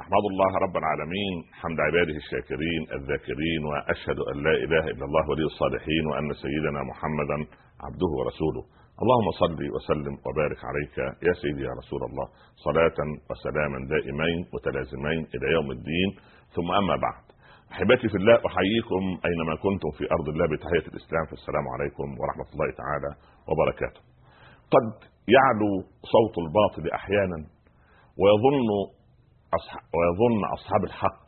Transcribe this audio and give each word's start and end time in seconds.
أحمد 0.00 0.24
الله 0.32 0.52
رب 0.64 0.76
العالمين 0.76 1.34
حمد 1.60 1.78
عباده 1.80 2.16
الشاكرين 2.22 2.82
الذاكرين 2.98 3.62
وأشهد 3.70 4.18
أن 4.30 4.36
لا 4.46 4.54
إله 4.64 4.84
إلا 4.92 5.04
الله 5.08 5.24
ولي 5.30 5.44
الصالحين 5.52 6.04
وأن 6.10 6.32
سيدنا 6.44 6.80
محمدا 6.90 7.38
عبده 7.86 8.10
ورسوله. 8.18 8.62
اللهم 9.02 9.28
صل 9.42 9.60
وسلم 9.74 10.14
وبارك 10.26 10.60
عليك 10.70 10.96
يا 11.26 11.32
سيدي 11.42 11.62
يا 11.62 11.74
رسول 11.80 12.02
الله. 12.08 12.26
صلاة 12.66 12.98
وسلاما 13.30 13.78
دائمين 13.94 14.38
متلازمين 14.54 15.20
إلى 15.34 15.46
يوم 15.56 15.68
الدين. 15.70 16.08
ثم 16.54 16.68
أما 16.80 16.96
بعد. 17.06 17.24
أحبتي 17.72 18.06
في 18.08 18.16
الله 18.20 18.36
أحييكم 18.50 19.02
أينما 19.28 19.54
كنتم 19.64 19.90
في 19.98 20.04
أرض 20.16 20.26
الله 20.32 20.46
بتحية 20.52 20.86
الإسلام. 20.92 21.24
فالسلام 21.30 21.66
عليكم 21.74 22.06
ورحمة 22.20 22.48
الله 22.54 22.68
تعالى 22.82 23.10
وبركاته. 23.48 24.00
قد 24.74 24.86
يعلو 25.36 25.70
صوت 26.14 26.34
الباطل 26.44 26.84
أحيانا 26.98 27.38
ويظن 28.20 28.70
أصحاب 29.58 29.82
ويظن 29.96 30.44
أصحاب 30.56 30.84
الحق 30.84 31.24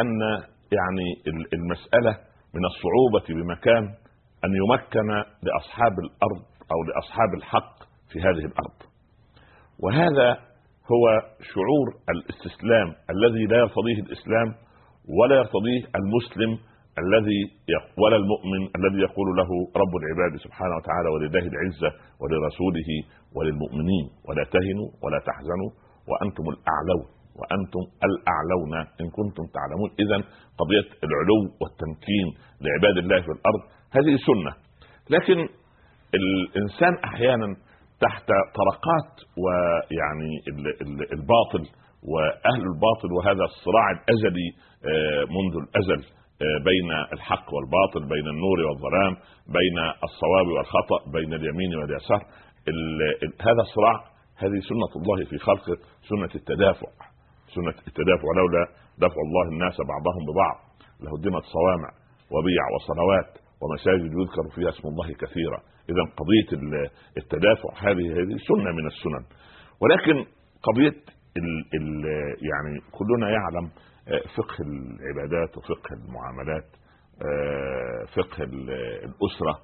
أن 0.00 0.20
يعني 0.78 1.08
المسألة 1.52 2.12
من 2.54 2.62
الصعوبة 2.64 3.26
بمكان 3.42 3.84
أن 4.44 4.50
يمكن 4.62 5.08
لأصحاب 5.42 5.92
الأرض 5.98 6.42
أو 6.72 6.78
لأصحاب 6.88 7.34
الحق 7.38 7.74
في 8.12 8.18
هذه 8.20 8.44
الأرض. 8.50 8.78
وهذا 9.84 10.28
هو 10.92 11.04
شعور 11.54 11.86
الاستسلام 12.14 12.88
الذي 13.14 13.44
لا 13.44 13.56
يرتضيه 13.56 13.98
الإسلام 14.06 14.48
ولا 15.20 15.36
يرتضيه 15.36 15.82
المسلم 16.00 16.58
الذي 17.04 17.40
ولا 18.02 18.16
المؤمن 18.16 18.62
الذي 18.78 19.00
يقول 19.08 19.28
له 19.36 19.48
رب 19.82 19.92
العباد 20.00 20.32
سبحانه 20.44 20.76
وتعالى 20.76 21.08
ولله 21.14 21.44
العزة 21.52 21.90
ولرسوله 22.20 22.90
وللمؤمنين 23.36 24.06
ولا 24.28 24.44
تهنوا 24.44 24.88
ولا 25.02 25.18
تحزنوا 25.28 25.70
وأنتم 26.10 26.44
الأعلون 26.54 27.06
وأنتم 27.38 27.82
الأعلون 28.08 28.74
إن 29.00 29.06
كنتم 29.18 29.44
تعلمون. 29.56 29.90
اذا 30.02 30.16
قضية 30.60 30.88
العلو 31.06 31.40
والتمكين 31.60 32.26
لعباد 32.60 32.96
الله 32.98 33.20
في 33.20 33.32
الأرض 33.38 33.62
هذه 33.96 34.16
سنة. 34.28 34.52
لكن 35.10 35.48
الإنسان 36.14 36.94
أحيانا 37.04 37.56
تحت 38.00 38.26
طرقات 38.58 39.12
ويعني 39.42 40.32
الباطل 41.12 41.64
وأهل 42.02 42.62
الباطل 42.72 43.12
وهذا 43.16 43.44
الصراع 43.44 43.90
الأزلي 43.90 44.48
آه، 44.84 45.24
منذ 45.36 45.54
الأزل 45.64 46.04
آه، 46.42 46.58
بين 46.64 46.90
الحق 47.12 47.54
والباطل 47.54 48.08
بين 48.08 48.26
النور 48.34 48.58
والظلام 48.60 49.12
بين 49.46 49.78
الصواب 50.04 50.46
والخطأ 50.46 51.10
بين 51.12 51.34
اليمين 51.34 51.76
واليسار. 51.76 52.22
هذا 53.40 53.62
الصراع 53.66 54.04
هذه 54.36 54.60
سنة 54.70 55.02
الله 55.02 55.24
في 55.24 55.38
خلقه 55.38 55.76
سنة 56.08 56.30
التدافع. 56.34 56.88
سنة 57.54 57.74
التدافع 57.88 58.28
لولا 58.36 58.64
دفع 58.98 59.20
الله 59.26 59.46
الناس 59.52 59.76
بعضهم 59.92 60.22
ببعض 60.28 60.58
لهدمت 61.00 61.44
صوامع 61.56 61.90
وبيع 62.32 62.62
وصلوات 62.74 63.30
ومساجد 63.60 64.12
يذكر 64.20 64.44
فيها 64.54 64.68
اسم 64.68 64.88
الله 64.88 65.12
كثيرا. 65.12 65.58
اذا 65.90 66.02
قضية 66.20 66.50
التدافع 67.16 67.70
هذه 67.78 68.06
هذه 68.12 68.36
سنة 68.48 68.70
من 68.78 68.86
السنن. 68.86 69.24
ولكن 69.80 70.26
قضية 70.62 70.96
ال 71.36 71.64
ال 71.74 72.04
يعني 72.50 72.80
كلنا 72.92 73.30
يعلم 73.30 73.70
آه، 74.08 74.22
فقه 74.36 74.64
العبادات 74.64 75.58
وفقه 75.58 75.94
المعاملات 75.94 76.66
آه، 77.22 78.04
فقه 78.16 78.44
الأسرة 78.44 79.54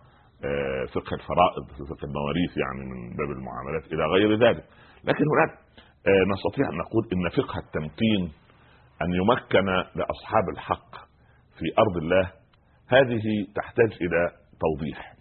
آه، 0.44 0.84
فقه 0.94 1.14
الفرائض 1.14 1.64
فقه 1.90 2.04
المواريث 2.04 2.56
يعني 2.56 2.90
من 2.90 3.16
باب 3.16 3.30
المعاملات 3.30 3.92
إلى 3.92 4.06
غير 4.06 4.48
ذلك. 4.48 4.64
لكن 5.04 5.24
هناك 5.34 5.58
نستطيع 6.06 6.68
أن 6.68 6.78
نقول 6.78 7.08
إن 7.12 7.28
فقه 7.42 7.58
التمكين 7.58 8.32
أن 9.02 9.08
يمكن 9.14 9.66
لأصحاب 9.66 10.48
الحق 10.52 10.94
في 11.58 11.64
أرض 11.78 11.96
الله 11.96 12.32
هذه 12.88 13.22
تحتاج 13.54 13.92
إلى 13.92 14.30
توضيح. 14.60 15.14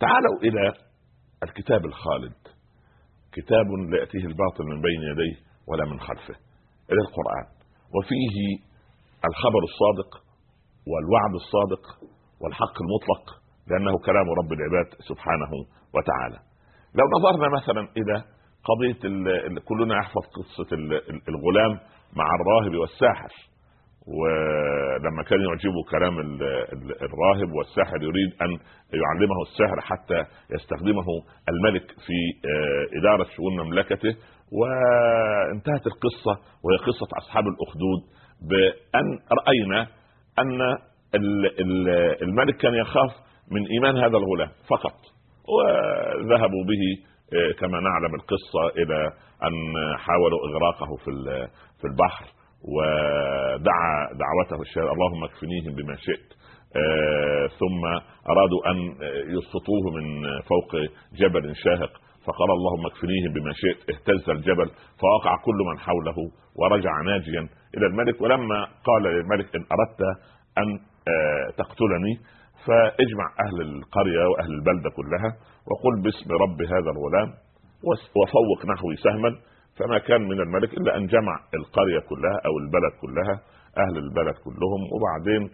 تعالوا 0.00 0.38
إلى 0.42 0.72
الكتاب 1.42 1.84
الخالد. 1.84 2.36
كتاب 3.32 3.66
لا 3.90 4.00
ياتيه 4.00 4.24
الباطل 4.26 4.64
من 4.64 4.80
بين 4.80 5.02
يديه 5.02 5.36
ولا 5.68 5.84
من 5.84 6.00
خلفه 6.00 6.34
إلى 6.90 7.00
القرآن. 7.06 7.46
وفيه 7.94 8.36
الخبر 9.28 9.62
الصادق 9.70 10.10
والوعد 10.90 11.34
الصادق 11.34 11.84
والحق 12.40 12.76
المطلق 12.84 13.42
لأنه 13.66 13.98
كلام 13.98 14.26
رب 14.40 14.52
العباد 14.52 14.88
سبحانه 15.08 15.52
وتعالى. 15.94 16.38
لو 16.94 17.04
نظرنا 17.18 17.48
مثلا 17.56 17.88
إلى 17.96 18.24
قضية 18.64 19.00
كلنا 19.64 19.94
يحفظ 19.98 20.22
قصة 20.22 20.76
الغلام 21.28 21.78
مع 22.16 22.26
الراهب 22.40 22.74
والساحر. 22.74 23.32
ولما 24.06 25.22
كان 25.22 25.40
يعجبه 25.40 25.82
كلام 25.90 26.18
الراهب 27.02 27.52
والساحر 27.52 28.02
يريد 28.02 28.30
أن 28.42 28.50
يعلمه 29.02 29.42
السحر 29.42 29.80
حتى 29.80 30.24
يستخدمه 30.54 31.06
الملك 31.48 31.86
في 31.86 32.48
آه، 32.48 32.98
إدارة 32.98 33.26
شؤون 33.36 33.60
مملكته. 33.60 34.16
وانتهت 34.52 35.86
القصة 35.86 36.32
وهي 36.64 36.76
قصة 36.76 37.08
أصحاب 37.18 37.44
الأخدود 37.46 38.00
بأن 38.50 39.18
رأينا 39.46 39.86
أن 40.38 40.60
الملك 42.22 42.56
كان 42.56 42.74
يخاف 42.74 43.10
من 43.50 43.66
إيمان 43.66 43.96
هذا 43.96 44.16
الغلام 44.16 44.50
فقط 44.68 44.94
وذهبوا 45.48 46.64
به 46.64 47.09
كما 47.58 47.80
نعلم 47.80 48.14
القصة 48.14 48.82
إلى 48.82 49.12
أن 49.44 49.74
حاولوا 49.98 50.38
إغراقه 50.48 50.96
في 51.04 51.10
في 51.80 51.86
البحر 51.86 52.24
ودعا 52.74 53.92
دعوته 54.22 54.62
الشهر 54.62 54.92
اللهم 54.92 55.24
اكفنيهم 55.24 55.74
بما 55.74 55.96
شئت. 55.96 56.40
آه 56.76 57.46
ثم 57.46 57.84
أرادوا 58.32 58.70
أن 58.70 58.76
يسقطوه 59.36 59.84
من 59.96 60.22
فوق 60.40 60.70
جبل 61.20 61.56
شاهق 61.56 61.92
فقال 62.26 62.50
اللهم 62.50 62.86
اكفنيهم 62.86 63.32
بما 63.32 63.52
شئت. 63.52 63.90
اهتز 63.90 64.30
الجبل 64.30 64.70
فوقع 65.02 65.36
كل 65.44 65.58
من 65.70 65.78
حوله 65.78 66.16
ورجع 66.56 66.90
ناجيا 67.04 67.48
إلى 67.76 67.86
الملك. 67.86 68.20
ولما 68.20 68.64
قال 68.84 69.02
للملك 69.02 69.56
إن 69.56 69.64
أردت 69.74 70.00
أن 70.58 70.78
آه 71.08 71.50
تقتلني 71.50 72.14
فاجمع 72.66 73.26
أهل 73.46 73.60
القرية 73.60 74.24
وأهل 74.26 74.52
البلدة 74.58 74.90
كلها 74.90 75.30
وقل 75.68 76.02
باسم 76.02 76.32
رب 76.32 76.62
هذا 76.62 76.90
الغلام 76.94 77.28
وفوق 78.16 78.66
نحوي 78.72 78.96
سهما 78.96 79.30
فما 79.78 79.98
كان 79.98 80.22
من 80.22 80.40
الملك 80.40 80.74
إلا 80.74 80.96
أن 80.96 81.06
جمع 81.06 81.36
القرية 81.54 82.00
كلها 82.08 82.38
أو 82.46 82.58
البلد 82.58 82.92
كلها 83.00 83.40
أهل 83.78 83.98
البلد 83.98 84.34
كلهم 84.34 84.80
وبعدين 84.92 85.48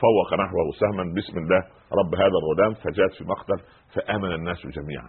فوق 0.00 0.34
نحوه 0.34 0.70
سهما 0.80 1.14
بسم 1.16 1.38
الله 1.38 1.60
رب 2.00 2.14
هذا 2.14 2.36
الغلام 2.42 2.74
فجاءت 2.74 3.12
في 3.18 3.24
مقتل 3.24 3.58
فآمن 3.94 4.32
الناس 4.32 4.66
جميعا. 4.66 5.08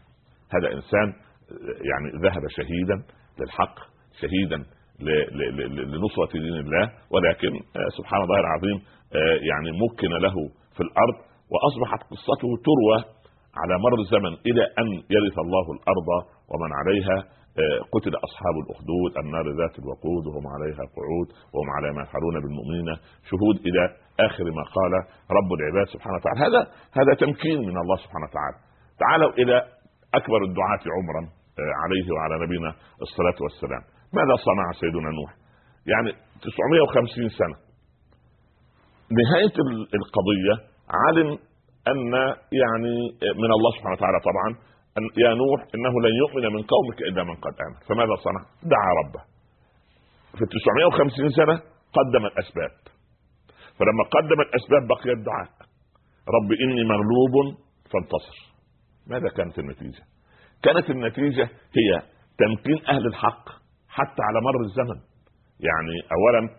هذا 0.55 0.73
إنسان 0.73 1.13
يعني 1.89 2.07
ذهب 2.23 2.41
شهيدا 2.49 3.03
للحق 3.39 3.75
شهيدا 4.21 4.65
لنصرة 5.93 6.31
دين 6.33 6.53
الله 6.59 6.91
ولكن 7.11 7.51
سبحان 7.97 8.21
الله 8.21 8.39
العظيم 8.39 8.81
آه، 9.15 9.37
يعني 9.49 9.69
مكن 9.71 10.07
له 10.07 10.33
في 10.75 10.81
الأرض 10.83 11.32
وأصبحت 11.53 12.01
قصته 12.11 12.49
تروى 12.67 12.97
على 13.61 13.73
مر 13.85 13.95
الزمن 14.03 14.33
إلى 14.49 14.63
أن 14.81 14.87
يرث 15.15 15.35
الله 15.45 15.65
الأرض 15.75 16.09
ومن 16.51 16.69
عليها 16.79 17.17
آه، 17.61 17.79
قتل 17.93 18.13
أصحاب 18.27 18.55
الأخدود 18.63 19.09
النار 19.23 19.45
ذات 19.61 19.79
الوقود 19.79 20.23
وهم 20.27 20.45
عليها 20.55 20.83
قعود 20.97 21.27
وهم 21.53 21.69
على 21.75 21.87
ما 21.95 22.01
يفعلون 22.05 22.35
بالمؤمنين. 22.43 22.89
شهود 23.29 23.55
إلى 23.67 23.83
آخر 24.27 24.43
ما 24.57 24.63
قال 24.77 24.93
رب 25.37 25.49
العباد 25.57 25.87
سبحانه 25.93 26.15
وتعالى. 26.17 26.39
هذا 26.45 26.61
هذا 26.99 27.13
تمكين 27.23 27.59
من 27.69 27.77
الله 27.83 27.97
سبحانه 28.03 28.25
وتعالى. 28.29 28.57
تعالوا 29.03 29.31
إلى 29.41 29.55
أكبر 30.19 30.39
الدعاة 30.49 30.83
عمرا 30.95 31.23
آه، 31.59 31.73
عليه 31.83 32.05
وعلى 32.13 32.35
نبينا 32.45 32.71
الصلاة 33.05 33.37
والسلام. 33.45 33.83
ماذا 34.17 34.35
صنع 34.47 34.65
سيدنا 34.81 35.09
نوح؟ 35.17 35.31
يعني 35.93 36.09
950 36.41 37.29
سنة. 37.39 37.55
نهاية 39.19 39.55
القضية 39.99 40.53
علم 40.89 41.29
أن 41.87 42.13
يعني 42.61 42.95
من 43.41 43.51
الله 43.57 43.71
سبحانه 43.77 43.95
وتعالى 43.97 44.19
طبعا 44.29 44.49
أن 44.97 45.03
يا 45.23 45.33
نوح 45.41 45.59
إنه 45.75 45.93
لن 46.05 46.13
يؤمن 46.21 46.45
من 46.55 46.63
قومك 46.73 47.01
إلا 47.01 47.23
من 47.23 47.35
قد 47.35 47.55
آمن. 47.65 47.79
فماذا 47.87 48.15
صنع؟ 48.25 48.41
دعا 48.73 48.91
ربه. 49.01 49.21
في 50.37 50.45
950 50.45 51.29
سنة 51.29 51.55
قدم 51.97 52.25
الأسباب. 52.25 52.73
فلما 53.77 54.03
قدم 54.15 54.39
الأسباب 54.41 54.87
بقي 54.87 55.11
الدعاء. 55.11 55.49
رب 56.35 56.49
إني 56.63 56.83
مغلوب 56.83 57.57
فانتصر. 57.91 58.37
ماذا 59.07 59.29
كانت 59.37 59.59
النتيجة؟ 59.59 60.03
كانت 60.63 60.89
النتيجة 60.89 61.43
هي 61.79 62.01
تمكين 62.37 62.87
أهل 62.87 63.07
الحق 63.07 63.49
حتى 63.89 64.21
على 64.27 64.39
مر 64.41 64.61
الزمن. 64.61 64.99
يعني 65.59 65.95
اولا 66.15 66.49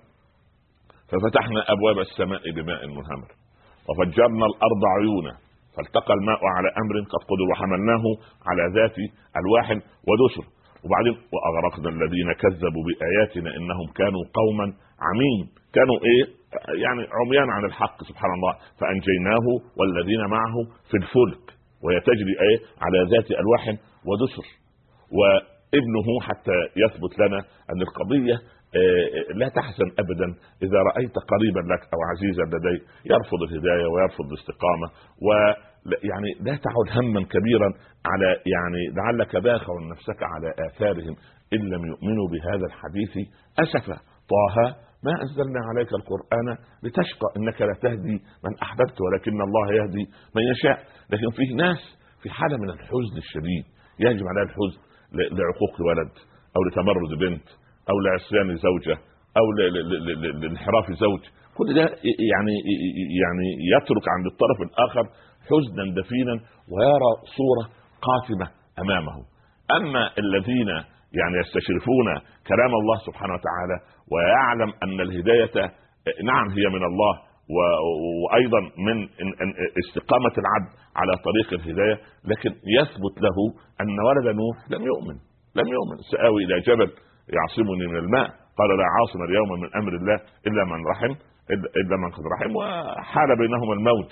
ففتحنا 1.08 1.72
أبواب 1.72 1.98
السماء 1.98 2.50
بماء 2.50 2.86
منهمر. 2.86 3.43
وفجرنا 3.88 4.46
الأرض 4.46 4.82
عيونا 4.96 5.32
فالتقى 5.76 6.14
الماء 6.14 6.40
على 6.56 6.68
أمر 6.82 6.94
قد 7.12 7.22
قدر 7.30 7.44
وحملناه 7.50 8.04
على 8.48 8.62
ذات 8.76 8.96
ألواح 9.40 9.66
ودسر. 10.08 10.44
وبعدين 10.84 11.16
وأغرقنا 11.34 11.88
الذين 11.96 12.32
كذبوا 12.42 12.82
بآياتنا 12.88 13.50
إنهم 13.58 13.86
كانوا 14.00 14.22
قوما 14.40 14.66
عمين 15.08 15.40
كانوا 15.76 15.96
إيه؟ 16.08 16.24
يعني 16.84 17.02
عميان 17.18 17.50
عن 17.50 17.64
الحق 17.64 18.02
سبحان 18.10 18.30
الله. 18.36 18.52
فأنجيناه 18.80 19.46
والذين 19.78 20.22
معه 20.36 20.54
في 20.90 20.96
الفلك 21.02 21.44
وهي 21.82 22.00
تجري 22.00 22.34
إيه؟ 22.44 22.58
على 22.84 22.98
ذات 23.12 23.28
ألواح 23.30 23.64
ودسر. 24.08 24.46
وابنه 25.18 26.08
حتى 26.28 26.58
يثبت 26.82 27.18
لنا 27.18 27.38
أن 27.70 27.82
القضية 27.82 28.36
لا 29.34 29.48
تحزن 29.48 29.88
ابدا 29.98 30.28
إذا 30.62 30.78
رأيت 30.78 31.14
قريبا 31.32 31.60
لك 31.72 31.82
أو 31.94 31.98
عزيزا 32.10 32.42
لديك 32.42 32.82
يرفض 33.04 33.42
الهداية 33.42 33.86
ويرفض 33.86 34.26
الاستقامة 34.32 34.86
و 35.26 35.28
يعني 36.10 36.30
لا 36.40 36.56
تعد 36.56 36.98
هما 36.98 37.22
كبيرا 37.22 37.68
على 38.06 38.28
يعني 38.54 38.82
لعلك 38.96 39.36
باخع 39.36 39.72
نفسك 39.90 40.22
على 40.22 40.54
آثارهم 40.68 41.16
إن 41.52 41.58
لم 41.58 41.86
يؤمنوا 41.86 42.28
بهذا 42.32 42.66
الحديث. 42.66 43.28
اسفا 43.58 43.96
طه 44.32 44.76
ما 45.04 45.12
أنزلنا 45.22 45.60
عليك 45.68 45.88
القرآن 45.92 46.56
لتشقى 46.82 47.28
إنك 47.36 47.62
لا 47.62 47.74
تهدي 47.82 48.16
من 48.44 48.58
أحببت 48.62 48.98
ولكن 49.00 49.42
الله 49.42 49.72
يهدي 49.72 50.04
من 50.36 50.42
يشاء. 50.42 50.78
لكن 51.10 51.30
فيه 51.36 51.54
ناس 51.56 51.98
في 52.22 52.30
حالة 52.30 52.56
من 52.56 52.70
الحزن 52.70 53.16
الشديد 53.16 53.64
يهجم 54.00 54.28
عليها 54.28 54.42
الحزن 54.42 54.80
لعقوق 55.12 55.74
ولد 55.88 56.12
أو 56.56 56.62
لتمرد 56.64 57.18
بنت. 57.20 57.48
أو 57.90 57.94
لعصيان 58.00 58.56
زوجة 58.56 58.98
أو 59.38 59.52
لانحراف 60.40 60.90
زوج 60.90 61.20
كل 61.56 61.74
ده 61.74 61.80
يعني 62.32 62.54
يعني 63.22 63.46
يترك 63.76 64.04
عند 64.16 64.26
الطرف 64.32 64.58
الآخر 64.68 65.04
حزنا 65.48 65.84
دفينا 66.02 66.32
ويرى 66.72 67.10
صورة 67.36 67.64
قاتمه 68.08 68.48
أمامه. 68.78 69.16
أما 69.76 70.10
الذين 70.18 70.68
يعني 71.18 71.34
يستشرفون 71.42 72.06
كلام 72.46 72.72
الله 72.80 72.98
سبحانه 73.06 73.34
وتعالى 73.34 73.76
ويعلم 74.12 74.72
أن 74.82 75.00
الهداية 75.00 75.70
نعم 76.24 76.48
هي 76.50 76.66
من 76.68 76.84
الله 76.90 77.14
وأيضا 77.56 78.60
من 78.60 79.08
استقامة 79.86 80.34
العبد 80.42 80.70
على 80.96 81.12
طريق 81.26 81.60
الهداية 81.60 81.98
لكن 82.24 82.50
يثبت 82.80 83.14
له 83.26 83.36
أن 83.80 84.00
ولد 84.08 84.36
نوح 84.36 84.56
لم 84.70 84.82
يؤمن 84.86 85.16
لم 85.56 85.68
يؤمن 85.76 85.96
سآوي 86.12 86.44
إلى 86.44 86.60
جبل 86.60 86.90
يعصمني 87.36 87.86
من 87.86 87.96
الماء. 87.96 88.28
قال 88.58 88.68
لا 88.78 88.84
عاصم 88.96 89.22
اليوم 89.28 89.60
من 89.60 89.68
أمر 89.76 89.92
الله 89.92 90.20
إلا 90.46 90.64
من 90.64 90.86
رحم 90.86 91.12
إلا 91.76 91.96
من 91.96 92.10
قد 92.10 92.22
رحم 92.34 92.56
وحال 92.56 93.38
بينهما 93.38 93.72
الموج 93.72 94.10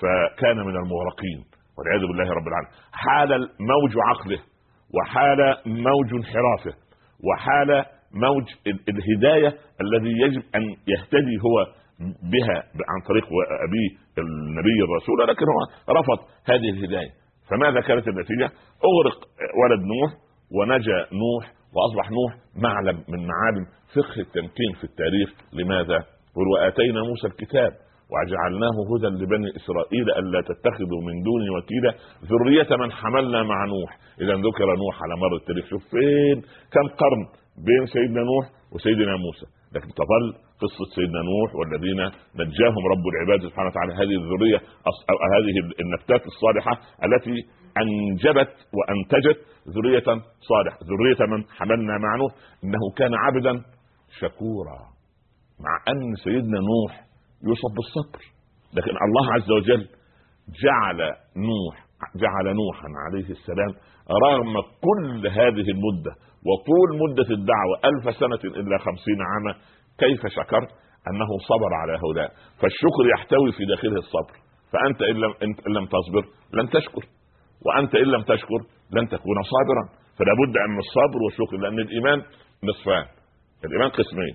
فكان 0.00 0.56
من 0.56 0.76
المغرقين 0.76 1.44
والعياذ 1.78 2.00
بالله 2.08 2.30
رب 2.38 2.48
العالمين. 2.48 2.72
حال 2.92 3.30
موج 3.60 3.92
عقله 4.08 4.38
وحال 4.96 5.40
موج 5.66 6.14
انحرافه 6.14 6.74
وحال 7.26 7.84
موج 8.12 8.46
الهداية 8.88 9.58
الذي 9.80 10.12
يجب 10.24 10.42
أن 10.54 10.62
يهتدي 10.62 11.36
هو 11.46 11.66
بها 12.32 12.58
عن 12.90 13.00
طريق 13.08 13.24
ابيه 13.66 13.90
النبي 14.18 14.78
الرسول 14.88 15.28
لكن 15.28 15.44
هو 15.52 15.60
رفض 15.98 16.18
هذه 16.50 16.68
الهداية. 16.70 17.10
فماذا 17.50 17.80
كانت 17.80 18.08
النتيجة؟ 18.08 18.44
أغرق 18.90 19.18
ولد 19.62 19.80
نوح 19.80 20.10
ونجا 20.56 20.98
نوح 21.22 21.52
وأصبح 21.74 22.10
نوح 22.10 22.32
معلم 22.56 22.96
من 23.08 23.26
معالم 23.26 23.64
فقه 23.94 24.20
التمكين 24.20 24.72
في 24.78 24.84
التاريخ. 24.84 25.28
لماذا؟ 25.52 26.04
وآتينا 26.36 27.00
موسى 27.02 27.26
الكتاب 27.26 27.72
وجعلناه 28.12 28.76
هدى 28.90 29.06
لبني 29.06 29.48
إسرائيل 29.56 30.10
ألا 30.18 30.40
تتخذوا 30.40 31.02
من 31.08 31.22
دوني 31.22 31.50
وكيلا. 31.50 31.94
ذرية 32.30 32.76
من 32.76 32.92
حملنا 32.92 33.42
مع 33.42 33.64
نوح. 33.64 33.98
اذا 34.20 34.34
ذكر 34.34 34.66
نوح 34.82 35.02
على 35.02 35.14
مر 35.16 35.36
التاريخ 35.36 35.66
شوف 35.70 35.82
فين 35.90 36.42
كم 36.72 36.86
قرن 37.00 37.22
بين 37.66 37.86
سيدنا 37.86 38.22
نوح 38.22 38.44
وسيدنا 38.72 39.16
موسى. 39.16 39.46
لكن 39.74 39.88
تظل 39.88 40.26
قصة 40.64 40.84
سيدنا 40.96 41.20
نوح 41.30 41.50
والذين 41.58 42.00
نجاهم 42.40 42.82
رب 42.92 43.04
العباد 43.12 43.48
سبحانه 43.48 43.68
وتعالى. 43.70 43.92
هذه 44.02 44.16
الذرية 44.22 44.58
أو 45.10 45.16
هذه 45.34 45.54
النبتات 45.84 46.22
الصالحة 46.26 46.72
التي 47.04 47.36
أنجبت 47.82 48.54
وأنتجت 48.76 49.38
ذرية 49.76 50.08
صالحة. 50.50 50.78
ذرية 50.90 51.20
من 51.32 51.44
حملنا 51.58 51.98
مع 51.98 52.16
نوح. 52.16 52.32
إنه 52.64 52.82
كان 52.96 53.14
عبدا 53.14 53.62
شكورا 54.20 54.78
مع 55.64 55.92
أن 55.92 56.14
سيدنا 56.24 56.58
نوح 56.70 56.92
يوصف 57.48 57.70
بالصبر. 57.76 58.22
لكن 58.76 58.94
الله 59.06 59.32
عز 59.34 59.50
وجل 59.50 59.88
جعل 60.62 61.00
نوح 61.36 61.76
جعل 62.16 62.54
نوحا 62.54 62.88
عليه 63.06 63.30
السلام 63.30 63.72
رغم 64.24 64.54
كل 64.86 65.26
هذه 65.26 65.66
المدة 65.76 66.12
وطول 66.48 66.88
مدة 67.02 67.28
الدعوة 67.34 67.74
ألف 67.84 68.16
سنة 68.16 68.52
إلا 68.60 68.78
خمسين 68.78 69.18
عاما 69.20 69.54
كيف 69.98 70.20
شكرت؟ 70.26 70.70
أنه 71.10 71.30
صبر 71.48 71.70
على 71.82 71.92
هؤلاء. 72.02 72.28
فالشكر 72.60 73.04
يحتوي 73.14 73.52
في 73.52 73.64
داخله 73.64 73.98
الصبر. 74.04 74.34
فأنت 74.72 75.02
إن 75.02 75.16
لم, 75.16 75.34
إن 75.42 75.72
لم 75.72 75.86
تصبر 75.86 76.24
لن 76.54 76.68
تشكر. 76.68 77.04
وأنت 77.66 77.94
إن 77.94 78.08
لم 78.14 78.22
تشكر 78.22 78.60
لن 78.90 79.08
تكون 79.08 79.38
صابرا. 79.54 79.84
فلا 80.18 80.32
بد 80.40 80.56
أن 80.56 80.78
الصبر 80.78 81.18
والشكر 81.24 81.56
لأن 81.56 81.78
الإيمان 81.78 82.18
نصفان. 82.64 83.06
الإيمان 83.64 83.88
قسمين. 83.88 84.34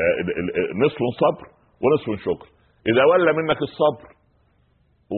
آه، 0.00 0.84
نصف 0.84 0.98
صبر 1.22 1.46
ونصف 1.82 2.24
شكر. 2.24 2.48
إذا 2.90 3.04
ولى 3.04 3.32
منك 3.32 3.62
الصبر 3.62 4.08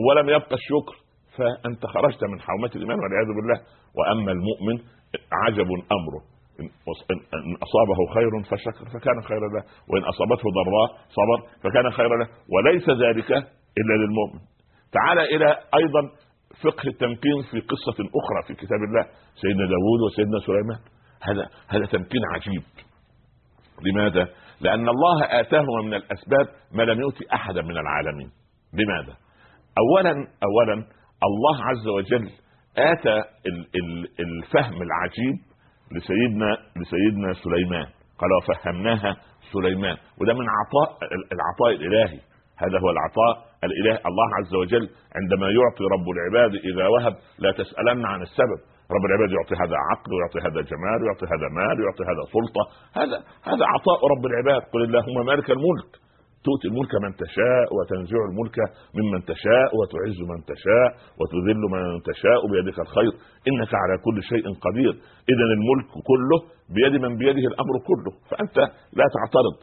ولم 0.07 0.29
يبقى 0.29 0.55
الشكر 0.61 0.95
فأنت 1.37 1.85
خرجت 1.85 2.23
من 2.23 2.39
حومة 2.41 2.71
الإيمان 2.75 2.97
والعياذ 2.99 3.29
بالله. 3.35 3.59
وأما 3.97 4.31
المؤمن 4.31 4.75
عجب 5.43 5.69
أمره. 5.97 6.36
إن 6.59 7.55
أصابه 7.65 8.13
خير 8.13 8.31
فشكر 8.51 8.85
فكان 8.85 9.21
خيرا 9.21 9.47
له 9.55 9.63
وإن 9.89 10.03
أصابته 10.03 10.47
ضراء 10.59 10.89
صبر 11.09 11.39
فكان 11.63 11.91
خيرا 11.91 12.17
له. 12.17 12.27
وليس 12.53 12.89
ذلك 12.89 13.31
إلا 13.79 13.93
للمؤمن. 14.01 14.39
تعال 14.91 15.19
إلى 15.19 15.49
أيضا 15.75 16.01
فقه 16.63 16.87
التمكين 16.87 17.41
في 17.51 17.59
قصة 17.59 17.97
أخرى 18.19 18.39
في 18.47 18.53
كتاب 18.53 18.79
الله 18.87 19.05
سيدنا 19.41 19.65
داود 19.65 19.99
وسيدنا 20.05 20.39
سليمان. 20.39 20.79
هذا 21.21 21.49
هذا 21.67 21.85
تمكين 21.85 22.21
عجيب. 22.33 22.63
لماذا؟ 23.85 24.27
لأن 24.61 24.89
الله 24.89 25.23
آتاهما 25.23 25.81
من 25.83 25.93
الأسباب 25.93 26.47
ما 26.73 26.83
لم 26.83 26.99
يؤتي 27.01 27.25
أحدا 27.33 27.61
من 27.61 27.77
العالمين. 27.77 28.29
لماذا؟ 28.73 29.17
أولا 29.77 30.11
أولا 30.43 30.73
الله 31.23 31.63
عز 31.63 31.87
وجل 31.87 32.29
آتى 32.77 33.23
الفهم 34.19 34.81
العجيب 34.81 35.46
لسيدنا 35.95 36.57
لسيدنا 36.79 37.33
سليمان. 37.33 37.87
قال 38.19 38.29
وفهمناها 38.37 39.15
سليمان. 39.53 39.97
وده 40.21 40.33
من 40.33 40.45
عطاء 40.59 40.97
العطاء 41.35 41.71
الإلهي. 41.77 42.19
هذا 42.63 42.77
هو 42.83 42.89
العطاء 42.89 43.33
الالهي 43.63 43.99
الله 44.09 44.29
عز 44.39 44.53
وجل. 44.55 44.89
عندما 45.17 45.47
يعطي 45.59 45.83
رب 45.95 46.07
العباد 46.15 46.53
إذا 46.69 46.87
وهب 46.87 47.15
لا 47.39 47.51
تسألن 47.51 48.05
عن 48.05 48.21
السبب. 48.21 48.59
رب 48.95 49.05
العباد 49.09 49.29
يعطي 49.37 49.55
هذا 49.63 49.77
عقل 49.89 50.09
ويعطي 50.13 50.39
هذا 50.47 50.61
جمال 50.71 50.99
ويعطي 51.03 51.25
هذا 51.33 51.47
مال 51.59 51.75
ويعطي 51.81 52.03
هذا 52.11 52.23
سلطة. 52.35 52.63
هذا 52.99 53.17
هذا 53.51 53.63
عطاء 53.73 53.99
رب 54.13 54.25
العباد. 54.25 54.61
قل 54.73 54.81
اللهم 54.83 55.25
مالك 55.25 55.47
الملك. 55.51 55.91
تؤتي 56.45 56.67
الملك 56.67 56.93
من 57.03 57.11
تشاء 57.23 57.67
وتنزع 57.75 58.19
الملك 58.29 58.57
ممن 58.97 59.19
تشاء 59.31 59.69
وتعز 59.77 60.19
من 60.31 60.39
تشاء 60.51 60.89
وتذل 61.19 61.61
من 61.73 62.01
تشاء 62.09 62.41
بيدك 62.51 62.79
الخير. 62.79 63.13
إنك 63.49 63.71
على 63.81 63.95
كل 64.05 64.17
شيء 64.23 64.45
قدير. 64.65 64.93
اذا 65.31 65.45
الملك 65.57 65.89
كله 66.09 66.37
بيد 66.75 67.01
من 67.01 67.17
بيده 67.17 67.45
الأمر 67.51 67.75
كله. 67.89 68.11
فأنت 68.29 68.57
لا 68.99 69.05
تعترض. 69.15 69.55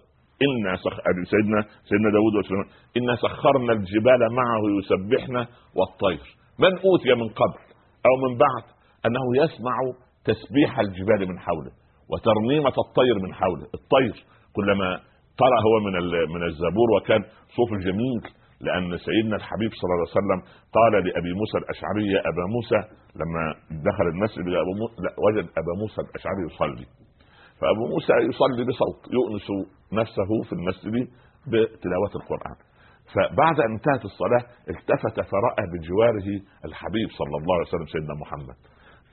إنا 0.47 0.77
سخ... 0.77 0.97
سيدنا 1.31 1.61
سيدنا 1.89 2.11
داود 2.11 2.35
وسلم 2.39 2.67
إنا 2.97 3.17
سخرنا 3.17 3.73
الجبال 3.73 4.21
معه 4.41 4.63
يسبحنا 4.79 5.47
والطير. 5.77 6.27
من 6.59 6.73
أوتي 6.87 7.15
من 7.15 7.29
قبل 7.29 7.61
أو 8.07 8.15
من 8.25 8.39
بعد 8.39 8.65
أنه 9.07 9.25
يسمع 9.43 9.77
تسبيح 10.25 10.79
الجبال 10.79 11.29
من 11.29 11.39
حوله 11.39 11.73
وترنيمة 12.11 12.75
الطير 12.87 13.19
من 13.25 13.35
حوله. 13.35 13.67
الطير 13.79 14.25
كلما 14.57 15.01
طلع 15.39 15.59
هو 15.67 15.75
من 15.87 15.93
من 16.35 16.43
الزبور 16.51 16.89
وكان 16.97 17.23
صوف 17.57 17.71
جميل 17.87 18.21
لأن 18.61 18.99
سيدنا 18.99 19.37
الحبيب 19.37 19.71
صلى 19.81 19.89
الله 19.89 20.01
عليه 20.09 20.19
وسلم 20.21 20.41
قال 20.77 20.93
لأبي 21.07 21.33
موسى 21.41 21.57
الأشعري 21.59 22.07
يا 22.15 22.21
أبا 22.31 22.45
موسى 22.57 22.81
لما 23.21 23.43
دخل 23.89 24.07
المسجد 24.15 24.47
أبو 24.65 24.73
موسى 24.81 24.95
لا 25.05 25.13
وجد 25.27 25.47
أبا 25.61 25.73
موسى 25.83 26.01
الأشعري 26.07 26.41
يصلي. 26.49 26.87
فأبو 27.61 27.85
موسى 27.95 28.13
يصلي 28.31 28.63
بصوت 28.69 28.99
يؤنس 29.17 29.47
نفسه 29.93 30.31
في 30.49 30.53
المسجد 30.59 30.95
بتلاوة 31.51 32.13
القرآن. 32.21 32.57
فبعد 33.15 33.57
أن 33.61 33.73
انتهت 33.73 34.05
الصلاة 34.05 34.45
التفت 34.73 35.17
فرأى 35.31 35.65
بجواره 35.73 36.29
الحبيب 36.65 37.09
صلى 37.21 37.37
الله 37.41 37.55
عليه 37.57 37.69
وسلم 37.69 37.87
سيدنا 37.95 38.15
محمد. 38.23 38.57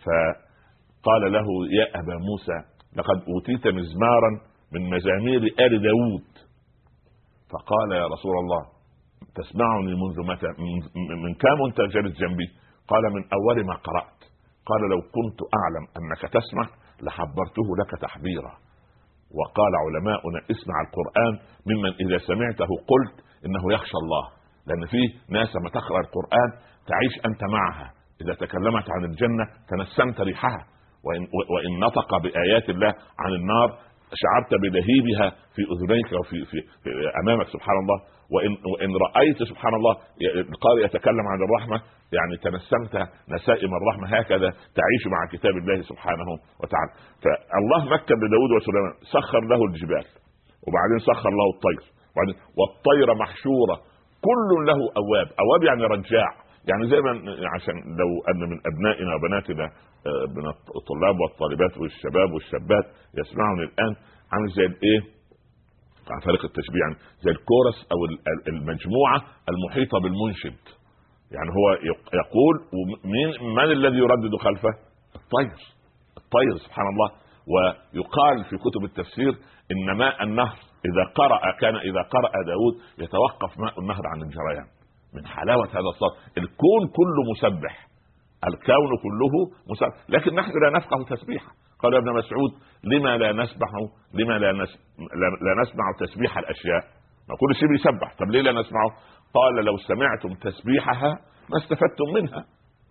فقال 0.06 1.22
له 1.36 1.48
يا 1.80 1.86
أبا 2.00 2.16
موسى 2.30 2.58
لقد 2.98 3.18
أوتيت 3.32 3.68
مزمارا 3.68 4.32
من 4.74 4.90
مزامير 4.90 5.42
آل 5.60 5.82
داود. 5.82 6.32
فقال 7.52 7.92
يا 7.92 8.08
رسول 8.08 8.36
الله 8.38 8.64
تسمعني 9.36 9.94
منذ 10.04 10.32
متى 10.32 10.48
من 11.24 11.34
كم 11.34 11.58
أنت 11.68 11.94
جالس 11.94 12.18
جنبي؟ 12.18 12.48
قال 12.88 13.04
من 13.14 13.24
أول 13.34 13.66
ما 13.66 13.74
قرأت. 13.74 14.20
قال 14.66 14.82
لو 14.92 15.02
كنت 15.02 15.40
أعلم 15.60 15.86
أنك 15.98 16.34
تسمع 16.34 16.66
لحبرته 17.02 17.68
لك 17.80 18.02
تحبيرا 18.02 18.54
وقال 19.40 19.74
علماؤنا 19.86 20.40
اسمع 20.40 20.76
القرآن 20.86 21.34
ممن 21.70 21.92
إذا 22.04 22.18
سمعته 22.18 22.68
قلت 22.92 23.26
إنه 23.46 23.74
يخشى 23.74 23.98
الله 24.04 24.26
لأن 24.68 24.86
في 24.86 25.02
ناس 25.30 25.56
لما 25.56 25.70
تقرأ 25.70 26.00
القرآن 26.00 26.50
تعيش 26.88 27.26
أنت 27.26 27.44
معها. 27.44 27.94
إذا 28.22 28.34
تكلمت 28.34 28.92
عن 28.92 29.04
الجنة 29.06 29.46
تنسمت 29.70 30.22
ريحها. 30.22 30.66
وإن, 31.06 31.22
وإن 31.54 31.80
نطق 31.80 32.18
بآيات 32.18 32.70
الله 32.70 32.94
عن 33.20 33.34
النار 33.34 33.78
شعرت 34.14 34.62
بلهيبها 34.62 35.30
في 35.56 35.62
أذنيك 35.74 36.10
وفي 36.20 36.46
في, 36.46 36.58
أمامك 37.24 37.48
سبحان 37.48 37.78
الله. 37.84 38.00
وان 38.34 38.52
وإن 38.72 38.92
رأيت 39.06 39.44
سبحان 39.44 39.74
الله 39.74 39.96
القارئ 40.36 40.86
يتكلم 40.86 41.26
عن 41.28 41.40
الرحمة 41.44 41.82
يعني 42.18 42.38
تنسمت 42.44 43.10
نسائم 43.30 43.72
الرحمة 43.80 44.18
هكذا 44.18 44.50
تعيش 44.50 45.04
مع 45.08 45.20
كتاب 45.32 45.52
الله 45.52 45.82
سبحانه 45.82 46.30
وتعالى. 46.62 46.92
فالله 47.24 47.82
مكن 47.94 48.16
لداود 48.16 48.52
وسليمان 48.56 48.94
سخر 49.14 49.42
له 49.52 49.66
الجبال 49.66 50.06
وبعدين 50.68 51.00
سخر 51.00 51.30
له 51.30 51.48
الطير 51.56 51.84
وبعدين 52.12 52.36
والطير 52.58 53.16
محشورة 53.24 53.76
كل 54.28 54.50
له 54.70 54.80
أواب. 55.02 55.28
أواب 55.44 55.64
يعني 55.64 55.84
رجاع. 55.84 56.30
يعني 56.70 56.88
زي 56.90 57.02
ما 57.02 57.12
عشان 57.56 57.76
لو 57.76 58.10
أن 58.30 58.50
من 58.50 58.60
أبنائنا 58.74 59.16
وبناتنا 59.16 59.64
آه، 59.64 60.26
من 60.36 60.48
الطلاب 60.78 61.20
والطالبات 61.20 61.78
والشباب 61.78 62.32
والشابات 62.34 62.86
يسمعوني 63.18 63.64
الآن 63.64 63.96
عامل 64.32 64.50
زي 64.50 64.66
الإيه؟ 64.66 65.02
عن 66.12 66.20
طريق 66.20 66.46
التشبيه 66.46 66.80
يعني 66.80 66.96
زي 67.22 67.32
الكورس 67.32 67.88
أو 67.92 67.98
المجموعة 68.48 69.22
المحيطة 69.50 70.00
بالمنشد. 70.00 70.60
يعني 71.32 71.50
هو 71.50 71.66
يقول 72.22 72.56
مين 73.06 73.54
من 73.56 73.64
الذي 73.64 73.98
يردد 73.98 74.36
خلفه؟ 74.36 74.70
الطير. 75.16 75.58
الطير 76.18 76.58
سبحان 76.66 76.86
الله. 76.94 77.12
ويقال 77.52 78.44
في 78.50 78.58
كتب 78.58 78.84
التفسير 78.84 79.32
ان 79.72 79.98
ماء 79.98 80.24
النهر 80.24 80.58
إذا 80.86 81.04
قرأ 81.16 81.52
كان 81.60 81.76
إذا 81.76 82.02
قرأ 82.02 82.32
داود 82.46 82.74
يتوقف 82.98 83.60
ماء 83.60 83.80
النهر 83.80 84.02
عن 84.14 84.22
الجريان. 84.22 84.81
من 85.14 85.26
حلاوة 85.26 85.68
هذا 85.68 85.90
الصوت. 85.94 86.14
الكون 86.38 86.82
كله 86.98 87.22
مسبح. 87.32 87.88
الكون 88.48 88.92
كله 89.04 89.34
مسبح. 89.70 90.10
لكن 90.10 90.36
نحن 90.36 90.52
لا 90.64 90.70
نفقه 90.78 91.16
تسبيحه 91.16 91.52
قال 91.80 91.96
ابن 91.96 92.14
مسعود 92.14 92.52
لما 92.84 93.18
لا 93.18 93.32
نسبح 93.32 93.70
لما 94.14 94.34
لا, 94.40 94.52
نس... 94.52 94.80
لا 95.42 95.62
نسمع 95.62 95.86
تسبيح 96.00 96.38
الأشياء؟ 96.38 96.84
ما 97.30 97.36
كل 97.40 97.56
شيء 97.56 97.70
بيسبح. 97.70 98.16
طب 98.20 98.32
ليه 98.32 98.42
لا 98.42 98.52
نسمعه؟ 98.52 98.90
قال 99.34 99.66
لو 99.66 99.78
سمعتم 99.78 100.34
تسبيحها 100.34 101.12
ما 101.50 101.58
استفدتم 101.58 102.14
منها. 102.16 102.46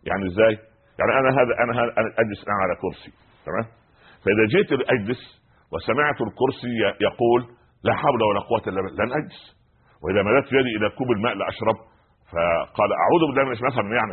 يعني 0.04 0.26
إزاي؟ 0.26 0.58
يعني 0.98 1.12
أنا 1.20 1.30
هذا 1.38 1.52
أنا 1.64 1.72
هذا 1.72 1.92
أنا 1.98 2.08
أجلس 2.22 2.40
أنا 2.48 2.58
على 2.64 2.74
كرسي. 2.82 3.12
تمام؟ 3.46 3.66
فإذا 4.22 4.44
جيت 4.54 4.72
اجلس 4.72 5.22
وسمعت 5.72 6.20
الكرسي 6.20 6.74
يقول 7.00 7.40
لا 7.84 7.94
حول 7.94 8.22
ولا 8.22 8.40
قوة 8.40 8.62
إلا 8.66 8.80
بالله 8.82 9.04
لن 9.04 9.12
أجلس. 9.12 9.56
وإذا 10.02 10.22
مددت 10.22 10.52
يدي 10.52 10.76
إلى 10.76 10.90
كوب 10.90 11.10
الماء 11.10 11.34
لأشرب 11.34 11.76
فقال 12.32 12.90
أعوذ 12.92 13.22
بالله 13.28 13.44
من 13.44 13.50
مثلا 13.50 13.84
يعني 13.98 14.12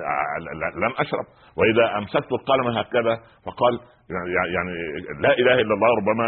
لم 0.86 0.94
أشرب. 1.00 1.26
وإذا 1.58 1.98
أمسكت 1.98 2.32
القلم 2.32 2.68
هكذا 2.78 3.16
فقال 3.46 3.74
يعني 4.10 4.54
يعني 4.56 4.74
لا 5.22 5.34
إله 5.34 5.54
إلا 5.54 5.74
الله 5.74 5.90
ربما 6.00 6.26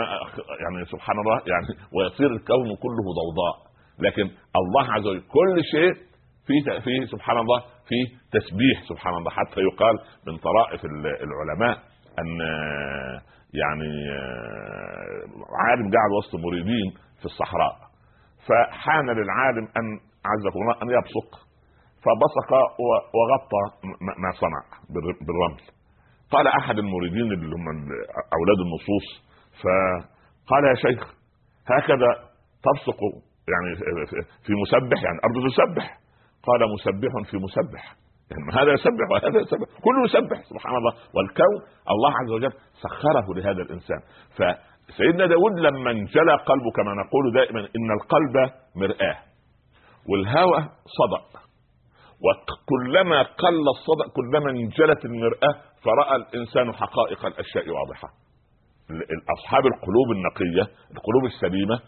يعني 0.64 0.86
سبحان 0.86 1.20
الله 1.20 1.42
يعني 1.48 1.66
ويصير 1.96 2.28
الكون 2.28 2.76
كله 2.84 3.06
ضوضاء. 3.20 3.56
لكن 4.00 4.30
الله 4.56 4.94
عز 4.94 5.08
وجل 5.08 5.20
كل 5.22 5.64
شيء 5.72 5.94
في 6.48 6.82
في 6.82 7.06
سبحان 7.12 7.38
الله 7.38 7.60
في 7.60 7.96
تسبيح 8.40 8.84
سبحان 8.90 9.14
الله. 9.14 9.32
حتى 9.32 9.62
يقال 9.62 9.96
من 10.28 10.38
طرائف 10.38 10.82
العلماء 11.06 11.78
أن 12.20 12.40
يعني 13.54 13.92
عالم 15.60 15.92
قاعد 15.96 16.12
وسط 16.18 16.36
مريدين 16.36 16.94
في 17.20 17.26
الصحراء. 17.26 17.76
فحان 18.48 19.06
للعالم 19.06 19.68
أن 19.78 20.00
عزكم 20.26 20.60
الله 20.62 20.76
أن 20.84 20.90
يبصق. 20.90 21.49
فبصق 22.04 22.52
وغطى 23.16 23.64
ما 24.24 24.32
صنع 24.32 24.62
بالرمل. 25.28 25.62
قال 26.32 26.48
أحد 26.48 26.78
المريدين 26.80 27.32
اللي 27.32 27.56
هم 27.56 27.68
أولاد 28.38 28.60
النصوص 28.66 29.08
فقال 29.62 30.64
يا 30.70 30.76
شيخ 30.76 31.16
هكذا 31.68 32.10
تبصق 32.64 33.00
يعني 33.52 33.70
في 34.46 34.54
مسبح 34.54 35.04
يعني 35.04 35.18
الأرض 35.20 35.36
تسبح. 35.50 36.00
قال 36.44 36.62
مسبح 36.74 37.32
في 37.32 37.38
مسبح. 37.38 37.96
يعني 38.32 38.62
هذا 38.62 38.74
يسبح 38.74 39.06
وهذا 39.12 39.40
يسبح. 39.40 39.68
كله 39.82 40.04
يسبح 40.06 40.42
سبحان 40.44 40.76
الله. 40.76 40.94
والكون 41.16 41.56
الله 41.90 42.12
عز 42.22 42.32
وجل 42.32 42.54
سخره 42.74 43.34
لهذا 43.36 43.62
الإنسان. 43.62 44.00
فسيدنا 44.38 45.26
داود 45.26 45.60
لما 45.60 45.92
انجلى 45.92 46.36
قلبه 46.36 46.72
كما 46.76 46.94
نقول 47.04 47.34
دائما 47.34 47.60
إن 47.60 47.92
القلب 47.92 48.52
مرآة 48.76 49.18
والهوى 50.10 50.70
صدق. 51.00 51.49
وكلما 52.26 53.22
قل 53.22 53.64
الصدق 53.76 54.14
كلما 54.16 54.50
انجلت 54.52 55.06
المرآة 55.06 55.56
فرأى 55.84 56.16
الإنسان 56.16 56.74
حقائق 56.74 57.26
الأشياء 57.26 57.70
واضحة. 57.70 58.10
أصحاب 59.38 59.64
القلوب 59.66 60.08
النقية 60.12 60.64
القلوب 60.96 61.26
السليمة 61.26 61.80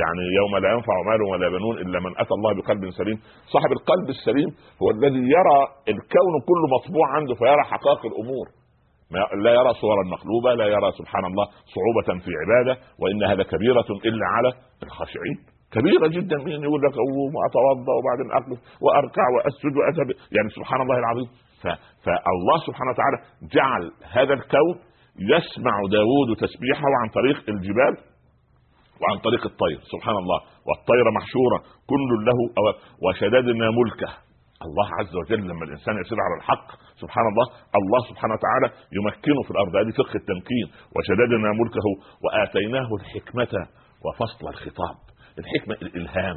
يعني 0.00 0.22
يوم 0.40 0.56
لا 0.62 0.72
ينفع 0.72 0.96
مال 1.10 1.22
ولا 1.22 1.48
بنون 1.48 1.78
إلا 1.78 2.00
من 2.00 2.12
أتى 2.18 2.34
الله 2.34 2.54
بقلب 2.54 2.90
سليم. 2.90 3.18
صاحب 3.52 3.72
القلب 3.72 4.08
السليم 4.08 4.48
هو 4.82 4.90
الذي 4.90 5.22
يرى 5.36 5.58
الكون 5.88 6.34
كله 6.48 6.66
مطبوع 6.76 7.06
عنده 7.16 7.34
فيرى 7.34 7.62
حقائق 7.64 8.06
الأمور. 8.06 8.46
لا 9.44 9.50
يرى 9.50 9.72
صورا 9.74 10.02
مقلوبه 10.14 10.54
لا 10.54 10.66
يرى 10.66 10.92
سبحان 10.98 11.24
الله 11.24 11.46
صعوبة 11.74 12.24
في 12.24 12.30
عبادة 12.40 12.80
وإنها 13.00 13.34
لكبيرة 13.34 13.88
إلا 14.04 14.26
على 14.36 14.52
الخاشعين. 14.82 15.55
كبيرة 15.74 16.06
جدا 16.16 16.36
مين 16.36 16.62
يقول 16.62 16.80
لك 16.86 16.94
أقوم 17.04 17.32
وأتوضأ 17.36 17.92
وبعدين 17.98 18.28
أقف 18.38 18.58
وأركع 18.84 19.24
وأسجد 19.34 19.74
وأذهب. 19.78 20.08
يعني 20.36 20.48
سبحان 20.56 20.80
الله 20.84 20.98
العظيم. 20.98 21.28
فالله 22.04 22.58
سبحانه 22.66 22.90
وتعالى 22.92 23.18
جعل 23.54 23.84
هذا 24.16 24.34
الكون 24.34 24.76
يسمع 25.32 25.74
داوود 25.96 26.28
تسبيحه 26.44 26.90
عن 27.00 27.08
طريق 27.18 27.38
الجبال 27.54 27.94
وعن 29.00 29.18
طريق 29.26 29.42
الطير. 29.50 29.78
سبحان 29.92 30.16
الله. 30.22 30.40
والطير 30.66 31.06
محشورة. 31.18 31.58
كل 31.90 32.10
له 32.28 32.38
وشددنا 33.04 33.66
ملكه. 33.80 34.10
الله 34.66 34.88
عز 35.00 35.14
وجل 35.20 35.42
لما 35.50 35.64
الإنسان 35.68 35.94
يسير 36.02 36.18
على 36.26 36.34
الحق 36.40 36.68
سبحان 37.02 37.26
الله 37.32 37.46
الله 37.80 38.00
سبحانه 38.10 38.34
وتعالى 38.34 38.68
يمكنه 38.98 39.42
في 39.46 39.50
الأرض. 39.50 39.72
هذه 39.76 39.92
فقه 40.00 40.14
التمكين. 40.22 40.66
وشددنا 40.94 41.48
ملكه 41.60 41.86
وآتيناه 42.24 42.88
الحكمة 43.00 43.54
وفصل 44.04 44.48
الخطاب. 44.48 44.96
الحكمة 45.38 45.74
الإلهام. 45.82 46.36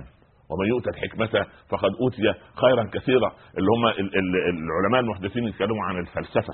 ومن 0.49 0.67
يؤتى 0.67 0.89
الحكمة 0.89 1.45
فقد 1.69 1.91
أوتي 2.01 2.33
خيرا 2.61 2.83
كثيرا. 2.93 3.31
اللي 3.57 3.69
هم 3.75 3.85
العلماء 3.87 4.99
المحدثين 5.01 5.43
يتكلموا 5.43 5.83
عن 5.83 5.97
الفلسفة 5.97 6.53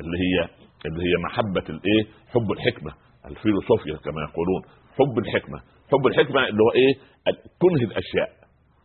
اللي 0.00 0.18
هي 0.24 0.48
اللي 0.86 1.02
هي 1.08 1.14
محبة 1.24 1.64
الإيه؟ 1.68 2.02
حب 2.32 2.52
الحكمة 2.52 2.92
الفيلوسوفيا 3.26 3.96
كما 4.04 4.20
يقولون. 4.28 4.62
حب 4.98 5.18
الحكمة. 5.18 5.58
حب 5.92 6.06
الحكمة 6.06 6.40
اللي 6.48 6.62
هو 6.62 6.70
إيه؟ 6.80 6.92
كنه 7.62 7.82
الأشياء. 7.90 8.28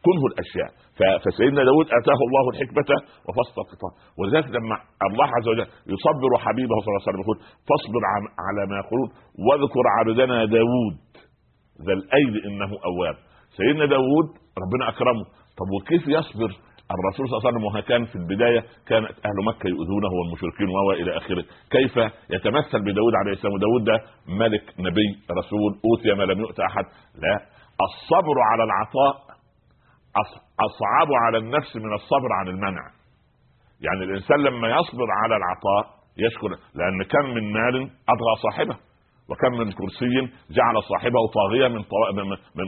كنه 0.05 0.23
الأشياء. 0.31 0.71
فسيدنا 1.23 1.63
داود 1.69 1.85
آتاه 1.85 2.19
الله 2.27 2.43
الحكمة 2.53 2.89
وفصل 3.27 3.61
الخطاب 3.61 3.91
ولذلك 4.19 4.47
لما 4.55 4.75
الله 5.09 5.27
عز 5.37 5.47
وجل 5.47 5.67
يصبر 5.93 6.31
حبيبه 6.45 6.75
صلى 6.81 6.89
الله 6.89 7.01
عليه 7.01 7.09
وسلم 7.09 7.21
يقول 7.25 7.37
فاصبر 7.69 8.01
على 8.45 8.61
ما 8.71 8.75
يقولون 8.83 9.09
واذكر 9.45 9.85
عبدنا 9.97 10.45
داود 10.45 10.93
ذا 11.85 11.93
الأيد 11.93 12.45
إنه 12.45 12.69
أواب. 12.89 13.15
سيدنا 13.57 13.85
داود 13.85 14.27
ربنا 14.63 14.89
أكرمه. 14.89 15.23
طب 15.59 15.69
وكيف 15.75 16.07
يصبر؟ 16.07 16.51
الرسول 16.95 17.23
صلى 17.27 17.37
الله 17.37 17.47
عليه 17.47 17.57
وسلم 17.57 17.79
كان 17.89 18.05
في 18.05 18.15
البداية 18.15 18.59
كانت 18.87 19.11
أهل 19.25 19.37
مكة 19.47 19.67
يؤذونه 19.67 20.09
والمشركين 20.17 20.69
وهو 20.69 20.91
إلى 20.91 21.17
آخره. 21.17 21.43
كيف 21.71 21.95
يتمثل 22.29 22.79
بداود 22.81 23.13
عليه 23.21 23.31
السلام؟ 23.31 23.53
وداود 23.53 23.83
ده 23.83 23.97
ملك 24.27 24.63
نبي 24.79 25.07
رسول 25.39 25.71
أوتي 25.85 26.13
ما 26.13 26.23
لم 26.23 26.39
يؤت 26.39 26.59
أحد. 26.59 26.85
لا. 27.23 27.35
الصبر 27.87 28.37
على 28.51 28.63
العطاء 28.63 29.13
أصعب 30.67 31.09
على 31.25 31.37
النفس 31.37 31.75
من 31.75 31.93
الصبر 31.93 32.29
عن 32.39 32.47
المنع. 32.47 32.83
يعني 33.81 34.03
الإنسان 34.03 34.39
لما 34.39 34.67
يصبر 34.67 35.07
على 35.23 35.35
العطاء 35.35 35.97
يشكر 36.17 36.49
لأن 36.75 37.03
كم 37.03 37.25
من 37.35 37.53
مال 37.53 37.75
أطغى 37.83 38.33
صاحبه. 38.43 38.77
وكم 39.29 39.51
من 39.59 39.71
كرسي 39.71 40.15
جعل 40.57 40.75
صاحبه 40.91 41.19
طاغية 41.39 41.67
من. 41.67 41.81
من, 42.55 42.67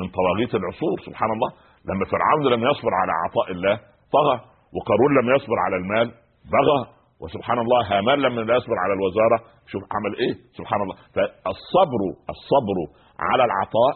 من, 0.00 0.08
طواغيت 0.18 0.54
العصور 0.54 0.96
سبحان 1.06 1.30
الله. 1.36 1.50
لما 1.88 2.04
فرعون 2.12 2.52
لم 2.54 2.62
يصبر 2.70 2.92
على 3.00 3.12
عطاء 3.24 3.48
الله 3.52 3.74
طغى. 4.16 4.36
وقارون 4.74 5.10
لم 5.18 5.36
يصبر 5.36 5.58
على 5.64 5.76
المال 5.76 6.08
بغى. 6.54 6.80
وسبحان 7.20 7.58
الله 7.58 7.80
هامان 7.92 8.18
لا 8.18 8.56
يصبر 8.56 8.78
على 8.84 8.92
الوزارة. 8.98 9.38
شوف 9.72 9.82
عمل 9.96 10.12
إيه؟ 10.22 10.34
سبحان 10.58 10.80
الله. 10.82 10.96
فالصبر 11.14 12.00
الصبر 12.34 12.78
على 13.20 13.44
العطاء 13.48 13.94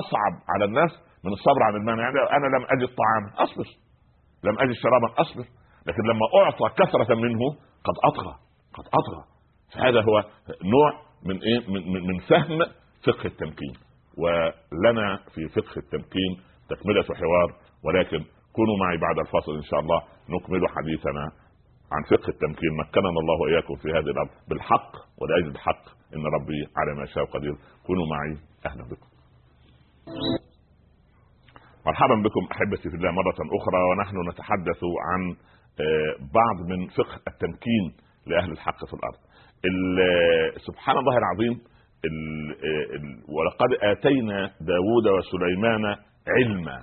أصعب 0.00 0.34
على 0.52 0.64
الناس 0.64 0.92
من 1.24 1.32
الصبر 1.32 1.62
عن 1.62 1.74
المال. 1.76 1.98
يعني 1.98 2.16
أنا 2.36 2.46
لم 2.56 2.64
أجد 2.74 2.88
طعاما 3.00 3.28
أصبر. 3.44 3.66
لم 4.44 4.54
أجد 4.62 4.72
شرابا 4.82 5.08
أصبر. 5.22 5.46
لكن 5.86 6.02
لما 6.10 6.26
أعطى 6.42 6.66
كثرة 6.80 7.14
منه 7.14 7.42
قد 7.86 7.96
أطغى. 8.04 8.34
قد 8.76 8.84
أطغى. 8.98 9.22
فهذا 9.74 10.00
هو 10.00 10.16
نوع 10.74 11.05
من 11.24 11.38
إيه؟ 11.42 11.70
من, 11.72 12.06
من, 12.06 12.18
فهم 12.18 12.58
فقه 13.06 13.26
التمكين. 13.26 13.74
ولنا 14.18 15.20
في 15.34 15.48
فقه 15.48 15.76
التمكين 15.76 16.40
تكملة 16.68 17.02
حوار 17.02 17.54
ولكن 17.84 18.24
كونوا 18.52 18.76
معي 18.80 18.96
بعد 18.96 19.18
الفاصل 19.18 19.52
إن 19.56 19.62
شاء 19.62 19.80
الله 19.80 20.02
نكمل 20.28 20.68
حديثنا 20.68 21.24
عن 21.92 22.02
فقه 22.10 22.28
التمكين. 22.28 22.70
مكننا 22.80 23.08
الله 23.08 23.40
وإياكم 23.42 23.74
في 23.74 23.88
هذه 23.88 24.10
الأرض 24.14 24.30
بالحق 24.48 24.92
ولأجل 25.18 25.48
الحق 25.48 25.84
إن 26.14 26.24
ربي 26.26 26.60
على 26.76 27.00
ما 27.00 27.06
شاء 27.06 27.24
قدير. 27.24 27.56
كونوا 27.86 28.06
معي. 28.06 28.38
أهلا 28.66 28.84
بكم. 28.84 29.06
مرحبا 31.86 32.14
بكم 32.14 32.40
أحبتي 32.52 32.90
في 32.90 32.96
الله 32.96 33.10
مرة 33.10 33.38
أخرى 33.58 33.82
ونحن 33.90 34.28
نتحدث 34.28 34.80
عن 35.06 35.36
آه، 35.80 36.16
بعض 36.34 36.68
من 36.68 36.88
فقه 36.88 37.20
التمكين 37.28 37.96
لأهل 38.26 38.50
الحق 38.52 38.84
في 38.84 38.94
الأرض. 38.94 39.18
سبحان 40.66 40.96
الله 40.98 41.18
العظيم 41.18 41.60
ولقد 43.28 43.70
آتينا 43.82 44.50
داود 44.60 45.06
وسليمان 45.18 45.84
علما. 46.28 46.78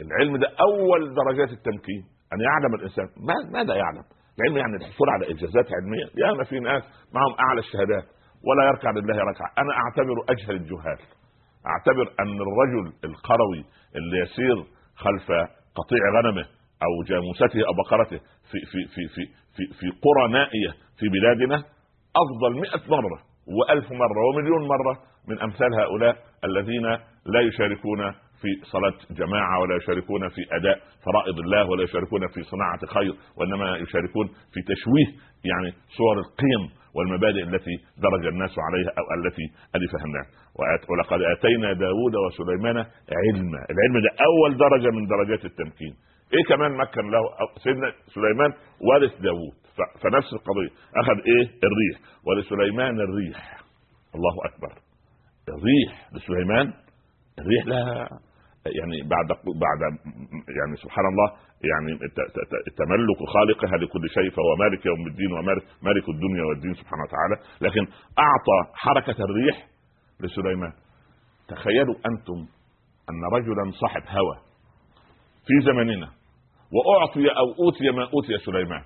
العلم 0.00 0.36
ده 0.36 0.48
أول 0.60 1.14
درجات 1.14 1.50
التمكين 1.52 2.02
أن 2.32 2.40
يعلم 2.40 2.74
الإنسان. 2.74 3.06
ماذا 3.52 3.74
يعلم؟ 3.74 4.04
العلم 4.38 4.56
يعني 4.56 4.76
الحصول 4.76 5.08
على 5.10 5.30
انجازات 5.30 5.66
علمية. 5.76 6.06
ياما 6.26 6.44
في 6.44 6.60
ناس 6.60 6.82
معهم 7.14 7.34
أعلى 7.40 7.60
الشهادات 7.60 8.04
ولا 8.46 8.62
يركع 8.68 8.90
لله 8.90 9.16
ركعة. 9.30 9.50
أنا 9.58 9.72
أعتبر 9.82 10.16
أجهل 10.28 10.56
الجهال. 10.56 10.98
أعتبر 11.66 12.06
أن 12.20 12.36
الرجل 12.46 12.92
القروي 13.04 13.64
اللي 13.96 14.18
يسير 14.18 14.56
خلف 14.96 15.26
قطيع 15.78 16.02
غنمه 16.16 16.44
أو 16.82 17.04
جاموسته 17.08 17.60
أو 17.68 17.72
بقرته 17.82 18.18
في 18.50 18.58
في 18.70 18.78
في 18.94 19.08
في 19.14 19.22
في, 19.56 19.62
في 19.78 19.86
قرى 20.04 20.32
نائيه 20.32 20.70
في 20.98 21.08
بلادنا 21.08 21.64
أفضل 22.16 22.60
مئة 22.60 22.90
مرة 22.90 23.18
وألف 23.58 23.92
مرة 23.92 24.20
ومليون 24.28 24.68
مرة 24.68 24.94
من 25.28 25.40
أمثال 25.40 25.74
هؤلاء 25.74 26.16
الذين 26.44 26.86
لا 27.26 27.40
يشاركون 27.40 28.12
في 28.40 28.48
صلاة 28.72 28.94
جماعة 29.10 29.60
ولا 29.60 29.76
يشاركون 29.76 30.28
في 30.28 30.42
أداء 30.52 30.78
فرائض 31.04 31.38
الله 31.38 31.70
ولا 31.70 31.82
يشاركون 31.82 32.28
في 32.28 32.42
صناعة 32.42 32.86
خير 32.86 33.14
وإنما 33.36 33.76
يشاركون 33.76 34.26
في 34.28 34.60
تشويه 34.62 35.08
يعني 35.44 35.72
صور 35.96 36.18
القيم 36.18 36.62
والمبادئ 36.94 37.42
التي 37.42 37.74
درج 38.02 38.26
الناس 38.26 38.54
عليها 38.58 38.90
أو 38.98 39.04
التي 39.18 39.42
ألفها 39.76 40.04
الناس 40.08 40.26
ولقد 40.90 41.20
آتينا 41.22 41.72
داود 41.72 42.14
وسليمان 42.26 42.76
علما. 43.22 43.60
العلم 43.72 43.96
ده 44.04 44.10
أول 44.28 44.56
درجة 44.56 44.90
من 44.96 45.06
درجات 45.06 45.44
التمكين. 45.44 45.94
إيه 46.34 46.44
كمان 46.48 46.76
مكن 46.76 47.10
له 47.10 47.22
سيدنا 47.64 47.92
سليمان 48.14 48.52
وارث 48.80 49.20
داوود 49.20 49.54
فنفس 50.02 50.32
القضية. 50.32 50.70
أخذ 50.96 51.16
إيه؟ 51.26 51.44
الريح. 51.44 52.00
ولسليمان 52.26 53.00
الريح. 53.00 53.60
الله 54.14 54.36
أكبر. 54.44 54.72
الريح 55.48 56.08
لسليمان. 56.12 56.72
الريح 57.38 57.66
لها 57.66 58.08
يعني 58.66 59.02
بعد 59.02 59.26
بعد 59.64 59.80
يعني 60.58 60.76
سبحان 60.76 61.04
الله. 61.06 61.32
يعني 61.70 61.98
تملك 62.76 63.18
خالقها 63.34 63.76
لكل 63.78 64.08
شيء 64.08 64.30
فهو 64.30 64.56
مالك 64.56 64.86
يوم 64.86 65.06
الدين 65.06 65.32
ومالك 65.32 65.62
مالك 65.82 66.08
الدنيا 66.08 66.44
والدين 66.44 66.74
سبحانه 66.74 67.02
وتعالى. 67.02 67.36
لكن 67.60 67.92
أعطى 68.18 68.72
حركة 68.74 69.24
الريح 69.24 69.66
لسليمان. 70.20 70.72
تخيلوا 71.48 71.94
أنتم 71.94 72.46
أن 73.10 73.24
رجلا 73.32 73.70
صاحب 73.80 74.02
هوى 74.08 74.36
في 75.46 75.60
زمننا 75.64 76.08
وأعطي 76.72 77.28
أو 77.28 77.64
أوتي 77.64 77.90
ما 77.90 78.02
أوتي 78.02 78.38
سليمان. 78.44 78.82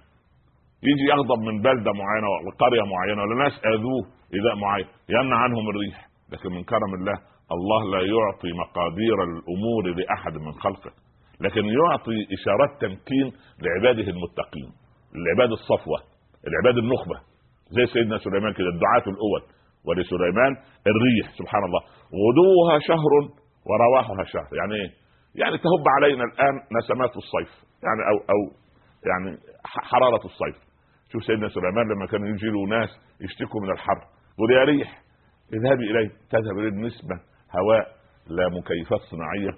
يجي 0.83 1.05
يغضب 1.13 1.41
من 1.49 1.63
بلدة 1.63 1.93
معينة 1.93 2.29
وقريه 2.47 2.83
معينة 2.95 3.23
ولا 3.23 3.45
ناس 3.45 3.53
أذوه 3.67 4.03
إذا 4.39 4.55
معين 4.55 4.87
يمنع 5.09 5.37
عنهم 5.37 5.71
الريح. 5.71 6.09
لكن 6.33 6.51
من 6.57 6.65
كرم 6.65 6.95
الله 6.95 7.19
الله 7.53 7.81
لا 7.95 8.03
يعطي 8.15 8.53
مقادير 8.53 9.17
الأمور 9.25 9.85
لأحد 9.99 10.33
من 10.33 10.53
خلقه. 10.53 10.93
لكن 11.41 11.65
يعطي 11.67 12.19
إشارات 12.37 12.71
تمكين 12.81 13.33
لعباده 13.65 14.07
المتقين 14.11 14.71
العباد 15.19 15.51
الصفوة 15.53 15.99
العباد 16.49 16.79
النخبة. 16.79 17.17
زي 17.77 17.87
سيدنا 17.87 18.19
سليمان 18.19 18.53
كده 18.53 18.69
الدعاة 18.69 19.07
الأول. 19.15 19.43
ولسليمان 19.87 20.53
الريح 20.87 21.27
سبحان 21.39 21.65
الله. 21.65 21.81
غدوها 22.23 22.79
شهر 22.79 23.13
ورواحها 23.69 24.25
شهر. 24.25 24.49
يعني 24.59 24.75
إيه؟ 24.75 24.91
يعني 25.35 25.59
تهب 25.59 25.85
علينا 25.97 26.25
الآن 26.25 26.55
نسمات 26.79 27.17
الصيف. 27.17 27.53
يعني 27.87 28.03
أو 28.11 28.17
أو 28.33 28.41
يعني 29.11 29.39
حرارة 29.65 30.25
الصيف. 30.25 30.72
شوف 31.13 31.25
سيدنا 31.25 31.49
سليمان 31.49 31.89
لما 31.93 32.07
كان 32.07 32.27
يجي 32.27 32.47
له 32.47 32.67
ناس 32.79 32.91
يشتكوا 33.21 33.61
من 33.61 33.71
الحر 33.71 33.99
يقول 34.39 34.51
يا 34.53 34.65
ريح 34.65 35.03
اذهبي 35.53 35.91
إليه. 35.91 36.09
تذهب 36.31 36.59
إليه 36.59 36.71
نسبه 36.87 37.17
هواء 37.59 37.87
لا 38.27 38.49
مكيفات 38.49 39.01
صناعية 39.11 39.53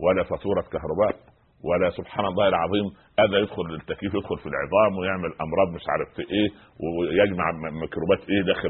ولا 0.00 0.22
فاتورة 0.24 0.62
كهرباء 0.72 1.16
ولا 1.64 1.90
سبحان 1.90 2.24
الله 2.26 2.48
العظيم 2.48 2.84
هذا 3.20 3.38
يدخل 3.38 3.74
التكييف 3.74 4.14
يدخل 4.14 4.38
في 4.38 4.46
العظام 4.52 4.98
ويعمل 4.98 5.30
أمراض 5.46 5.68
مش 5.74 5.82
عارف 5.92 6.08
في 6.16 6.22
إيه 6.22 6.48
ويجمع 6.84 7.44
ميكروبات 7.82 8.20
إيه 8.30 8.42
داخل 8.46 8.68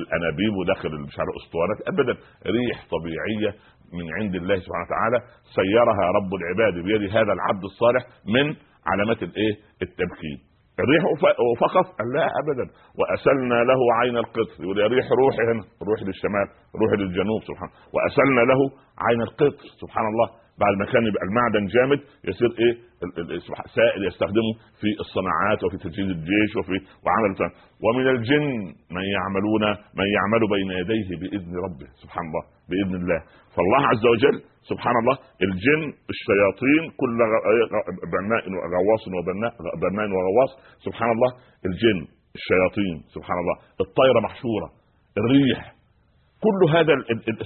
الأنابيب 0.00 0.52
وداخل 0.60 0.88
مش 1.06 1.18
عارف 1.18 1.32
أسطوانات. 1.42 1.78
ابدا 1.92 2.12
ريح 2.46 2.86
طبيعية 2.94 3.50
من 3.92 4.06
عند 4.18 4.34
الله 4.34 4.56
سبحانه 4.64 4.86
وتعالى 4.86 5.18
سيرها 5.58 6.04
رب 6.18 6.30
العباد 6.40 6.74
بيد 6.84 7.10
هذا 7.10 7.32
العبد 7.38 7.64
الصالح 7.64 8.02
من 8.34 8.46
علامات 8.86 9.22
الإيه؟ 9.22 9.54
التمكين. 9.82 10.38
الريح 10.82 11.02
فقط 11.64 11.86
قال 11.98 12.08
لا 12.16 12.26
ابدا. 12.42 12.66
وأسلنا 12.98 13.58
له 13.70 13.80
عين 14.00 14.16
القطر 14.16 14.56
يقول 14.62 14.78
يا 14.78 14.86
ريح 14.86 15.06
روحي 15.22 15.42
هنا. 15.50 15.64
روحي 15.88 16.04
للشمال 16.08 16.46
روحي 16.80 16.96
للجنوب 17.02 17.40
سبحان 17.50 17.70
وأسلنا 17.94 18.40
له 18.50 18.60
عين 19.06 19.20
القطر 19.28 19.64
سبحان 19.82 20.06
الله. 20.12 20.28
بعد 20.62 20.74
ما 20.80 20.84
كان 20.92 21.06
يبقى 21.06 21.24
المعدن 21.28 21.64
جامد 21.74 22.00
يصير 22.28 22.50
إيه؟ 22.62 22.74
سائل 23.78 24.00
يستخدمه 24.08 24.52
في 24.80 24.88
الصناعات 25.04 25.64
وفي 25.64 25.76
تجهيز 25.76 26.10
الجيش 26.18 26.50
وفي 26.58 26.76
وعمل 27.04 27.32
ومن 27.84 28.06
الجن 28.14 28.46
من 28.96 29.04
يعملون 29.16 29.64
من 29.98 30.06
يعمل 30.16 30.42
بين 30.54 30.70
يديه 30.80 31.08
بإذن 31.20 31.52
ربه 31.66 31.88
سبحان 32.02 32.24
الله. 32.28 32.57
بإذن 32.68 32.94
الله. 33.02 33.20
فالله 33.54 33.86
عز 33.92 34.06
وجل 34.12 34.36
سبحان 34.70 34.94
الله 35.02 35.16
الجن 35.46 35.82
الشياطين 36.14 36.82
كل 37.00 37.18
بناء 38.14 38.44
وغواص 38.52 39.02
وبناء 39.16 39.52
بناء 39.84 40.08
وغواص 40.16 40.50
سبحان 40.86 41.10
الله 41.10 41.30
الجن 41.66 42.00
الشياطين 42.38 42.96
سبحان 43.14 43.38
الله 43.38 43.56
الطيرة 43.80 44.20
محشورة 44.20 44.68
الريح 45.18 45.74
كل 46.44 46.60
هذا 46.76 46.92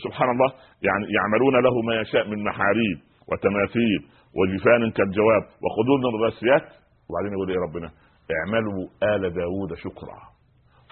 سبحان 0.04 0.30
الله 0.30 0.52
يعني 0.82 1.04
يعملون 1.16 1.54
له 1.64 1.82
ما 1.82 1.94
يشاء 2.00 2.28
من 2.28 2.44
محاريب 2.44 2.98
وتماثيل 3.32 4.00
وجفان 4.38 4.90
كالجواب 4.90 5.42
وخدود 5.64 6.02
الراسيات 6.14 6.64
وبعدين 7.11 7.32
يقول 7.32 7.50
إيه 7.50 7.58
ربنا؟ 7.68 7.90
اعملوا 8.38 8.80
آل 9.02 9.22
داود 9.35 9.74
شكرا. 9.74 10.32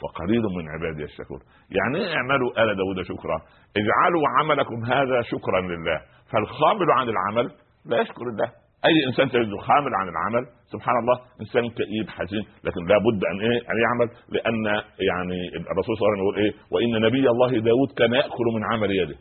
وقليل 0.02 0.42
من 0.56 0.64
عبادي 0.74 1.04
الشكور. 1.04 1.40
يعني 1.78 1.96
إيه 1.98 2.14
اعملوا 2.16 2.50
آل 2.62 2.76
داود 2.76 3.02
شكرا؟ 3.02 3.36
اجعلوا 3.80 4.22
عملكم 4.38 4.84
هذا 4.84 5.22
شكرا 5.22 5.60
لله. 5.60 5.98
فالخامل 6.30 6.90
عن 6.98 7.08
العمل 7.08 7.50
لا 7.86 8.00
يشكر 8.00 8.22
الله. 8.22 8.48
أي 8.84 8.94
إنسان 9.08 9.28
تجده 9.28 9.58
خامل 9.68 9.92
عن 10.00 10.08
العمل 10.08 10.46
سبحان 10.72 10.96
الله 11.02 11.16
إنسان 11.40 11.70
كئيب 11.70 12.08
حزين 12.08 12.44
لكن 12.64 12.80
لابد 12.90 13.20
أن 13.32 13.40
إيه؟ 13.40 13.58
أن 13.70 13.76
يعمل 13.84 14.08
لأن 14.34 14.64
يعني 15.10 15.38
الرسول 15.72 15.96
صلى 15.96 16.02
الله 16.02 16.12
عليه 16.12 16.22
وسلم 16.22 16.22
يقول 16.24 16.36
إيه؟ 16.42 16.52
وإن 16.72 16.90
نبي 17.06 17.24
الله 17.30 17.50
داود 17.68 17.88
كان 17.98 18.12
يأكل 18.12 18.46
من 18.56 18.64
عمل 18.72 18.90
يده. 18.90 19.16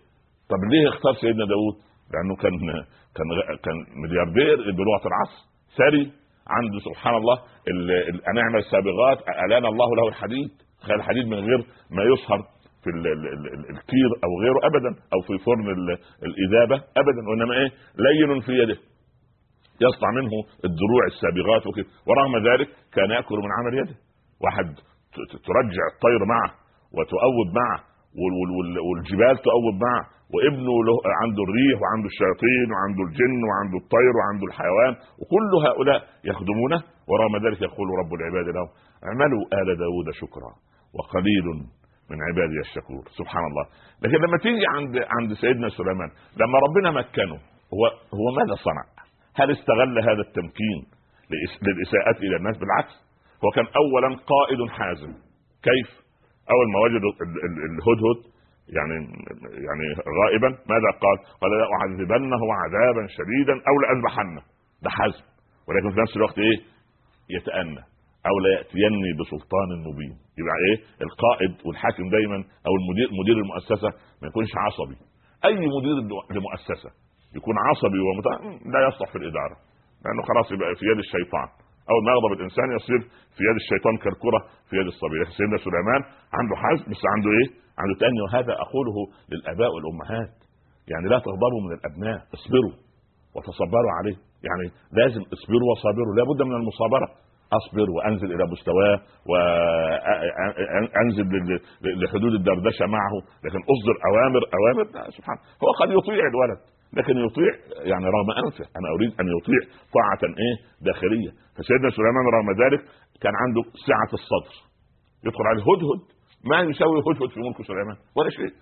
طب 0.51 0.61
ليه 0.71 0.89
اختار 0.89 1.13
سيدنا 1.21 1.45
داود؟ 1.45 1.75
لأنه 2.13 2.35
كان 2.43 2.53
كان 3.17 3.27
كان 3.65 3.77
ملياردير 4.03 4.55
بلغة 4.79 5.03
العصر 5.11 5.39
ثري 5.77 6.03
عنده 6.55 6.79
سبحان 6.87 7.15
الله 7.15 7.37
نعم 8.35 8.55
السابغات 8.55 9.17
الان 9.45 9.65
الله 9.65 9.95
له 9.95 10.07
الحديد. 10.07 10.51
تخيل 10.81 10.95
الحديد 10.95 11.25
من 11.27 11.39
غير 11.47 11.59
ما 11.91 12.03
يصهر 12.03 12.39
في 12.83 12.89
الكير 13.69 14.09
أو 14.25 14.31
غيره 14.41 14.59
ابدا 14.69 14.91
أو 15.13 15.19
في 15.27 15.43
فرن 15.45 15.67
الإذابة 16.27 16.75
ابدا 17.01 17.21
وإنما 17.29 17.53
إيه؟ 17.53 17.69
لين 17.97 18.39
في 18.41 18.51
يده. 18.51 18.77
يصنع 19.85 20.09
منه 20.19 20.31
الدروع 20.69 21.03
السابغات 21.13 21.67
وكده 21.67 21.87
ورغم 22.07 22.33
ذلك 22.49 22.67
كان 22.95 23.09
يأكل 23.11 23.35
من 23.35 23.51
عمل 23.57 23.73
يده. 23.81 23.95
واحد 24.43 24.67
ترجع 25.47 25.83
الطير 25.93 26.21
معه 26.33 26.51
وتؤوب 26.95 27.47
معه 27.61 27.79
والجبال 28.85 29.35
تؤوب 29.47 29.75
معه 29.87 30.03
وابنه 30.33 30.75
له 30.87 30.95
عنده 31.21 31.41
الريح 31.47 31.77
وعنده 31.81 32.07
الشياطين 32.13 32.67
وعنده 32.73 33.01
الجن 33.07 33.39
وعنده 33.49 33.77
الطير 33.83 34.13
وعنده 34.19 34.45
الحيوان 34.49 34.93
وكل 35.19 35.51
هؤلاء 35.67 35.99
يخدمونه. 36.29 36.79
ورغم 37.09 37.33
ذلك 37.45 37.61
يقول 37.61 37.87
رب 38.01 38.11
العباد 38.19 38.47
له 38.55 38.65
اعملوا 39.07 39.41
آل 39.59 39.67
داود 39.83 40.07
شكرا. 40.21 40.51
وقليل 40.93 41.45
من 42.09 42.17
عبادي 42.29 42.59
الشكور 42.59 43.03
سبحان 43.17 43.43
الله 43.49 43.65
لكن 44.03 44.17
لما 44.25 44.37
تيجي 44.37 44.65
عند 44.75 44.97
عند 45.19 45.33
سيدنا 45.33 45.69
سليمان 45.69 46.09
لما 46.37 46.57
ربنا 46.67 46.91
مكنه 46.91 47.35
هو 47.73 47.83
هو 48.19 48.25
ماذا 48.39 48.55
صنع؟ 48.63 48.83
هل 49.35 49.51
استغل 49.51 49.99
هذا 49.99 50.21
التمكين 50.27 50.79
للاساءة 51.61 52.17
إلى 52.25 52.35
الناس 52.35 52.57
بالعكس 52.57 52.93
هو 53.45 53.49
كان 53.55 53.65
اولا 53.81 54.07
قائد 54.15 54.69
حازم 54.69 55.11
كيف؟ 55.63 55.89
أول 56.53 56.65
ما 56.73 56.79
وجد 56.85 57.01
الهدهد 57.69 58.19
يعني 58.77 58.95
يعني 59.67 59.85
غائبا 60.21 60.47
ماذا 60.47 60.89
قال؟ 61.01 61.17
قال 61.41 61.51
لاعذبنه 61.51 62.41
عذابا 62.61 63.07
شديدا 63.07 63.53
أو 63.53 63.73
لأذبحنه 63.81 64.41
ده 64.83 64.89
حزم 64.89 65.23
ولكن 65.67 65.89
في 65.95 66.01
نفس 66.01 66.15
الوقت 66.17 66.37
إيه؟ 66.39 66.57
يتأنى 67.29 67.83
أو 68.29 68.35
لا 68.43 68.49
ياتيني 68.57 69.09
بسلطان 69.19 69.69
مبين. 69.87 70.13
يبقى 70.39 70.57
إيه؟ 70.65 70.77
القائد 71.05 71.53
والحاكم 71.65 72.05
دايما 72.15 72.37
أو 72.67 72.73
المدير 72.79 73.07
مدير 73.21 73.37
المؤسسة 73.43 73.89
ما 74.21 74.25
يكونش 74.29 74.51
عصبي. 74.65 74.97
أي 75.47 75.55
مدير 75.77 75.95
لمؤسسة 76.35 76.89
يكون 77.37 77.55
عصبي 77.67 77.99
ومتع... 78.07 78.33
لا 78.73 78.79
يصلح 78.87 79.07
في 79.11 79.17
الإدارة. 79.21 79.55
لأنه 80.03 80.21
خلاص 80.29 80.47
يبقى 80.51 80.69
في 80.79 80.85
يد 80.91 80.99
الشيطان. 81.05 81.47
اول 81.91 82.01
ما 82.05 82.11
يغضب 82.15 82.31
الإنسان 82.37 82.67
يصير 82.77 82.99
في 83.35 83.41
يد 83.49 83.57
الشيطان 83.63 83.93
كالكرة 84.03 84.39
في 84.69 84.73
يد 84.79 84.87
الصبي 84.93 85.17
سيدنا 85.37 85.57
سليمان 85.67 86.01
عنده 86.37 86.55
حزم 86.63 86.85
بس 86.91 87.03
عنده 87.13 87.29
إيه؟ 87.37 87.47
عنده 87.81 87.95
تأني. 88.01 88.19
وهذا 88.25 88.53
أقوله 88.65 88.97
للآباء 89.31 89.69
والأمهات. 89.75 90.33
يعني 90.91 91.05
لا 91.13 91.17
تغضبوا 91.25 91.61
من 91.65 91.71
الأبناء. 91.77 92.17
اصبروا 92.37 92.75
وتصبروا 93.35 93.93
عليه. 93.99 94.17
يعني 94.47 94.65
لازم 94.99 95.21
اصبروا 95.35 95.67
وصابروا. 95.71 96.13
لابد 96.19 96.39
من 96.49 96.55
المصابرة. 96.61 97.07
أصبر 97.53 97.89
وأنزل 97.89 98.31
إلى 98.35 98.45
مستواه 98.51 98.99
وأنزل 100.49 101.59
لحدود 101.81 102.33
الدردشة 102.33 102.85
معه 102.85 103.13
لكن 103.45 103.59
أصدر 103.73 103.95
أوامر 104.09 104.41
أوامر 104.59 104.85
سبحان 105.17 105.37
هو 105.63 105.69
قد 105.81 105.89
يطيع 105.91 106.23
الولد 106.33 106.59
لكن 106.93 107.17
يطيع 107.17 107.51
يعني 107.91 108.05
رغم 108.05 108.31
أنفه 108.45 108.65
أنا 108.79 108.87
أريد 108.95 109.11
أن 109.21 109.25
يطيع 109.37 109.61
طاعة 109.97 110.21
إيه 110.43 110.55
داخلية. 110.81 111.31
فسيدنا 111.55 111.89
سليمان 111.89 112.25
رغم 112.35 112.49
ذلك 112.63 112.81
كان 113.21 113.33
عنده 113.43 113.61
سعة 113.87 114.11
الصدر. 114.19 114.55
يدخل 115.25 115.43
عليه 115.51 115.61
هدهد 115.61 116.01
ما 116.49 116.57
يساوي 116.69 116.99
هدهد 116.99 117.29
في 117.33 117.39
ملك 117.39 117.61
سليمان 117.67 117.97
ولا 118.17 118.29
شيء. 118.29 118.53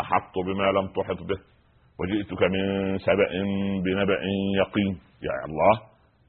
أحط 0.00 0.34
بما 0.46 0.66
لم 0.78 0.86
تحط 0.86 1.20
به 1.28 1.38
وجئتك 2.00 2.42
من 2.42 2.98
سبأ 2.98 3.28
بنبأ 3.84 4.18
يقين. 4.60 4.92
يا 5.22 5.32
الله 5.48 5.74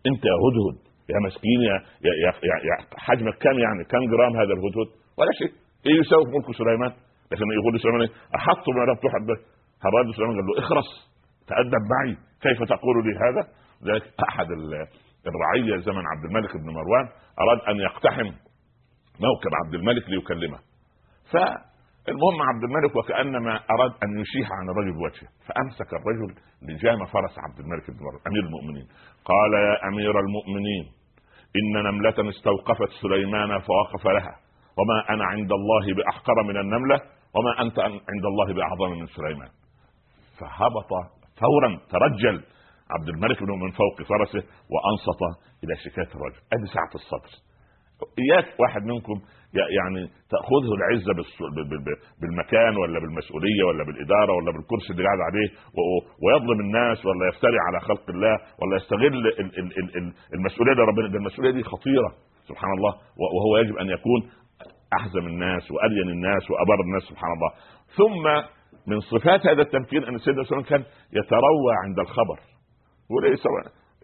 أنت 0.10 0.23
يا 0.25 0.36
هدهد. 0.43 0.77
يا 1.09 1.19
مسكين 1.25 1.61
يا 1.61 1.77
يا 2.07 2.13
يا, 2.49 2.55
يا, 2.69 2.75
حجمك 2.97 3.35
كم 3.43 3.57
يعني؟ 3.65 3.83
كم 3.91 4.03
جرام 4.11 4.33
هذا 4.41 4.53
الهدهد؟ 4.57 4.89
ولا 5.17 5.31
شيء. 5.39 5.51
إيه 5.85 5.99
يساوي 5.99 6.25
في 6.25 6.31
ملك 6.37 6.49
سليمان. 6.61 6.91
لكن 7.31 7.45
يقول 7.59 7.79
سليمان 7.79 8.01
إيه؟ 8.01 8.13
أحط 8.35 8.63
بما 8.69 8.83
لم 8.89 8.95
تحط 8.95 9.23
به 9.29 9.37
هرد 9.85 10.07
سليمان 10.15 10.35
قال 10.37 10.45
له 10.47 10.53
اخرس 10.63 10.89
تأدب 11.47 11.83
معي. 11.93 12.13
كيف 12.41 12.59
تقول 12.73 12.95
لي 13.05 13.13
هذا؟ 13.25 13.41
ذلك 13.87 14.03
أحد 14.29 14.47
الرعيه 15.29 15.77
زمن 15.87 16.03
عبد 16.11 16.25
الملك 16.25 16.57
بن 16.57 16.69
مروان 16.77 17.05
أراد 17.41 17.59
أن 17.69 17.75
يقتحم 17.87 18.29
موكب 19.25 19.51
عبد 19.65 19.73
الملك 19.73 20.09
ليكلمه. 20.09 20.59
فالمهم 22.05 22.41
عبد 22.41 22.63
الملك 22.63 22.95
وكأنما 22.95 23.53
أراد 23.73 23.91
أن 24.03 24.19
يشيح 24.19 24.47
عن 24.51 24.69
الرجل 24.69 24.93
بوجهه 24.93 25.29
فأمسك 25.47 25.93
الرجل 25.93 26.35
لجام 26.61 27.05
فرس 27.05 27.39
عبد 27.39 27.59
الملك 27.59 27.91
بن 27.91 27.97
مروان 28.05 28.21
أمير 28.27 28.43
المؤمنين. 28.43 28.87
قال 29.25 29.53
يا 29.53 29.87
أمير 29.87 30.19
المؤمنين 30.19 30.85
إن 31.59 31.83
نملة 31.83 32.29
استوقفت 32.29 32.89
سليمان 33.01 33.59
فوقف 33.59 34.07
لها 34.07 34.35
وما 34.77 35.13
أنا 35.13 35.25
عند 35.25 35.51
الله 35.51 35.93
بأحقر 35.95 36.43
من 36.43 36.57
النملة 36.57 37.01
وما 37.35 37.61
أنت 37.61 37.79
عند 37.79 38.25
الله 38.31 38.53
بأعظم 38.53 38.99
من 38.99 39.07
سليمان. 39.07 39.49
فهبط 40.39 40.89
فورا 41.39 41.79
ترجل 41.89 42.43
عبد 42.89 43.09
الملك 43.09 43.43
بن 43.43 43.51
من 43.63 43.71
فوق 43.71 44.07
فرسه 44.09 44.47
وأنصت 44.73 45.21
إلى 45.63 45.75
شكايه 45.75 46.11
الرجل. 46.15 46.39
أدي 46.53 46.65
سعه 46.65 46.95
الصدر 46.95 47.45
إياك 48.19 48.59
واحد 48.59 48.81
منكم 48.81 49.21
يعني 49.79 50.01
تأخذه 50.29 50.71
العزة 50.79 51.11
بالمكان 52.21 52.77
ولا 52.77 52.99
بالمسؤولية 52.99 53.63
ولا 53.63 53.83
بالإدارة 53.83 54.33
ولا 54.33 54.51
بالكرسي 54.51 54.89
اللي 54.93 55.03
قاعد 55.03 55.19
عليه 55.29 55.49
ويظلم 56.23 56.59
الناس 56.59 57.05
ولا 57.05 57.27
يفتري 57.27 57.57
على 57.67 57.79
خلق 57.79 58.09
الله 58.09 58.35
ولا 58.61 58.75
يستغل 58.75 59.13
المسؤولية 60.33 60.71
اللي 60.71 60.83
ربنا 60.83 61.07
ده 61.07 61.17
المسؤولية 61.17 61.51
دي 61.51 61.63
خطيرة 61.63 62.09
سبحان 62.47 62.71
الله 62.77 62.93
وهو 63.35 63.57
يجب 63.57 63.77
أن 63.77 63.87
يكون 63.89 64.29
أحزم 64.99 65.27
الناس 65.27 65.71
والين 65.71 66.09
الناس 66.09 66.51
وأبر 66.51 66.81
الناس 66.87 67.03
سبحان 67.03 67.31
الله. 67.33 67.51
ثم 67.97 68.23
من 68.87 68.99
صفات 68.99 69.47
هذا 69.47 69.61
التمكين 69.61 70.03
أن 70.03 70.17
سيدنا 70.17 70.43
سليمان 70.43 70.65
كان 70.65 70.83
يتروى 71.13 71.73
عند 71.85 71.99
الخبر 71.99 72.39
وليس 73.09 73.43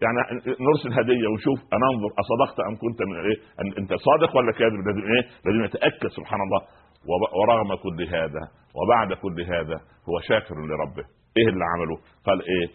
يعني 0.04 0.18
نرسل 0.66 0.92
هدية 1.00 1.26
ونشوف 1.28 1.58
أنا 1.72 1.86
أنظر 1.92 2.10
أصدقت 2.22 2.60
أم 2.68 2.74
كنت 2.76 3.02
من 3.08 3.16
إيه؟ 3.26 3.36
أنت 3.78 3.94
صادق 3.94 4.36
ولا 4.36 4.52
كاذب؟ 4.52 4.80
لازم 4.86 5.04
إيه؟ 5.12 5.22
لازم 5.44 5.64
يتاكد 5.64 6.08
سبحان 6.18 6.40
الله. 6.46 6.60
ورغم 7.40 7.74
كل 7.74 8.02
هذا 8.08 8.42
وبعد 8.78 9.12
كل 9.12 9.40
هذا 9.54 9.76
هو 10.08 10.20
شاكر 10.28 10.54
لربه. 10.54 11.04
إيه 11.36 11.48
اللي 11.48 11.64
عمله؟ 11.72 11.96
قال 12.26 12.42
إيه؟ 12.52 12.66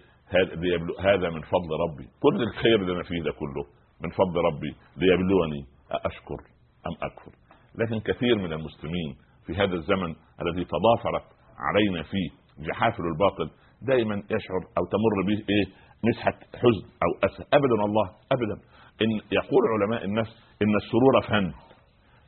هذا 1.00 1.30
من 1.30 1.42
فضل 1.42 1.70
ربي. 1.86 2.08
كل 2.24 2.42
الخير 2.44 2.76
اللي 2.76 2.94
أنا 2.94 3.04
فيه 3.04 3.24
ده 3.24 3.32
كله. 3.32 3.64
من 4.04 4.10
فضل 4.10 4.36
ربي. 4.50 4.72
ليبلوني. 4.98 5.62
أشكر 5.92 6.40
أم 6.88 6.96
أكفر؟ 7.02 7.32
لكن 7.80 8.00
كثير 8.00 8.36
من 8.38 8.54
المسلمين 8.54 9.16
في 9.46 9.54
هذا 9.54 9.74
الزمن 9.74 10.16
الذي 10.42 10.66
تضافرت 10.66 11.24
علينا 11.60 12.04
فيه 12.04 12.30
جحافل 12.68 13.04
الباطل 13.14 13.50
دائما 13.82 14.16
يشعر 14.16 14.62
أو 14.78 14.84
تمر 14.86 15.22
به 15.28 15.44
إيه؟ 15.54 15.66
مسحه 16.04 16.40
حزن 16.56 16.86
أو 17.04 17.30
أسى. 17.30 17.44
ابدا 17.54 17.86
الله 17.86 18.08
ابدا. 18.32 18.62
إن 19.02 19.12
يقول 19.32 19.64
علماء 19.74 20.06
النفس 20.06 20.32
إن 20.62 20.76
السرور 20.76 21.22
فن. 21.30 21.54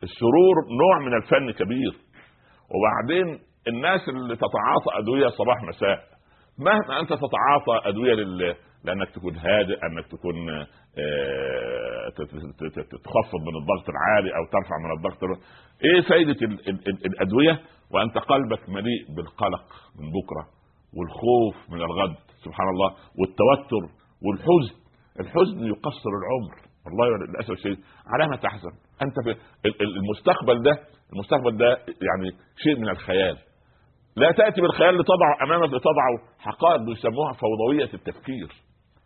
السرور 0.04 0.56
نوع 0.82 1.00
من 1.08 1.14
الفن 1.18 1.52
كبير. 1.52 1.94
وبعدين 2.74 3.40
الناس 3.68 4.10
اللي 4.10 4.36
تتعاطى 4.36 4.90
أدوية 5.00 5.28
صباح 5.28 5.64
مساء 5.64 6.00
مهما 6.60 7.00
أنت 7.00 7.10
تتعاطى 7.10 7.90
أدوية 7.90 8.14
لل... 8.14 8.56
لأنك 8.84 9.10
تكون 9.10 9.36
هادئ 9.36 9.78
أنك 9.86 10.06
تكون 10.08 10.50
آه، 10.50 12.10
تخفض 13.04 13.42
من 13.48 13.56
الضغط 13.62 13.90
العالي 13.90 14.30
أو 14.30 14.46
ترفع 14.52 14.76
من 14.86 14.92
الضغط 14.98 15.24
إيه 15.86 16.02
فائده 16.02 16.36
الأدوية؟ 17.06 17.60
وأنت 17.92 18.18
قلبك 18.18 18.70
مليء 18.70 19.16
بالقلق 19.16 19.64
من 20.00 20.10
بكرة. 20.10 20.59
والخوف 20.98 21.70
من 21.70 21.82
الغد 21.82 22.16
سبحان 22.46 22.70
الله 22.70 22.90
والتوتر 23.20 23.84
والحزن. 24.26 24.76
الحزن 25.20 25.68
يقصر 25.68 26.12
العمر 26.22 26.70
والله 26.86 27.26
للأسف 27.28 27.52
الشديد. 27.52 27.80
على 28.08 28.28
ما 28.30 28.36
تحزن. 28.36 28.72
أنت 29.02 29.16
في 29.24 29.36
المستقبل 29.82 30.62
ده 30.64 30.80
المستقبل 31.14 31.58
ده 31.58 31.70
يعني 32.08 32.38
شيء 32.64 32.80
من 32.80 32.90
الخيال. 32.90 33.38
لا 34.16 34.32
تأتي 34.32 34.62
بالخيال 34.62 34.98
لتضع 34.98 35.44
أمامك 35.44 35.70
لتضع 35.74 36.06
حقائق 36.40 36.82
بيسموها 36.82 37.34
فوضوية 37.34 37.90
التفكير. 37.94 38.48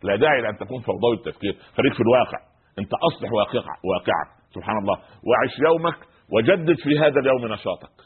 لا 0.02 0.16
داعي 0.16 0.40
لأن 0.42 0.56
تكون 0.56 0.80
فوضوي 0.82 1.16
التفكير. 1.16 1.52
خليك 1.76 1.94
في 1.94 2.00
الواقع. 2.00 2.38
أنت 2.78 2.90
أصلح 3.12 3.32
واقع 3.32 3.64
واقعك 3.84 4.28
سبحان 4.54 4.78
الله 4.78 4.96
وعش 4.98 5.58
يومك 5.68 5.98
وجدد 6.32 6.76
في 6.84 6.98
هذا 6.98 7.20
اليوم 7.20 7.52
نشاطك. 7.52 7.96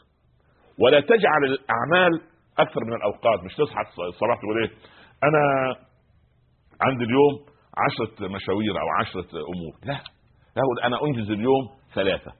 ولا 0.79 0.99
تجعل 0.99 1.43
الأعمال 1.43 2.21
أكثر 2.61 2.85
من 2.85 2.93
الأوقات 2.93 3.43
مش 3.43 3.55
تصحى 3.55 3.81
الصباح 3.81 4.37
تقول 4.37 4.63
إيه؟ 4.63 4.71
أنا 5.23 5.75
عندي 6.81 7.03
اليوم 7.03 7.33
عشرة 7.77 8.27
مشاوير 8.27 8.81
أو 8.81 8.87
عشرة 8.99 9.29
أمور. 9.31 9.73
لا 9.83 9.99
لا 10.55 10.87
أنا 10.87 10.97
أنجز 11.03 11.31
اليوم 11.31 11.69
ثلاثة. 11.93 12.31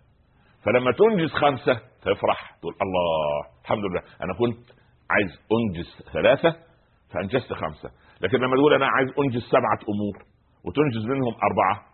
فلما 0.66 0.92
تنجز 0.92 1.32
خمسة 1.32 1.74
تفرح 2.02 2.58
تقول 2.62 2.74
الله 2.82 3.46
الحمد 3.64 3.84
لله. 3.86 4.02
أنا 4.24 4.34
كنت 4.40 4.70
عايز 5.10 5.32
أنجز 5.58 6.12
ثلاثة 6.14 6.56
فأنجزت 7.14 7.54
خمسة. 7.54 7.90
لكن 8.22 8.38
لما 8.38 8.56
تقول 8.56 8.74
أنا 8.74 8.88
عايز 8.88 9.10
أنجز 9.20 9.42
سبعة 9.42 9.80
أمور 9.94 10.26
وتنجز 10.66 11.06
منهم 11.06 11.34
أربعة 11.34 11.86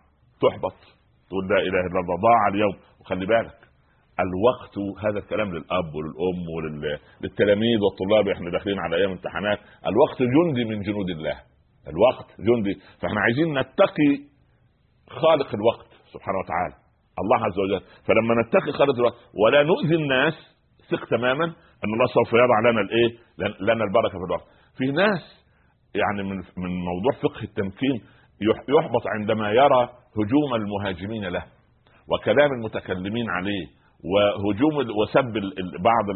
تحبط. 0.42 0.76
تقول 1.28 1.48
لا 1.48 1.56
إله 1.56 1.80
إلا 1.86 2.00
الله 2.00 2.16
ضاع 2.22 2.48
اليوم. 2.48 2.76
وخلي 3.00 3.26
بالك 3.26 3.65
الوقت 4.20 4.78
هذا 5.04 5.18
الكلام 5.18 5.48
للأب 5.48 5.94
وللأم 5.94 6.44
وللتلاميذ 6.54 7.78
والطلاب 7.84 8.28
إحنا 8.28 8.50
داخلين 8.50 8.78
على 8.78 8.96
أيام 8.96 9.10
امتحانات. 9.10 9.58
الوقت 9.86 10.22
جندي 10.22 10.64
من 10.64 10.82
جنود 10.82 11.10
الله. 11.10 11.36
الوقت 11.88 12.28
جندي. 12.40 12.74
فإحنا 13.00 13.20
عايزين 13.20 13.58
نتقي 13.58 14.10
خالق 15.10 15.54
الوقت 15.54 15.90
سبحانه 16.12 16.38
وتعالى. 16.38 16.74
الله 17.22 17.44
عز 17.46 17.58
وجل. 17.58 17.80
فلما 18.06 18.34
نتقي 18.42 18.72
خالق 18.72 18.94
الوقت 18.94 19.16
ولا 19.44 19.62
نؤذي 19.62 19.94
الناس 19.94 20.34
ثق 20.90 21.04
تماما 21.04 21.44
أن 21.84 21.90
الله 21.94 22.06
سوف 22.06 22.32
يضع 22.32 22.70
لنا 22.70 22.80
الإيه؟ 22.80 23.10
لنا 23.60 23.84
البركة 23.84 24.18
في 24.18 24.24
الوقت. 24.24 24.46
في 24.76 24.84
ناس 24.92 25.46
يعني 25.94 26.22
من 26.22 26.36
من 26.36 26.70
موضوع 26.84 27.12
فقه 27.22 27.42
التمكين 27.42 28.02
يحبط 28.68 29.02
عندما 29.06 29.50
يرى 29.50 29.82
هجوم 30.18 30.54
المهاجمين 30.54 31.24
له 31.24 31.44
وكلام 32.12 32.50
المتكلمين 32.52 33.30
عليه 33.30 33.66
وهجوم 34.12 34.76
وسب 35.00 35.32
بعض 35.80 36.06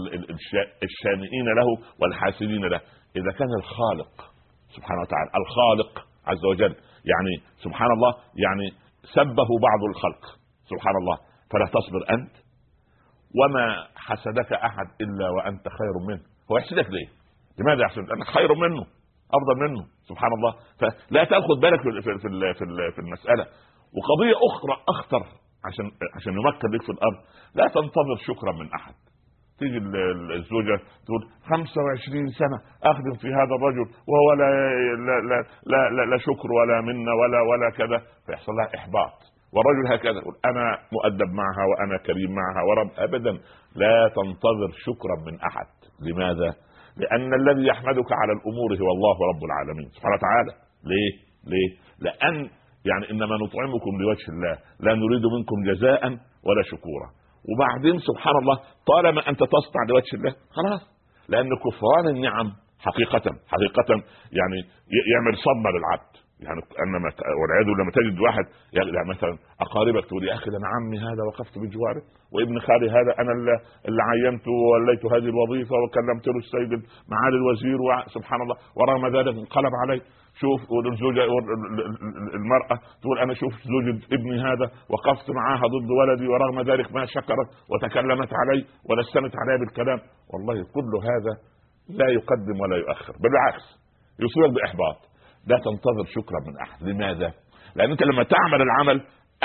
الشانئين 0.82 1.46
له 1.58 1.68
والحاسدين 2.00 2.64
له. 2.64 2.80
إذا 3.16 3.32
كان 3.38 3.48
الخالق 3.58 4.30
سبحانه 4.76 5.00
وتعالى 5.00 5.30
الخالق 5.42 6.06
عز 6.26 6.44
وجل 6.44 6.74
يعني 7.04 7.32
سبحان 7.64 7.90
الله 7.92 8.14
يعني 8.36 8.72
سبه 9.14 9.48
بعض 9.62 9.80
الخلق 9.90 10.24
سبحان 10.70 10.94
الله 11.00 11.16
فلا 11.50 11.66
تصبر 11.66 12.14
أنت. 12.14 12.32
وما 13.38 13.86
حسدك 13.96 14.52
أحد 14.52 14.86
إلا 15.00 15.30
وأنت 15.30 15.68
خير 15.68 15.94
منه. 16.08 16.22
هو 16.50 16.58
يحسدك 16.58 16.90
ليه؟ 16.90 17.08
لماذا 17.58 17.82
يحسدك؟ 17.82 18.08
لأنك 18.08 18.26
خير 18.26 18.54
منه 18.54 18.82
أفضل 19.38 19.68
منه 19.68 19.86
سبحان 20.08 20.32
الله. 20.32 20.54
فلا 20.78 21.24
تأخذ 21.24 21.60
بالك 21.60 21.80
في 21.82 22.02
في, 22.02 22.28
في 22.94 22.98
المسألة. 22.98 23.46
وقضية 23.96 24.34
أخرى 24.50 24.76
أخطر 24.88 25.26
عشان 25.66 25.86
عشان 26.16 26.32
يمكن 26.32 26.68
لك 26.68 26.82
في 26.82 26.92
الأرض 26.92 27.18
لا 27.54 27.66
تنتظر 27.66 28.16
شكرا 28.28 28.52
من 28.52 28.68
أحد. 28.74 28.94
تيجي 29.58 29.78
الزوجة 30.38 30.76
تقول 31.06 31.22
25 31.50 32.26
سنة 32.28 32.58
اخدم 32.90 33.14
في 33.20 33.28
هذا 33.28 33.54
الرجل 33.58 33.86
وهو 34.10 34.32
لا 34.32 34.50
لا 35.06 35.20
لا 35.30 35.38
لا, 35.72 35.90
لا, 35.96 36.04
لا 36.10 36.18
شكر 36.18 36.52
ولا 36.52 36.80
منا 36.80 37.12
ولا 37.12 37.40
ولا 37.40 37.70
كذا. 37.70 37.98
فيحصل 38.26 38.52
لها 38.52 38.68
إحباط. 38.78 39.16
والرجل 39.54 39.92
هكذا 39.94 40.18
يقول 40.22 40.34
أنا 40.44 40.78
مؤدب 40.92 41.30
معها 41.40 41.64
وأنا 41.70 41.96
كريم 42.06 42.30
معها 42.40 42.62
ورب. 42.68 42.90
ابدا 42.96 43.32
لا 43.74 44.08
تنتظر 44.08 44.70
شكرا 44.86 45.16
من 45.26 45.40
أحد. 45.40 45.66
لماذا؟ 46.06 46.54
لأن 46.96 47.34
الذي 47.34 47.66
يحمدك 47.66 48.12
على 48.12 48.32
الأمور 48.32 48.70
هو 48.82 48.90
الله 48.96 49.16
رب 49.32 49.44
العالمين. 49.44 49.88
سبحانه 49.88 50.14
وتعالى. 50.16 50.52
ليه؟ 50.84 51.12
ليه؟ 51.50 51.70
لأن 52.00 52.50
يعني 52.84 53.10
إنما 53.10 53.36
نطعمكم 53.44 53.92
لوجه 54.00 54.26
الله 54.28 54.58
لا 54.80 54.94
نريد 54.94 55.24
منكم 55.36 55.56
جزاء 55.72 56.02
ولا 56.46 56.62
شكورا. 56.62 57.08
وبعدين 57.50 57.98
سبحان 57.98 58.36
الله 58.42 58.56
طالما 58.86 59.28
أنت 59.28 59.38
تصنع 59.38 59.82
لوجه 59.88 60.14
الله 60.14 60.34
خلاص. 60.50 60.82
لأن 61.28 61.48
كفران 61.64 62.16
النعم 62.16 62.52
حقيقة 62.78 63.24
حقيقة 63.52 63.88
يعني 64.38 64.58
يعمل 65.12 65.34
صدمة 65.46 65.70
للعبد. 65.70 66.14
يعني 66.46 66.60
أنما 66.84 67.08
والعياذ 67.40 67.66
لما 67.80 67.90
تجد 67.98 68.20
واحد 68.20 68.44
يعني 68.72 69.08
مثلا 69.14 69.38
أقاربك 69.60 70.04
تقول 70.08 70.24
يا 70.24 70.34
أخي 70.34 70.50
ده 70.50 70.56
أنا 70.56 70.68
عمي 70.74 70.98
هذا 70.98 71.22
وقفت 71.28 71.58
بجواره 71.58 72.02
وابن 72.32 72.58
خالي 72.58 72.90
هذا 72.90 73.12
أنا 73.20 73.32
اللي 73.88 74.02
عينته 74.10 74.50
ووليت 74.50 75.04
هذه 75.14 75.28
الوظيفة 75.34 75.74
وكلمت 75.82 76.26
له 76.26 76.38
السيد 76.44 76.72
معالي 77.12 77.36
الوزير 77.36 77.78
سبحان 78.16 78.42
الله 78.42 78.56
ورغم 78.76 79.16
ذلك 79.16 79.34
انقلب 79.38 79.72
علي 79.82 80.00
شوف 80.40 80.60
الزوجة 80.92 81.24
المرأة 82.34 82.76
تقول 83.02 83.18
أنا 83.18 83.34
شوف 83.34 83.52
زوجة 83.52 84.04
ابني 84.16 84.40
هذا 84.40 84.66
وقفت 84.92 85.30
معاها 85.30 85.64
ضد 85.74 85.90
ولدي 85.98 86.28
ورغم 86.28 86.60
ذلك 86.70 86.92
ما 86.92 87.04
شكرت 87.04 87.48
وتكلمت 87.70 88.30
علي 88.40 88.64
ولسنت 88.88 89.34
علي 89.40 89.58
بالكلام. 89.60 89.98
والله 90.32 90.54
كل 90.74 90.92
هذا 91.10 91.32
لا 91.98 92.08
يقدم 92.10 92.60
ولا 92.60 92.76
يؤخر. 92.76 93.12
بالعكس 93.22 93.64
يصيبك 94.20 94.54
بإحباط. 94.54 94.98
لا 95.46 95.56
تنتظر 95.56 96.04
شكرا 96.16 96.40
من 96.46 96.54
أحد. 96.64 96.82
لماذا؟ 96.82 97.32
لأن 97.76 97.90
أنت 97.90 98.02
لما 98.02 98.22
تعمل 98.22 98.62
العمل 98.62 99.00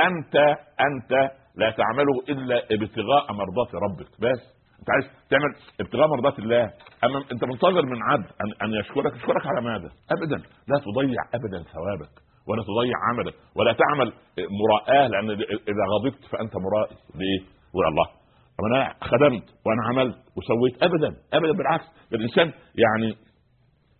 أنت 0.07 0.35
أنت 0.87 1.11
لا 1.55 1.69
تعمله 1.71 2.15
إلا 2.29 2.57
ابتغاء 2.57 3.25
مرضاة 3.33 3.71
ربك. 3.85 4.09
بس. 4.19 4.54
انت 4.85 4.91
عايز 4.91 5.05
تعمل 5.29 5.55
ابتغاء 5.79 6.07
مرضات 6.07 6.39
الله 6.39 6.63
أما 7.03 7.17
انت 7.31 7.43
منتظر 7.43 7.85
من 7.85 8.03
عبد 8.03 8.25
ان, 8.25 8.67
أن 8.67 8.73
يشكرك 8.79 9.15
يشكرك 9.15 9.45
على 9.45 9.61
ماذا؟ 9.61 9.89
ابدا. 10.11 10.37
لا 10.67 10.77
تضيع 10.79 11.21
ابدا 11.33 11.69
ثوابك 11.73 12.13
ولا 12.47 12.63
تضيع 12.63 12.95
عملك 13.09 13.33
ولا 13.55 13.73
تعمل 13.73 14.13
مراءة 14.61 15.07
لأن 15.07 15.29
اذا 15.71 15.83
غضبت 15.93 16.25
فأنت 16.31 16.53
مرائي. 16.55 16.95
ليه؟ 17.15 17.41
يقول 17.69 17.85
الله. 17.87 18.05
طب 18.57 18.65
أنا 18.65 18.93
خدمت 19.01 19.45
وأنا 19.65 19.83
عملت 19.89 20.17
وسويت 20.37 20.83
ابدا 20.83 21.09
ابدا 21.33 21.51
بالعكس. 21.57 21.85
الإنسان 22.13 22.47
يعني 22.83 23.17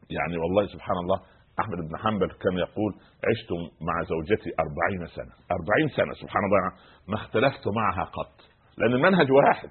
يعني 0.09 0.37
والله 0.37 0.65
سبحان 0.67 0.97
الله 1.03 1.19
أحمد 1.59 1.77
بن 1.89 1.97
حنبل 1.97 2.27
كان 2.27 2.57
يقول 2.57 2.91
عشت 3.29 3.51
مع 3.87 4.03
زوجتي 4.03 4.49
أربعين 4.59 5.07
سنة. 5.15 5.33
أربعين 5.57 5.87
سنة 5.97 6.13
سبحان 6.13 6.43
الله. 6.45 6.59
ما 7.07 7.15
اختلفت 7.15 7.67
معها 7.75 8.03
قط 8.03 8.35
لأن 8.77 8.93
المنهج 8.93 9.31
واحد. 9.31 9.69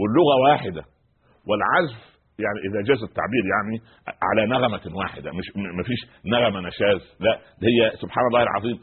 واللغة 0.00 0.34
واحدة. 0.50 0.82
والعزف 1.48 2.10
يعني 2.44 2.58
إذا 2.68 2.80
جاز 2.88 3.02
التعبير 3.02 3.44
يعني 3.54 3.76
على 4.28 4.46
نغمة 4.46 4.96
واحدة 4.96 5.30
مش 5.32 5.46
ما 5.76 5.82
فيش 5.82 6.00
نغمة 6.26 6.60
نشاز 6.68 7.16
لا 7.20 7.34
هي 7.68 7.96
سبحان 8.02 8.24
الله 8.26 8.42
العظيم. 8.42 8.78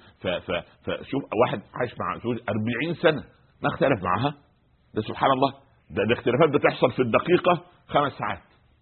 فشوف 0.84 1.22
واحد 1.42 1.62
عايش 1.80 1.92
مع 2.00 2.18
زوج 2.24 2.38
40 2.50 2.94
سنة 3.02 3.24
ما 3.64 3.70
اختلف 3.74 4.04
معها 4.04 4.34
ده 4.96 5.02
سبحان 5.02 5.32
الله. 5.32 5.52
ده 5.90 6.04
الاختلافات 6.04 6.50
بتحصل 6.50 6.92
في 6.92 7.02
الدقيقة 7.02 7.54
خمس 7.88 8.12
ساعات. 8.12 8.42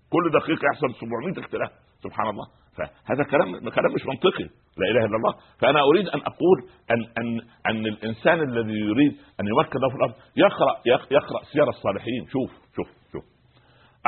كل 0.10 0.40
دقيقة 0.40 0.62
يحصل 0.74 0.88
700 1.00 1.46
اختلاف 1.46 1.72
سبحان 2.04 2.28
الله. 2.30 2.46
فهذا 2.78 3.24
كلام 3.24 3.70
كلام 3.70 3.94
مش 3.96 4.06
منطقي. 4.06 4.44
لا 4.78 4.86
إله 4.92 5.06
إلا 5.06 5.18
الله. 5.18 5.34
فأنا 5.60 5.80
أريد 5.82 6.08
أن 6.08 6.20
أقول 6.20 6.58
ان 6.92 7.02
ان 7.18 7.42
أن 7.70 7.86
الإنسان 7.86 8.42
الذي 8.42 8.80
يريد 8.80 9.12
أن 9.40 9.46
يمكن 9.48 9.80
له 9.80 9.90
في 9.90 9.96
الأرض 9.96 10.14
يقرا 10.38 10.82
يقرأ 11.12 11.44
سير 11.54 11.70
الصالحين. 11.70 12.26
شوف 12.28 12.52
شوف 12.76 12.88
شوف. 13.12 13.24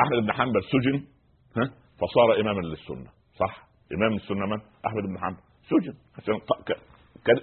أحمد 0.00 0.22
بن 0.22 0.32
حنبل 0.32 0.60
سجن 0.62 1.04
ها؟ 1.56 1.64
فصار 2.00 2.40
إماما 2.40 2.60
للسنة 2.60 3.10
صح؟ 3.38 3.68
إمام 3.96 4.16
السنة 4.16 4.46
من؟ 4.46 4.60
أحمد 4.86 5.02
بن 5.02 5.18
حنبل 5.18 5.40
سجن. 5.70 5.94
عشان 6.18 6.34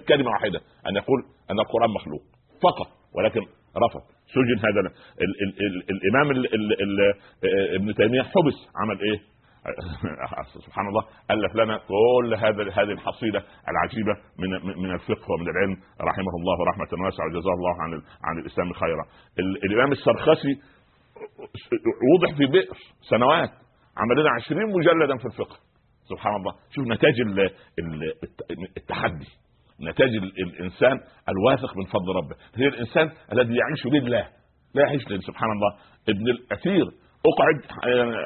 كلمة 0.08 0.30
واحدة 0.30 0.60
أن 0.88 0.96
يقول 0.96 1.24
أن 1.50 1.58
القرآن 1.60 1.90
مخلوق. 1.90 2.22
فقط 2.62 2.88
ولكن 3.16 3.40
رفض. 3.76 4.00
سجن 4.26 4.58
هذا 4.58 4.80
ال 4.80 4.86
ال 5.20 5.66
ال 5.66 5.90
الإمام 5.90 6.30
ال 6.30 6.54
ال 6.54 6.82
ال 6.82 7.14
إبن 7.74 7.94
تيمية 7.94 8.22
حبس 8.22 8.58
عمل 8.76 9.00
إيه؟ 9.00 9.35
سبحان 10.66 10.88
الله 10.88 11.02
ألف 11.30 11.56
لنا 11.56 11.78
كل 11.78 12.34
هذا 12.34 12.62
هذه 12.62 12.92
الحصيله 12.92 13.42
العجيبة 13.68 14.12
من 14.38 14.82
من 14.82 14.94
الفقه 14.94 15.32
ومن 15.32 15.48
العلم 15.48 15.76
رحمه 16.00 16.32
الله 16.40 16.56
رحمة 16.70 17.04
واسعة 17.04 17.26
وجزاه 17.26 17.52
الله 17.52 17.82
عن 17.82 18.02
عن 18.24 18.38
الإسلام 18.38 18.72
خيرا. 18.72 19.04
الإمام 19.64 19.92
السرخسي 19.92 20.60
وضح 22.14 22.36
في 22.36 22.46
بئر 22.46 22.76
سنوات 23.10 23.50
عمل 23.96 24.20
لنا 24.20 24.30
20 24.30 24.72
مجلدا 24.72 25.16
في 25.16 25.24
الفقه. 25.24 25.56
سبحان 26.08 26.36
الله. 26.36 26.54
شوف 26.70 26.86
نتاج 26.86 27.14
التحدي. 28.76 29.28
نتاج 29.80 30.10
الإنسان 30.46 31.00
الواثق 31.28 31.76
من 31.76 31.84
فضل 31.84 32.16
ربه. 32.16 32.36
هي 32.54 32.66
الإنسان 32.68 33.10
الذي 33.32 33.54
يعيش 33.56 33.86
لله. 33.86 34.28
لا 34.74 34.82
يعيش 34.82 35.02
سبحان 35.02 35.50
الله. 35.52 35.78
ابن 36.08 36.28
الأثير 36.28 37.05
أقعد 37.32 37.60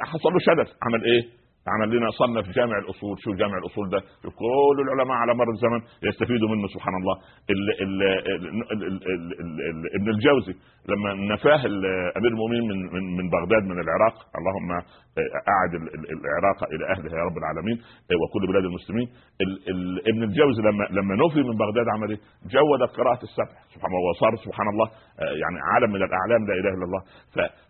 حصل 0.07 0.29
له 0.33 0.39
شلل 0.39 0.67
عمل 0.83 1.05
إيه؟ 1.05 1.40
عمل 1.75 1.97
لنا 1.97 2.11
صنف 2.11 2.47
جامع 2.57 2.79
الأصول. 2.79 3.17
شو 3.25 3.33
جامع 3.33 3.59
الأصول 3.59 3.89
ده؟ 3.91 4.01
كل 4.41 4.79
العلماء 4.85 5.17
على 5.17 5.35
مر 5.35 5.51
الزمن 5.51 5.81
يستفيدوا 6.09 6.49
منه 6.49 6.67
سبحان 6.75 6.95
الله. 7.01 7.17
ال 7.51 7.63
ال 7.85 8.03
ال 8.73 8.83
ال 8.85 8.95
ال 9.71 10.01
ابن 10.01 10.09
الجوزي 10.11 10.55
لما 10.89 11.35
نفاه 11.35 11.63
أمير 12.19 12.31
المؤمنين 12.35 12.65
من 12.71 12.79
من 12.95 13.05
من 13.17 13.31
بغداد 13.31 13.63
من 13.73 13.79
العراق 13.85 14.15
اللهم 14.39 14.71
أعد 15.55 15.73
العراق 16.17 16.59
إلى 16.73 16.85
أهلها 16.93 17.19
يا 17.19 17.25
رب 17.29 17.39
العالمين 17.43 17.77
وكل 18.23 18.47
بلاد 18.51 18.65
المسلمين. 18.65 19.09
ابن 20.11 20.23
الجوزي 20.23 20.63
لما 20.63 20.85
لما 20.91 21.15
نفي 21.25 21.43
من 21.49 21.57
بغداد 21.57 21.87
عمل 21.95 22.11
إيه؟ 22.11 22.21
جود 22.55 22.83
قراءة 22.99 23.23
السبع 23.23 23.55
سبحان 23.75 23.91
الله 23.93 24.11
وصار 24.11 24.33
سبحان 24.47 24.69
الله 24.69 24.87
يعني 25.43 25.59
عالم 25.73 25.91
من 25.93 26.03
الأعلام 26.09 26.41
لا 26.49 26.55
إله 26.61 26.73
إلا 26.77 26.85
الله. 26.89 27.03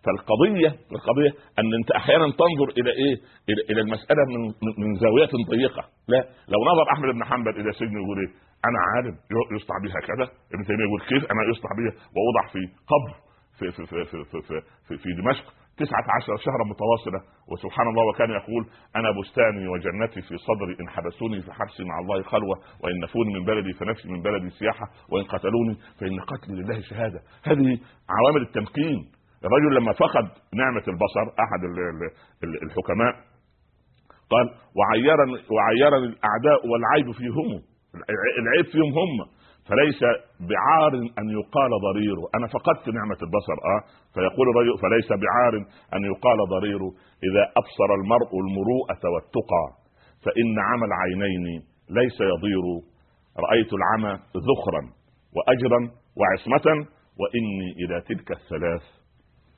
فالقضيه 0.04 0.70
القضية 0.96 1.30
أن 1.58 1.74
أنت 1.78 1.90
أحيانا 1.90 2.24
تنظر 2.24 2.68
إلى 2.78 2.90
إيه؟ 2.90 3.14
إلى, 3.50 3.60
المسألة 3.90 4.22
من 4.32 4.42
من 4.82 4.94
زاوية 4.94 5.32
ضيقة. 5.50 5.84
لا 6.08 6.20
لو 6.48 6.60
نظر 6.70 6.84
أحمد 6.92 7.08
بن 7.14 7.24
حنبل 7.24 7.60
إلى 7.60 7.72
سجن 7.72 7.96
يقول 8.02 8.18
إيه؟ 8.18 8.30
أنا 8.68 8.78
عالم 8.90 9.14
يصنع 9.56 9.76
بها 9.84 10.00
كذا. 10.08 10.26
ابن 10.54 10.62
تيمية 10.66 10.84
يقول 10.88 11.00
كيف؟ 11.00 11.30
أنا 11.32 11.42
يصنع 11.50 11.70
بها. 11.78 11.92
واوضع 12.14 12.52
في 12.52 12.60
قبر 12.92 13.10
في 13.58 13.70
في 13.76 13.86
في 13.86 14.04
في 14.04 14.24
في, 14.24 14.40
في, 14.48 14.60
في, 14.88 14.96
في 15.02 15.08
دمشق 15.22 15.46
تسعة 15.80 16.04
عشر 16.16 16.36
شهرا 16.36 16.64
متواصلة. 16.72 17.20
وسبحان 17.50 17.86
الله 17.88 18.04
وكان 18.08 18.30
يقول 18.30 18.62
أنا 18.96 19.10
بستاني 19.18 19.68
وجنتي 19.68 20.20
في 20.28 20.36
صدري 20.48 20.76
إن 20.80 20.88
حبسوني 20.88 21.42
في 21.42 21.52
حبسي 21.52 21.84
مع 21.84 21.98
الله 21.98 22.22
خلوة 22.22 22.56
وإن 22.82 22.96
نفوني 23.04 23.30
من 23.34 23.44
بلدي 23.44 23.72
فنفسي 23.72 24.08
من 24.08 24.22
بلدي 24.22 24.50
سياحة 24.50 24.86
وإن 25.10 25.24
قتلوني 25.24 25.74
فإن 26.00 26.20
قتلي 26.20 26.54
لله 26.54 26.80
شهادة. 26.80 27.20
هذه 27.44 27.78
عوامل 28.16 28.42
التمكين. 28.42 29.00
الرجل 29.44 29.74
لما 29.74 29.92
فقد 29.92 30.24
نعمة 30.54 30.82
البصر 30.88 31.26
أحد 31.44 31.60
الحكماء 32.62 33.29
قال 34.32 34.46
وعيرني 34.78 35.36
وعيرني 35.54 36.06
الأعداء 36.06 36.60
والعيب 36.70 37.08
فيهم. 37.20 37.48
العيب 38.42 38.66
فيهم 38.72 38.92
هم. 39.00 39.12
فليس 39.68 40.00
بعار 40.50 40.92
أن 41.20 41.26
يقال 41.38 41.70
ضريره. 41.88 42.24
أنا 42.36 42.46
فقدت 42.46 42.88
نعمة 42.88 43.20
البصر 43.26 43.56
آه. 43.72 43.80
فيقول 44.14 44.46
الرجل 44.48 44.74
فليس 44.84 45.08
بعار 45.24 45.54
أن 45.94 46.02
يقال 46.12 46.38
ضريره. 46.54 46.90
إذا 47.28 47.42
أبصر 47.60 47.90
المرء 48.00 48.30
المروءة 48.44 49.02
والتقى 49.14 49.64
فإن 50.24 50.54
عمى 50.68 50.86
العينين 50.90 51.44
ليس 51.90 52.20
يضير. 52.20 52.64
رأيت 53.46 53.70
العمى 53.78 54.12
ذخرا 54.48 54.82
واجرا 55.36 55.80
وعصمة 56.18 56.66
وإني 57.20 57.68
إلى 57.80 58.00
تلك 58.00 58.30
الثلاث 58.30 58.82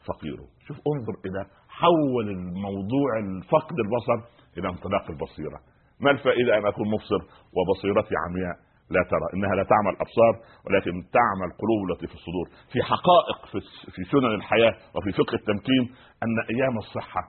فقير. 0.09 0.37
شوف 0.67 0.77
انظر 0.77 1.15
إلى 1.27 1.47
حول 1.69 2.29
الموضوع 2.29 3.11
الفقد 3.19 3.77
البصر 3.85 4.19
إلى 4.59 4.69
انطلاق 4.69 5.11
البصيرة. 5.11 5.59
ما 6.01 6.11
الفائدة 6.11 6.59
أن 6.59 6.67
أكون 6.67 6.89
مبصر 6.89 7.21
وبصيرتي 7.57 8.15
عمياء؟ 8.27 8.57
لا 8.91 9.03
ترى 9.11 9.27
إنها 9.35 9.55
لا 9.55 9.63
تعمى 9.63 9.91
الابصار 9.91 10.35
ولكن 10.67 10.91
تعمى 10.91 11.45
القلوب 11.51 11.81
التي 11.91 12.07
في 12.07 12.15
الصدور. 12.15 12.47
في 12.73 12.83
حقائق 12.83 13.39
في 13.53 13.61
في 13.95 14.05
سنن 14.05 14.35
الحياة 14.35 14.75
وفي 14.95 15.13
فقه 15.13 15.35
التمكين 15.35 15.95
أن 16.23 16.57
أيام 16.57 16.79
الصحة 16.79 17.23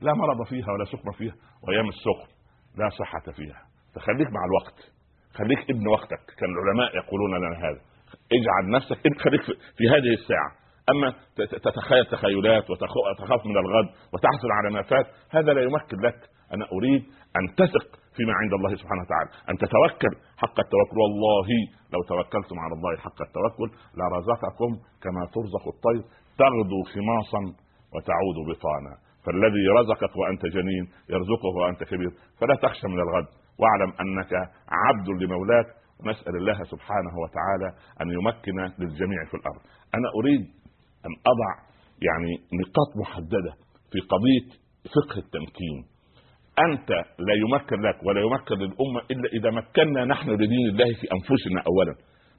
لا 0.00 0.14
مرض 0.14 0.46
فيها 0.46 0.72
ولا 0.72 0.84
سقم 0.84 1.12
فيها 1.12 1.34
وأيام 1.62 1.88
السقم 1.88 2.28
لا 2.76 2.88
صحة 2.88 3.32
فيها. 3.32 3.62
فخليك 3.94 4.28
مع 4.30 4.44
الوقت. 4.44 4.78
خليك 5.34 5.70
ابن 5.70 5.88
وقتك. 5.88 6.24
كان 6.38 6.50
العلماء 6.50 6.96
يقولون 6.96 7.30
لنا 7.38 7.56
هذا. 7.58 7.80
اجعل 8.32 8.70
نفسك 8.70 9.20
خليك 9.22 9.42
في 9.76 9.88
هذه 9.88 10.12
الساعة. 10.20 10.59
أما 10.90 11.14
تتخيل 11.36 12.04
تخيلات 12.04 12.70
وتخاف 12.70 13.46
من 13.46 13.56
الغد 13.56 13.88
وتحصل 14.12 14.50
على 14.58 14.74
ما 14.74 14.82
فات 14.82 15.06
هذا 15.30 15.52
لا 15.52 15.62
يمكن 15.62 15.96
لك 16.06 16.18
أنا 16.54 16.64
أريد 16.72 17.02
أن 17.38 17.54
تثق 17.54 17.88
فيما 18.16 18.32
عند 18.40 18.52
الله 18.52 18.74
سبحانه 18.74 19.02
وتعالى 19.02 19.30
أن 19.50 19.56
تتوكل 19.56 20.12
حق 20.36 20.60
التوكل. 20.60 20.96
والله 21.02 21.48
لو 21.92 22.02
توكلتم 22.02 22.58
على 22.58 22.74
الله 22.74 22.96
حق 22.96 23.22
التوكل 23.22 23.68
لرزقكم 23.98 24.70
كما 25.02 25.22
ترزق 25.34 25.64
الطير 25.74 26.02
تغدو 26.40 26.80
خماصا 26.92 27.40
وتعود 27.94 28.38
بطانا. 28.48 28.94
فالذي 29.24 29.64
رزقك 29.78 30.16
وأنت 30.16 30.46
جنين 30.46 30.84
يرزقه 31.14 31.52
وأنت 31.60 31.84
كبير. 31.84 32.10
فلا 32.40 32.54
تخشى 32.54 32.86
من 32.88 33.00
الغد. 33.00 33.28
واعلم 33.60 33.92
أنك 34.02 34.32
عبد 34.84 35.08
لمولاك 35.22 35.66
ونسأل 36.00 36.36
الله 36.36 36.58
سبحانه 36.72 37.14
وتعالى 37.22 37.68
أن 38.02 38.10
يمكن 38.10 38.56
للجميع 38.78 39.24
في 39.30 39.34
الأرض. 39.34 39.62
أنا 39.94 40.08
أريد 40.20 40.59
ان 41.06 41.12
أضع 41.32 41.50
يعني 42.08 42.32
نقاط 42.60 42.90
محددة 43.02 43.52
في 43.92 43.98
قضية 44.00 44.46
فقه 44.96 45.18
التمكين؟ 45.18 45.78
أنت 46.68 46.90
لا 47.26 47.34
يمكن 47.44 47.80
لك 47.80 47.98
ولا 48.06 48.20
يمكن 48.20 48.54
للأمة 48.54 49.00
إلا 49.10 49.28
إذا 49.38 49.50
مكنا 49.50 50.04
نحن 50.04 50.30
لدين 50.30 50.68
الله 50.68 50.84
في 51.00 51.06
أنفسنا 51.16 51.60
اولا. 51.66 51.94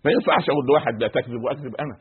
ما 0.06 0.12
ينفعش 0.12 0.50
أقول 0.50 0.66
لواحد 0.66 1.02
لا 1.02 1.08
تكذب 1.08 1.44
وأكذب 1.44 1.76
أنا. 1.76 1.96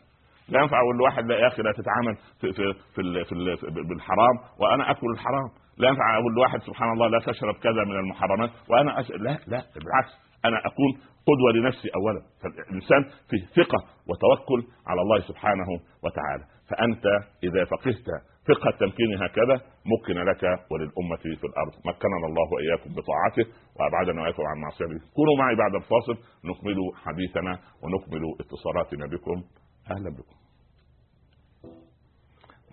لا 0.49 0.61
ينفع 0.61 0.77
أقول 0.81 0.97
لواحد 0.99 1.25
لا 1.25 1.39
يا 1.39 1.47
أخي 1.49 1.63
لا 1.63 1.73
تتعامل 1.73 2.15
في 2.41 2.53
في 2.53 2.63
في, 2.95 3.03
في, 3.25 3.57
في 3.57 3.67
بالحرام 3.89 4.37
وأنا 4.61 4.91
أكل 4.91 5.07
الحرام. 5.15 5.49
لا 5.79 5.89
ينفع 5.89 6.19
أقول 6.19 6.35
لواحد 6.35 6.61
سبحان 6.63 6.93
الله 6.93 7.09
لا 7.09 7.19
تشرب 7.27 7.55
كذا 7.55 7.85
من 7.87 7.97
المحرمات 8.03 8.51
وأنا 8.71 9.01
أس... 9.01 9.11
لا 9.11 9.39
لا 9.53 9.61
بالعكس. 9.75 10.13
أنا 10.45 10.59
اكون 10.59 10.91
قدوة 11.27 11.53
لنفسي 11.55 11.89
اولا. 11.95 12.23
فالإنسان 12.43 13.03
فيه 13.31 13.63
ثقة 13.63 13.79
وتوكل 14.09 14.61
على 14.87 15.01
الله 15.01 15.21
سبحانه 15.21 15.69
وتعالى. 16.05 16.45
فأنت 16.69 17.05
إذا 17.45 17.65
فقهت 17.65 18.07
فقه 18.49 18.69
التمكين 18.69 19.23
هكذا 19.23 19.55
مكن 19.93 20.15
لك 20.15 20.43
وللأمة 20.71 21.17
في 21.41 21.47
الأرض. 21.47 21.73
مكننا 21.85 22.27
الله 22.27 22.47
وإياكم 22.53 22.91
بطاعته 22.95 23.45
وأبعدنا 23.77 24.23
وإياكم 24.23 24.43
عن 24.43 24.59
معصيته. 24.61 25.01
كونوا 25.15 25.37
معي 25.39 25.55
بعد 25.57 25.75
الفاصل. 25.75 26.17
نكمل 26.45 26.79
حديثنا 27.05 27.59
ونكمل 27.83 28.23
اتصالاتنا 28.41 29.07
بكم. 29.07 29.43
أهلا 29.91 30.11
بكم. 30.11 30.37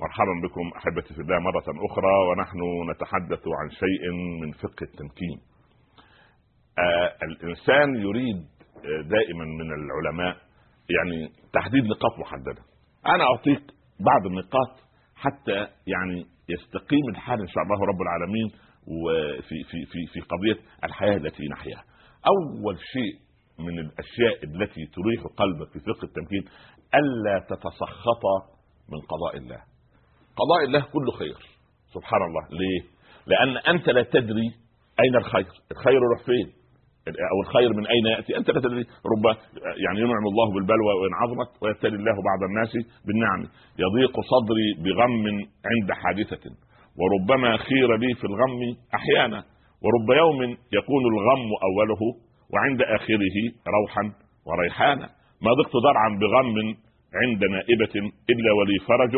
مرحبا 0.01 0.34
بكم 0.43 0.77
أحبتي 0.77 1.13
في 1.13 1.21
الله 1.21 1.39
مرة 1.39 1.67
أخرى 1.91 2.13
ونحن 2.30 2.60
نتحدث 2.91 3.43
عن 3.60 3.69
شيء 3.69 4.03
من 4.41 4.51
فقه 4.51 4.84
التمكين. 4.84 5.39
آه 6.80 7.16
الإنسان 7.24 7.96
يريد 7.96 8.38
آه 8.38 9.02
دائما 9.02 9.46
من 9.46 9.70
العلماء 9.74 10.38
يعني 10.90 11.32
تحديد 11.54 11.84
نقاط 11.84 12.20
محددة. 12.20 12.62
أنا 13.06 13.24
اعطيك 13.24 13.62
بعض 14.00 14.26
النقاط 14.26 14.80
حتى 15.16 15.68
يعني 15.88 16.26
يستقيم 16.50 17.10
الحال 17.10 17.40
ان 17.42 17.48
شاء 17.48 17.63
الله 17.63 17.86
رب 17.86 18.02
العالمين 18.02 18.48
وفي 18.88 19.63
في 19.70 19.86
في 19.92 20.00
في 20.13 20.20
قضية 20.20 20.60
الحياة 20.84 21.18
التي 21.18 21.44
نحياها. 21.52 21.84
أول 22.28 22.78
شيء 22.80 23.13
من 23.60 23.80
الأشياء 23.80 24.44
التي 24.44 24.86
تريح 24.86 25.24
قلبك 25.38 25.72
في 25.74 25.80
فقه 25.80 26.04
التمكين 26.06 26.46
ألا 26.96 27.40
تتسخط 27.50 28.24
من 28.90 29.00
قضاء 29.02 29.38
الله. 29.38 29.62
قضاء 30.42 30.63
الله 30.68 30.80
كله 30.82 31.12
خير 31.12 31.38
سبحان 31.94 32.22
الله 32.22 32.48
ليه؟ 32.52 32.82
لأن 33.28 33.58
أنت 33.76 33.90
لا 33.90 34.04
تدري 34.04 34.48
أين 35.04 35.16
الخير، 35.16 35.48
الخير 35.72 35.94
يروح 35.94 36.26
فين؟ 36.26 36.54
أو 37.32 37.41
الخير 37.41 37.74
من 37.74 37.88
أين 37.88 38.06
يأتي؟ 38.06 38.38
أنت 38.38 38.50
لا 38.50 38.60
تدري 38.60 38.82
رب 38.82 39.26
يعني 39.86 40.00
ينعم 40.00 40.26
الله 40.32 40.54
بالبلوى 40.54 40.93
وإن 41.02 41.13
عظمت 41.22 41.63
ويبتلي 41.63 41.96
الله 41.96 42.15
بعض 42.30 42.41
الناس 42.50 42.72
بالنعم. 43.06 43.41
يضيق 43.84 44.15
صدري 44.34 44.67
بغم 44.84 45.26
عند 45.72 45.91
حادثة. 45.91 46.52
وربما 47.00 47.58
خير 47.58 47.98
لي 47.98 48.13
في 48.13 48.24
الغم 48.24 48.60
أحيانا. 48.96 49.43
ورب 49.84 50.10
يوم 50.17 50.58
يكون 50.74 51.04
الغم 51.13 51.50
أوله 51.67 52.02
وعند 52.54 52.82
آخره 52.82 53.38
روحا 53.67 54.04
وريحانا. 54.48 55.10
ما 55.41 55.52
ضقت 55.54 55.74
ضرعا 55.84 56.10
بغم 56.22 56.56
عند 57.24 57.43
نائبة 57.43 58.12
إلا 58.30 58.52
ولي 58.60 58.78
فرج 58.88 59.15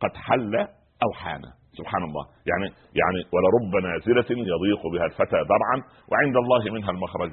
قد 0.00 0.16
حل 0.16 0.56
أو 1.04 1.12
حان 1.14 1.42
سبحان 1.78 2.02
الله. 2.08 2.24
يعني 2.50 2.66
يعني 3.00 3.20
ولرب 3.32 3.72
نازلة 3.84 4.30
يضيق 4.52 4.82
بها 4.92 5.04
الفتى 5.04 5.38
ضرعا 5.52 5.76
وعند 6.10 6.36
الله 6.36 6.74
منها 6.74 6.90
المخرج. 6.90 7.30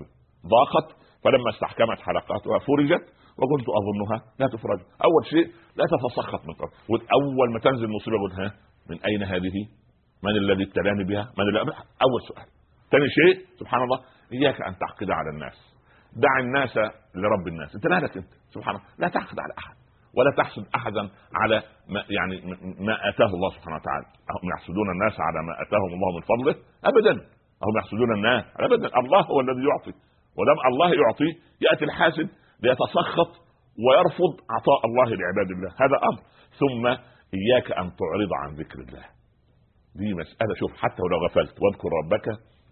ضاقت 0.54 0.88
فلما 1.24 1.50
استحكمت 1.50 2.00
حلقاتها 2.00 2.60
فرجت 2.60 3.06
وكنت 3.40 3.68
أظنها 3.80 4.18
لا 4.40 4.48
تفرج. 4.48 4.80
أول 5.08 5.26
شيء 5.26 5.46
لا 5.78 5.86
تتسخط 5.94 6.42
من 6.48 6.54
قبل 6.54 6.72
أول 7.18 7.54
ما 7.54 7.60
تنزل 7.60 7.88
مصيبه 7.88 8.18
قلت 8.24 8.40
ها 8.40 8.54
من 8.90 8.98
أين 9.06 9.24
هذه؟ 9.24 9.58
من 10.24 10.32
الذي 10.38 10.64
ابتلاني 10.64 11.04
بها؟ 11.04 11.24
من 11.38 11.50
الذي 11.50 11.72
أول 12.06 12.22
سؤال. 12.28 12.46
ثاني 12.92 13.08
شيء 13.10 13.46
سبحان 13.60 13.84
الله 13.84 14.00
إياك 14.34 14.62
أن 14.62 14.76
تعقد 14.78 15.12
على 15.12 15.30
الناس. 15.30 15.58
دع 16.16 16.40
الناس 16.40 16.78
لرب 17.16 17.48
الناس. 17.48 17.76
أنت 17.76 17.88
مالك 17.88 18.18
أنت. 18.18 18.28
سبحان 18.54 18.76
الله 18.76 18.88
لا 19.00 19.08
تعقد 19.08 19.40
على 19.40 19.54
أحد. 19.58 19.76
ولا 20.18 20.32
تحسد 20.38 20.66
أحدا 20.76 21.10
على 21.36 21.64
ما 21.90 22.04
يعني 22.10 22.36
ما 22.88 23.10
آتاه 23.10 23.26
الله 23.26 23.50
سبحانه 23.56 23.76
وتعالى. 23.76 24.06
هم 24.44 24.50
يحسدون 24.58 24.88
الناس 24.92 25.16
على 25.20 25.40
ما 25.48 25.54
آتاهم 25.62 25.92
الله 25.98 26.10
من 26.18 26.22
فضله؟ 26.32 26.56
ابدا. 26.86 27.14
هم 27.66 27.78
يحسدون 27.78 28.14
الناس 28.18 28.44
ابدا 28.60 29.00
الله 29.00 29.22
هو 29.22 29.40
الذي 29.40 29.64
يعطي. 29.70 29.94
ودام 30.38 30.60
الله 30.72 30.90
يعطي 31.02 31.30
يأتي 31.62 31.86
الحاسد 31.86 32.30
ليتسخط 32.64 33.32
ويرفض 33.84 34.34
عطاء 34.56 34.82
الله 34.86 35.08
لعباد 35.20 35.50
الله. 35.56 35.72
هذا 35.84 35.98
أمر. 36.10 36.22
ثم 36.62 36.86
إياك 37.40 37.72
أن 37.72 37.88
تعرض 38.00 38.32
عن 38.42 38.50
ذكر 38.56 38.80
الله. 38.80 39.06
دي 39.96 40.14
مسألة. 40.14 40.54
شوف 40.60 40.72
حتى 40.78 41.02
ولو 41.04 41.26
غفلت 41.26 41.56
واذكر 41.62 41.90
ربك 42.04 42.28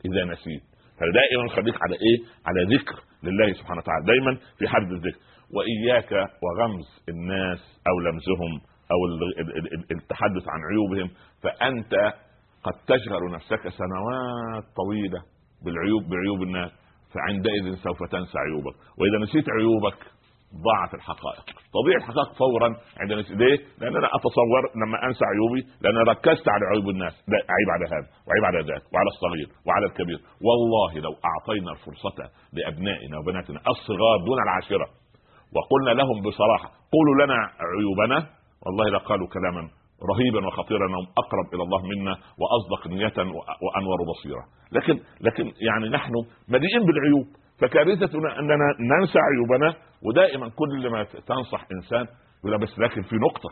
إذا 0.05 0.23
نسيت. 0.33 0.63
فدائما 0.99 1.47
خليك 1.55 1.75
على 1.83 1.95
إيه؟ 2.05 2.17
على 2.47 2.75
ذكر 2.75 2.97
لله 3.23 3.53
سبحانه 3.53 3.81
وتعالى. 3.81 4.05
دايما 4.05 4.37
في 4.57 4.67
حد 4.67 4.91
الذكر. 4.91 5.19
وإياك 5.55 6.11
وغمز 6.43 7.03
الناس 7.09 7.81
أو 7.87 7.99
لمزهم 7.99 8.61
أو 8.91 8.99
التحدث 9.91 10.49
عن 10.49 10.59
عيوبهم 10.71 11.09
فأنت 11.43 12.13
قد 12.63 12.73
تشغل 12.87 13.31
نفسك 13.31 13.69
سنوات 13.69 14.63
طويلة 14.75 15.21
بالعيوب 15.65 16.03
بعيوب 16.09 16.43
الناس 16.43 16.71
فعندئذ 17.13 17.75
سوف 17.75 17.99
تنسى 18.11 18.37
عيوبك. 18.37 18.75
وإذا 18.99 19.17
نسيت 19.23 19.45
عيوبك 19.49 19.99
ضاعت 20.67 20.93
الحقائق. 20.93 21.45
تضيع 21.75 21.97
الحقائق 21.97 22.33
فورا 22.33 22.69
عند 22.99 23.11
ليه؟ 23.11 23.57
لأن 23.79 23.95
أنا 23.97 24.07
أتصور 24.17 24.63
لما 24.81 24.97
أنسى 25.07 25.25
عيوبي 25.25 25.61
لأن 25.81 25.97
ركزت 25.97 26.49
على 26.49 26.65
عيوب 26.71 26.89
الناس. 26.89 27.13
لا 27.27 27.37
عيب 27.55 27.69
على 27.75 27.85
هذا 27.93 28.07
وعيب 28.27 28.45
على 28.49 28.59
ذاك 28.69 28.83
وعلى 28.93 29.09
الصغير 29.15 29.47
وعلى 29.67 29.85
الكبير. 29.85 30.19
والله 30.47 30.91
لو 31.05 31.13
أعطينا 31.31 31.71
الفرصة 31.71 32.17
لأبنائنا 32.53 33.15
وبناتنا 33.19 33.59
الصغار 33.73 34.17
دون 34.27 34.39
العاشرة 34.43 35.04
وقلنا 35.55 36.01
لهم 36.01 36.21
بصراحة 36.21 36.71
قولوا 36.93 37.25
لنا 37.25 37.37
عيوبنا. 37.75 38.29
والله 38.65 38.89
لقالوا 38.89 39.27
كلاما 39.27 39.69
رهيبا 40.11 40.47
وخطيرا 40.47 40.85
انهم 40.87 41.07
أقرب 41.17 41.47
إلى 41.53 41.63
الله 41.63 41.81
منا 41.91 42.11
وأصدق 42.11 42.87
نية 42.87 43.17
وأنور 43.63 43.99
بصيرة. 44.11 44.43
لكن 44.71 44.99
لكن 45.21 45.51
يعني 45.67 45.89
نحن 45.89 46.13
مليئين 46.49 46.85
بالعيوب 46.85 47.25
فكارثتنا 47.61 48.39
أننا 48.39 48.67
ننسى 48.79 49.19
عيوبنا 49.29 49.75
ودائما 50.05 50.49
كل 50.49 50.89
ما 50.91 51.03
تنصح 51.03 51.65
إنسان 51.71 52.05
يقول 52.45 52.61
بس 52.61 52.79
لكن 52.79 53.01
في 53.01 53.15
نقطة 53.15 53.49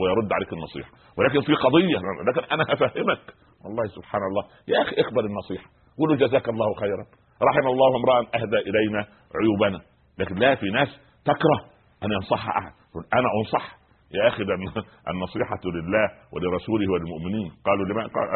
ويرد 0.00 0.32
عليك 0.32 0.52
النصيحة. 0.52 0.90
ولكن 1.18 1.40
في 1.40 1.54
قضية 1.54 1.98
لكن 2.28 2.52
أنا 2.52 2.64
هفهمك. 2.72 3.34
والله 3.64 3.84
سبحان 3.96 4.20
الله. 4.30 4.44
يا 4.68 4.82
أخي 4.82 4.96
اقبل 5.02 5.24
النصيحة. 5.26 5.66
قول 5.98 6.18
جزاك 6.18 6.48
الله 6.48 6.74
خيرا. 6.74 7.04
رحم 7.48 7.66
الله 7.68 7.96
امرا 7.96 8.18
أهدى 8.34 8.58
إلينا 8.70 9.06
عيوبنا. 9.40 9.80
لكن 10.18 10.34
لا 10.34 10.54
في 10.54 10.70
ناس 10.70 10.88
تكره 11.32 11.58
أن 12.04 12.08
ينصحها 12.12 12.52
أحد. 12.58 12.72
أنا 13.14 13.28
أنصح 13.38 13.78
يا 14.14 14.28
أخي 14.28 14.44
ده 14.44 14.54
النصيحة 15.12 15.62
لله 15.64 16.06
ولرسوله 16.32 16.92
وللمؤمنين. 16.92 17.52
قالوا 17.66 17.86
لما 17.86 18.02
قال 18.06 18.28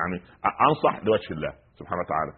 يعني 0.00 0.16
أنصح 0.68 1.04
لوجه 1.04 1.32
الله 1.32 1.52
سبحانه 1.78 2.00
وتعالى. 2.02 2.32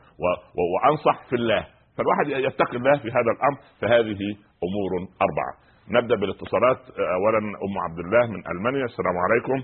وأنصح 0.72 1.28
في 1.28 1.36
الله. 1.36 1.66
فالواحد 1.96 2.26
يتقي 2.26 2.76
الله 2.76 2.98
في 3.02 3.08
هذا 3.08 3.30
الأمر. 3.36 3.58
فهذه 3.80 4.20
أمور 4.66 4.90
أربعة. 5.26 5.52
نبدأ 5.88 6.16
بالاتصالات. 6.16 6.80
اولا 7.16 7.38
أم 7.38 7.74
عبد 7.86 7.98
الله 7.98 8.26
من 8.26 8.40
ألمانيا. 8.52 8.84
السلام 8.84 9.16
عليكم. 9.24 9.58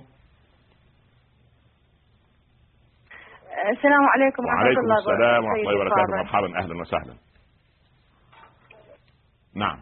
السلام 3.76 4.05
عليكم. 4.14 4.42
ورحمة 4.44 4.70
الله 4.70 4.99
وبركاته 4.99 5.12
السلام 5.12 5.44
ورحمة 5.44 5.61
الله 5.61 5.74
وبركاته. 5.76 6.16
مرحبا. 6.16 6.59
أهلا 6.59 6.80
وسهلا. 6.80 7.14
نعم. 9.57 9.78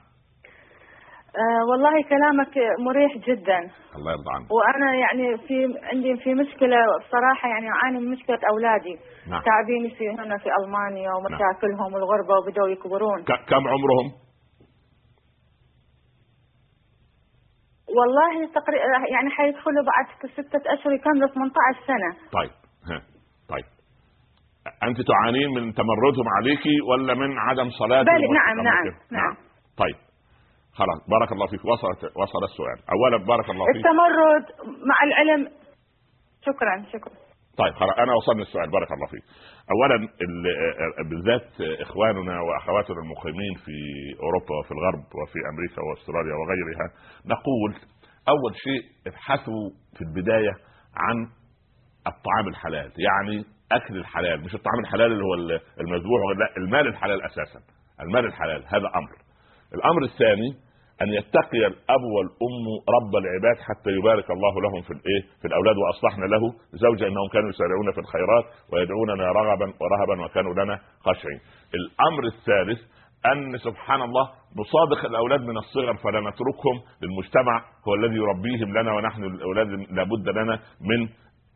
آه 1.43 1.63
والله 1.71 2.03
كلامك 2.03 2.55
مريح 2.87 3.13
جدا. 3.29 3.59
الله 3.97 4.11
يرضى 4.13 4.31
عنك. 4.35 4.47
وأنا 4.53 4.95
يعني 4.95 5.39
في 5.39 5.79
عندي 5.93 6.17
في 6.23 6.35
مشكلة 6.35 6.77
بصراحه 7.01 7.49
يعني 7.49 7.69
أعاني 7.71 7.99
من 7.99 8.11
مشكلة 8.11 8.39
أولادي. 8.51 8.99
نعم. 9.31 9.43
تعبيني 9.43 9.91
في 9.91 10.09
هنا 10.11 10.39
في 10.39 10.49
ألمانيا 10.61 11.11
ومشاكلهم 11.15 11.95
والغربة 11.95 12.35
وبدأوا 12.39 12.69
يكبرون. 12.69 13.25
كم 13.25 13.65
عمرهم؟ 13.73 14.09
والله 17.99 18.53
تقريبا 18.55 18.85
يعني 19.15 19.31
حيدخلوا 19.31 19.85
بعد 19.91 20.31
ستة 20.33 20.73
أشهر 20.75 20.93
يكملوا 20.93 21.29
18 21.29 21.87
سنة. 21.87 22.11
طيب. 22.33 22.51
ها. 22.91 23.03
طيب. 23.49 23.65
أنت 24.83 24.99
تعانين 25.11 25.49
من 25.57 25.75
تمردهم 25.75 26.29
عليكي 26.37 26.81
ولا 26.91 27.15
من 27.15 27.39
عدم 27.39 27.71
صلاتهم 27.71 28.05
بل 28.05 28.35
نعم 28.35 28.61
نعم 28.65 28.85
كده؟ 28.85 28.97
نعم. 29.19 29.35
طيب. 29.79 29.97
خلاص 30.75 30.99
بارك 31.09 31.33
الله 31.33 31.47
فيك. 31.47 31.65
وصلت 31.65 32.05
وصل 32.17 32.45
السؤال. 32.45 32.79
اولا 32.95 33.17
بارك 33.25 33.51
الله 33.51 33.65
فيك. 33.67 33.77
التمرد 33.77 34.45
مع 34.91 34.97
العلم 35.05 35.49
شكرا 36.47 36.85
شكرا. 36.93 37.15
طيب 37.59 37.75
خلاص 37.75 37.99
أنا 37.99 38.13
وصلني 38.15 38.43
السؤال. 38.43 38.71
بارك 38.71 38.93
الله 38.93 39.07
فيك. 39.07 39.23
اولا 39.75 39.95
ال- 39.95 41.09
بالذات 41.11 41.51
إخواننا 41.81 42.41
وأخواتنا 42.41 42.97
المقيمين 43.05 43.55
في 43.65 43.77
أوروبا 44.23 44.55
وفي 44.61 44.73
الغرب 44.77 45.05
وفي 45.23 45.39
أمريكا 45.53 45.81
وأستراليا 45.83 46.35
وغيرها 46.41 46.87
نقول 47.27 47.71
أول 48.29 48.53
شيء 48.67 48.83
ابحثوا 49.07 49.71
في 49.97 50.03
البداية 50.05 50.53
عن 50.97 51.17
الطعام 52.07 52.49
الحلال 52.49 52.93
يعني 53.09 53.45
أكل 53.73 53.97
الحلال 53.97 54.41
مش 54.45 54.55
الطعام 54.55 54.79
الحلال 54.85 55.13
اللي 55.13 55.25
هو 55.25 55.35
ال- 55.35 55.61
المذبوح 55.81 56.21
لا 56.39 56.57
المال 56.57 56.87
الحلال 56.89 57.23
أساسا. 57.23 57.61
المال 58.01 58.25
الحلال 58.27 58.65
هذا 58.67 58.89
أمر. 58.95 59.13
الأمر 59.75 60.03
الثاني 60.05 60.55
أن 61.03 61.09
يتقي 61.09 61.67
الأب 61.67 62.03
والأم 62.15 62.65
رب 62.97 63.13
العباد 63.17 63.57
حتى 63.69 63.91
يبارك 63.91 64.31
الله 64.31 64.61
لهم 64.63 64.83
في 64.83 64.91
الإيه؟ 64.91 65.23
في 65.41 65.47
الأولاد 65.49 65.77
وأصلحنا 65.77 66.25
له 66.25 66.41
زوجا 66.73 67.07
إنهم 67.09 67.29
كانوا 67.33 67.49
يسارعون 67.51 67.93
في 67.93 68.01
الخيرات 68.01 68.45
ويدعوننا 68.73 69.33
رغبا 69.33 69.67
ورهبا 69.81 70.25
وكانوا 70.25 70.55
لنا 70.65 70.79
خاشعين. 71.05 71.41
الأمر 71.75 72.25
الثالث 72.25 72.81
أن 73.33 73.59
سبحان 73.59 74.03
الله 74.03 74.29
نصادق 74.61 75.05
الأولاد 75.05 75.41
من 75.41 75.57
الصغر 75.57 75.95
فلا 75.97 76.21
نتركهم 76.21 76.77
للمجتمع 77.03 77.65
هو 77.89 77.95
الذي 77.95 78.15
يربيهم 78.15 78.79
لنا 78.79 78.95
ونحن 78.97 79.25
الأولاد 79.25 79.69
لابد 79.69 80.29
لنا 80.29 80.55
من 80.81 81.09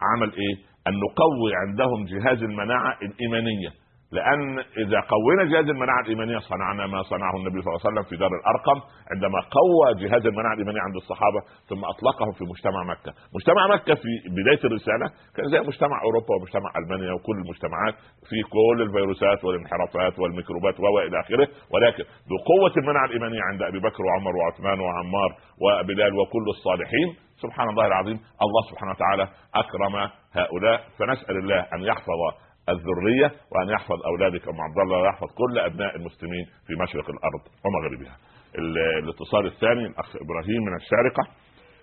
عمل 0.03 0.33
إيه؟ 0.33 0.55
أن 0.87 0.93
نقوي 0.93 1.53
عندهم 1.67 2.05
جهاز 2.05 2.43
المناعة 2.43 2.99
الإيمانية. 3.03 3.69
لأن 4.13 4.59
إذا 4.59 5.01
قوينا 5.01 5.45
جهاز 5.53 5.69
المناعة 5.69 6.01
الإيمانية 6.01 6.39
صنعنا 6.39 6.87
ما 6.87 7.03
صنعه 7.03 7.37
النبي 7.37 7.63
صلى 7.63 7.71
الله 7.71 7.81
عليه 7.85 7.91
وسلم 7.91 8.03
في 8.11 8.17
دار 8.17 8.31
الأرقم 8.41 8.79
عندما 9.13 9.41
قوى 9.59 9.87
جهاز 10.03 10.27
المناعة 10.27 10.55
الإيمانية 10.55 10.81
عند 10.81 10.97
الصحابة 10.97 11.41
ثم 11.69 11.83
اطلقهم 11.85 12.33
في 12.39 12.45
مجتمع 12.45 12.81
مكة، 12.93 13.13
مجتمع 13.37 13.63
مكة 13.75 13.95
في 13.95 14.11
بداية 14.37 14.63
الرسالة 14.65 15.07
كان 15.37 15.49
زي 15.53 15.61
مجتمع 15.61 15.97
أوروبا 16.03 16.33
ومجتمع 16.37 16.71
ألمانيا 16.79 17.13
وكل 17.13 17.37
المجتمعات 17.43 17.95
في 18.29 18.39
كل 18.55 18.83
الفيروسات 18.83 19.45
والانحرافات 19.45 20.19
والميكروبات 20.19 20.81
وإلى 20.81 21.21
آخره. 21.21 21.49
ولكن 21.75 22.05
بقوه 22.31 22.73
المناعة 22.77 23.07
الإيمانية 23.07 23.43
عند 23.51 23.63
أبي 23.63 23.79
بكر 23.79 24.03
وعمر 24.07 24.33
وعثمان 24.37 24.81
وعمار 24.81 25.31
وبلال 25.65 26.13
وكل 26.19 26.47
الصالحين 26.57 27.09
سبحان 27.45 27.69
الله 27.69 27.87
العظيم 27.87 28.19
الله 28.45 28.63
سبحانه 28.71 28.93
وتعالى 28.93 29.25
أكرم 29.55 29.95
هؤلاء. 30.39 30.81
فنسأل 30.99 31.37
الله 31.37 31.61
أن 31.75 31.81
يحفظ 31.83 32.21
الذرية 32.69 33.27
وأن 33.53 33.69
يحفظ 33.69 33.99
أولادك 34.07 34.49
ام 34.49 34.61
عبد 34.61 34.79
الله 34.79 34.99
ويحفظ 34.99 35.27
كل 35.35 35.59
أبناء 35.59 35.97
المسلمين 35.97 36.47
في 36.67 36.75
مشرق 36.83 37.11
الأرض 37.11 37.43
ومغربها. 37.65 38.17
ال- 38.59 38.79
الاتصال 39.05 39.47
الثاني 39.47 39.87
الأخ 39.87 40.17
إبراهيم 40.17 40.63
من 40.63 40.75
الشارقة. 40.77 41.23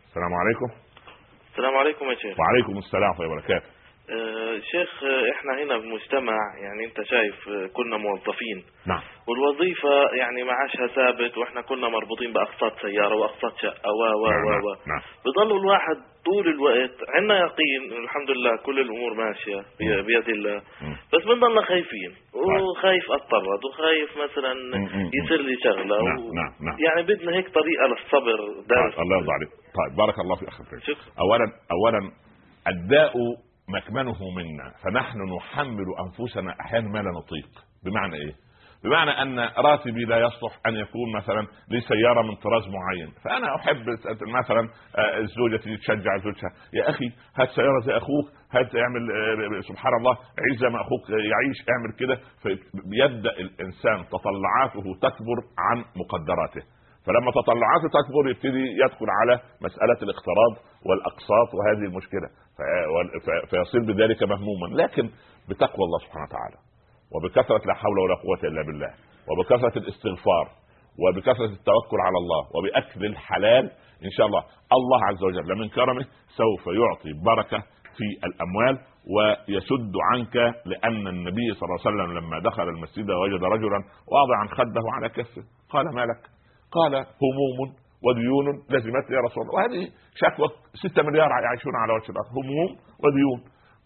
السلام 0.08 0.34
عليكم. 0.34 0.66
السلام 1.52 1.76
عليكم 1.78 2.06
يا 2.06 2.16
شيخ 2.16 2.40
وعليكم 2.40 2.78
السلام 2.78 3.10
ورحمة 3.10 3.26
الله 3.26 3.34
وبركاته. 3.36 3.68
آه 4.10 4.60
شيخ 4.60 5.04
آه، 5.04 5.32
إحنا 5.32 5.64
هنا 5.64 5.78
بمجتمع 5.78 6.34
يعني 6.64 6.86
أنت 6.86 7.02
شايف 7.08 7.48
آه، 7.50 7.68
كنا 7.74 7.98
موظفين 7.98 8.64
نعم 8.88 9.02
والوظيفة 9.28 9.90
يعني 10.18 10.44
معاشها 10.44 10.88
ثابت 10.88 11.38
وإحنا 11.38 11.62
كنا 11.62 11.90
مربوطين 11.90 12.34
بأقساط 12.34 12.80
سيارة 12.82 13.16
وأقساط 13.16 13.58
شقة 13.58 13.92
و 13.92 14.24
و 14.24 14.30
نعم 14.30 14.46
و 14.46 14.50
نعم, 14.50 14.64
و 14.64 14.70
نعم. 14.88 15.02
بضل 15.26 15.58
الواحد 15.58 15.96
طول 16.26 16.48
الوقت 16.48 16.96
عندنا 17.10 17.38
يقين 17.40 18.04
الحمد 18.04 18.32
لله 18.32 18.58
كل 18.66 18.80
الأمور 18.80 19.14
ماشية 19.14 19.64
بي- 19.80 20.02
بيد 20.02 20.30
الله. 20.30 20.62
بس 21.14 21.24
بنضلنا 21.26 21.62
خايفين 21.62 22.12
طيب. 22.34 22.62
وخايف 22.62 23.12
أتطرد 23.12 23.66
وخايف 23.70 24.10
مثلا. 24.18 24.54
يصير 25.24 25.42
لي 25.42 25.56
شغلة 25.64 26.02
نعم، 26.04 26.20
و- 26.20 26.34
نعم، 26.34 26.52
نعم. 26.62 26.78
يعني 26.80 27.04
بدنا 27.08 27.36
هيك 27.38 27.50
طريقة 27.50 27.88
للصبر 27.88 28.38
درس 28.70 28.94
طيب 28.96 29.04
الله 29.04 29.18
يرضى 29.18 29.32
عليك. 29.32 29.50
طيب 29.50 29.98
بارك 29.98 30.20
الله 30.20 30.36
في 30.36 30.42
الكريم. 30.42 30.82
شكرا 30.82 31.14
اولا 31.20 31.46
اولا 31.72 32.12
الداء 32.68 33.14
مكمنه 33.70 34.30
منا 34.36 34.72
فنحن 34.84 35.18
نحمل 35.38 35.86
أنفسنا 36.06 36.56
أحيانا 36.62 36.90
ما 36.90 37.00
لا 37.00 37.12
نطيق. 37.12 37.50
بمعنى 37.86 38.16
إيه؟ 38.16 38.34
بمعنى 38.84 39.12
أن 39.12 39.40
راتبي 39.40 40.06
لا 40.06 40.18
يصلح 40.20 40.60
أن 40.68 40.74
يكون 40.76 41.14
مثلا 41.16 41.48
لي 41.70 41.82
سيارة 41.82 42.22
من 42.22 42.36
طراز 42.36 42.64
معين. 42.68 43.14
فأنا 43.24 43.56
أحب 43.56 43.86
مثلا 44.40 44.60
آه، 44.98 45.22
زوجتي 45.38 45.78
تشجع 45.78 46.18
زوجها. 46.18 46.50
يا 46.74 46.90
أخي 46.90 47.06
هات 47.36 47.50
سيارة 47.50 47.80
زي 47.86 47.98
أخوك 47.98 48.26
هات 48.52 48.76
اعمل 48.76 49.02
آه، 49.12 49.60
سبحان 49.62 49.94
الله 50.00 50.12
عيش 50.12 50.60
زي 50.60 50.70
ما 50.70 50.82
أخوك 50.82 51.10
يعيش 51.10 51.58
اعمل 51.70 51.92
كده. 52.00 52.16
فيبدأ 52.44 53.32
الإنسان 53.32 54.06
تطلعاته 54.16 54.84
تكبر 55.02 55.38
عن 55.60 55.78
مقدراته. 55.96 56.62
فلما 57.06 57.32
تطلعاته 57.32 57.88
تكبر 58.00 58.30
يبتدي 58.30 58.66
يدخل 58.84 59.06
على 59.22 59.34
مسألة 59.62 60.00
الاقتراض 60.04 60.54
والأقساط 60.88 61.50
وهذه 61.56 61.94
ف- 61.96 62.30
فيصير 63.50 63.82
بذلك 63.94 64.24
مهموما. 64.24 64.68
لكن 64.82 65.10
بتقوى 65.50 65.84
الله 65.86 66.00
سبحانه 66.06 66.26
وتعالى 66.26 66.58
وبكثرة 67.16 67.62
لا 67.68 67.74
حول 67.74 68.00
ولا 68.00 68.16
قوة 68.16 68.52
إلا 68.52 68.62
بالله 68.62 68.92
وبكثرة 69.30 69.78
الاستغفار 69.84 70.46
وبكثرة 71.04 71.46
التوكل 71.46 72.00
على 72.08 72.18
الله 72.18 72.44
وبأكل 72.56 73.06
الحلال 73.06 73.72
إن 74.06 74.10
شاء 74.18 74.26
الله. 74.28 74.44
الله 74.78 75.06
عز 75.06 75.24
وجل 75.24 75.60
من 75.60 75.70
كرمه 75.70 76.06
سوف 76.28 76.68
يعطي 76.68 77.12
بركة 77.26 77.60
في 77.98 78.26
الأموال 78.28 78.80
ويسد 79.16 79.94
عنك 80.12 80.36
لأن 80.66 81.08
النبي 81.08 81.54
صلى 81.54 81.64
الله 81.70 81.80
عليه 81.86 81.90
وسلم 81.90 82.18
لما 82.18 82.40
دخل 82.40 82.64
المسجد 82.64 83.10
وجد 83.12 83.44
رجلا 83.44 83.80
واضعا 84.08 84.48
خده 84.58 84.82
على 84.96 85.10
كفه 85.10 85.44
قال 85.70 85.86
ما 85.96 86.02
لك؟ 86.02 86.30
قال 86.72 86.96
هموم 86.96 87.76
وديون 88.06 88.46
لزمتني 88.70 89.16
يا 89.16 89.22
رسول 89.28 89.44
الله. 89.44 89.56
وهذه 89.56 89.84
شكوى 90.22 90.48
ستة 90.84 91.04
مليار 91.04 91.30
يعيشون 91.46 91.76
على 91.82 91.94
وجه 91.94 92.10
الأرض. 92.12 92.30
هموم 92.38 92.70
وديون. 93.04 93.40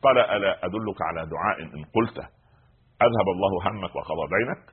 قال 0.03 0.17
ألا 0.17 0.65
أدلك 0.65 0.99
على 1.01 1.21
دعاء 1.33 1.57
إن 1.63 1.83
قلته؟ 1.95 2.25
أذهب 3.05 3.27
الله 3.35 3.51
همك 3.67 3.95
وقضى 3.95 4.25
دينك 4.35 4.63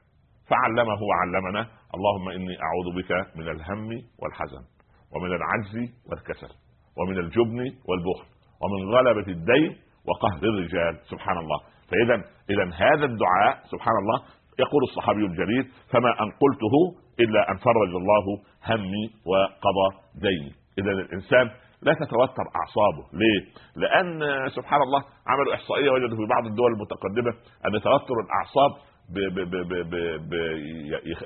فعلمه 0.51 1.01
وعلمنا. 1.11 1.63
اللهم 1.97 2.29
إني 2.29 2.55
أعوذ 2.67 2.89
بك 2.99 3.11
من 3.39 3.49
الهم 3.49 3.89
والحزن 4.21 4.65
ومن 5.13 5.31
العجز 5.39 5.75
والكسل 6.09 6.53
ومن 6.99 7.19
الجبن 7.19 7.61
والبخل 7.89 8.27
ومن 8.63 8.95
غلبة 8.95 9.29
الدين 9.33 9.77
وقهر 10.09 10.43
الرجال. 10.43 10.95
سبحان 11.11 11.39
الله. 11.39 11.61
فاذا 11.91 12.15
اذا 12.51 12.67
هذا 12.75 13.05
الدعاء 13.05 13.55
سبحان 13.73 13.97
الله 14.03 14.19
يقول 14.59 14.83
الصحابي 14.83 15.25
الجليل 15.27 15.65
فما 15.93 16.11
أن 16.23 16.29
قلته 16.43 16.75
إلا 17.21 17.51
أن 17.51 17.57
فرج 17.57 17.93
الله 18.03 18.25
همي 18.71 19.05
وقضى 19.31 19.89
ديني. 20.15 20.53
إذا 20.79 20.91
الإنسان 20.91 21.51
لا 21.83 21.93
تتوتر 21.95 22.47
أعصابه. 22.61 23.05
ليه؟ 23.21 23.41
لأن 23.77 24.09
سبحان 24.49 24.83
الله 24.83 25.03
عملوا 25.27 25.55
إحصائية 25.55 25.91
وجدوا 25.91 26.17
في 26.17 26.27
بعض 26.35 26.47
الدول 26.47 26.73
المتقدمة 26.73 27.31
أن 27.67 27.73
توتر 27.73 28.17
الأعصاب 28.27 28.71
ب 29.15 29.19
ب 29.19 29.39
ب 29.51 29.65
ب 29.91 29.95
ب 30.31 30.33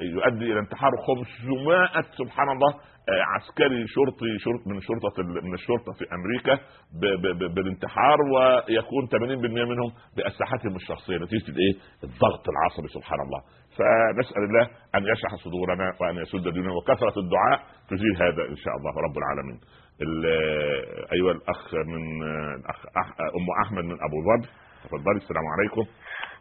يؤدي 0.02 0.52
إلى 0.52 0.60
انتحار 0.60 0.90
500 1.06 2.02
سبحان 2.18 2.48
الله 2.50 2.70
آه، 3.08 3.22
عسكري 3.34 3.86
شرطي 3.86 4.38
شرط 4.38 4.66
من 4.66 4.80
شرطة 4.80 5.22
من 5.22 5.54
الشرطة 5.54 5.92
في 5.98 6.04
أمريكا 6.14 6.54
ب 7.00 7.04
ب 7.22 7.54
بالانتحار 7.54 8.18
ويكون 8.32 9.06
80% 9.06 9.64
منهم 9.70 9.90
بأسلحتهم 10.16 10.76
الشخصية. 10.76 11.16
نتيجة 11.16 11.48
الإيه؟ 11.48 11.74
الضغط 12.04 12.44
العصبي 12.48 12.88
سبحان 12.88 13.20
الله. 13.20 13.40
فنسأل 13.78 14.42
الله 14.44 14.62
أن 14.94 15.02
يشرح 15.12 15.34
صدورنا 15.44 15.92
وأن 16.00 16.16
يسد 16.16 16.48
ديننا 16.52 16.72
وكثرة 16.72 17.14
الدعاء 17.22 17.58
تزيل 17.90 18.16
هذا 18.22 18.42
إن 18.48 18.56
شاء 18.56 18.74
الله 18.76 18.92
رب 19.06 19.16
العالمين. 19.18 19.60
ال- 20.02 21.12
أيها 21.12 21.32
الأخ 21.32 21.74
من 21.74 22.22
الأخ 22.60 22.78
أم 23.20 23.46
أحمد 23.64 23.84
من 23.84 23.96
أبو 24.06 24.16
ظبي. 24.28 24.48
تفضلي 24.84 25.16
السلام 25.16 25.44
عليكم. 25.54 25.84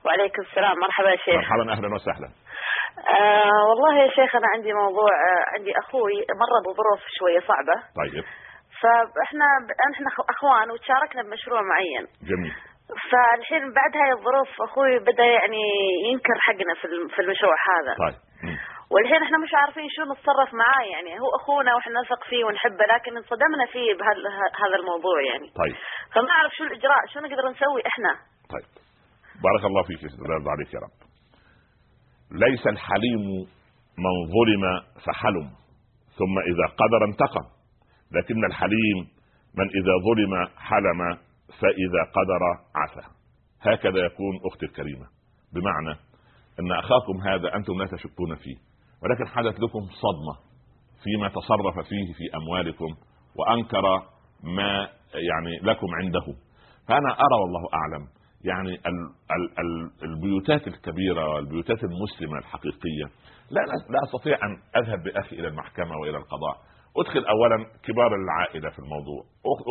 وعليكم 0.06 0.42
السلام. 0.42 0.80
مرحبا 0.80 1.10
يا 1.10 1.16
شيخ. 1.18 1.36
مرحبا 1.36 1.72
أهلا 1.72 1.96
وسهلا. 1.96 2.30
آه 3.20 3.62
والله 3.70 4.04
يا 4.04 4.10
شيخ 4.10 4.36
أنا 4.36 4.48
عندي 4.56 4.74
موضوع 4.74 5.12
آه 5.30 5.44
عندي 5.58 5.72
أخوي 5.80 6.14
مر 6.42 6.54
بظروف 6.66 7.00
شوية 7.20 7.40
صعبة. 7.40 7.76
طيب. 8.02 8.24
فاحنا 8.82 9.46
إحنا 9.96 10.08
أخوان 10.30 10.72
وتشاركنا 10.72 11.22
بمشروع 11.24 11.62
معين. 11.62 12.06
جميل. 12.24 12.54
فالحين 13.10 13.74
بعد 13.74 13.94
هاي 14.02 14.12
الظروف 14.18 14.62
أخوي 14.62 15.00
بدأ 15.00 15.24
يعني 15.24 15.64
ينكر 16.10 16.38
حقنا 16.40 16.74
في 16.82 17.16
في 17.16 17.22
المشروع 17.22 17.56
هذا. 17.74 17.94
طيب. 18.06 18.20
والحين 18.92 19.24
إحنا 19.24 19.38
مش 19.38 19.54
عارفين 19.54 19.88
شو 19.90 20.02
نتصرف 20.04 20.54
معاه 20.54 20.86
يعني. 20.94 21.20
هو 21.20 21.30
أخونا 21.40 21.76
وإحنا 21.76 22.02
نثق 22.02 22.24
فيه 22.30 22.44
ونحبه 22.46 22.86
لكن 22.94 23.18
انصدمنا 23.18 23.66
فيه 23.74 23.94
بهذا 24.00 24.76
الموضوع 24.82 25.22
يعني. 25.32 25.48
طيب. 25.62 25.76
فما 26.14 26.32
أعرف 26.32 26.52
شو 26.58 26.64
الإجراء 26.64 27.02
شو 27.14 27.20
نقدر 27.20 27.50
نسوي 27.50 27.82
إحنا؟ 27.92 28.12
طيب. 28.54 28.70
بارك 29.46 29.64
الله 29.66 29.84
فيك 29.84 30.02
الله 30.14 30.52
عليك 30.52 30.74
يا 30.74 30.80
رب. 30.86 30.98
ليس 32.32 32.68
الحليم 32.68 33.24
من 34.06 34.16
ظلم 34.36 34.64
فحلم 35.06 35.48
ثم 36.18 36.36
إذا 36.52 36.66
قدر 36.82 37.02
انتقم. 37.10 37.46
لكن 38.12 38.46
الحليم 38.46 38.98
من 39.58 39.68
إذا 39.80 39.94
ظلم 40.08 40.34
حلم 40.70 41.29
فإذا 41.60 42.02
قدر 42.16 42.42
عفا. 42.76 43.10
هكذا 43.62 44.00
يكون 44.06 44.40
أختي 44.46 44.66
الكريمة. 44.66 45.08
بمعنى 45.54 46.00
أن 46.60 46.72
أخاكم 46.72 47.22
هذا 47.28 47.56
أنتم 47.56 47.74
لا 47.82 47.88
تشكون 47.88 48.36
فيه 48.36 48.56
ولكن 49.04 49.28
حدث 49.28 49.60
لكم 49.60 49.80
صدمة 49.80 50.50
فيما 51.04 51.30
تصرف 51.30 51.88
فيه 51.88 52.14
في 52.14 52.38
أموالكم 52.38 52.96
وأنكر 53.36 53.82
ما 54.44 54.90
يعني 55.14 55.60
لكم 55.62 55.88
عنده. 56.02 56.26
فأنا 56.88 57.14
أرى 57.14 57.42
والله 57.42 57.70
أعلم 57.74 58.08
يعني 58.44 58.74
ال 58.74 59.14
ال 59.32 59.60
ال 59.60 59.92
البيوتات 60.04 60.68
الكبيرة 60.68 61.30
والبيوتات 61.34 61.84
المسلمة 61.84 62.38
الحقيقية 62.38 63.06
لا 63.52 63.62
لا 63.90 64.00
أستطيع 64.04 64.38
أن 64.44 64.82
أذهب 64.82 65.04
بأخي 65.04 65.36
إلى 65.40 65.48
المحكمة 65.48 65.98
وإلى 66.02 66.18
القضاء. 66.18 66.58
ادخل 67.02 67.26
اولا 67.26 67.66
كبار 67.84 68.16
العائله 68.16 68.70
في 68.70 68.80
الموضوع. 68.80 69.22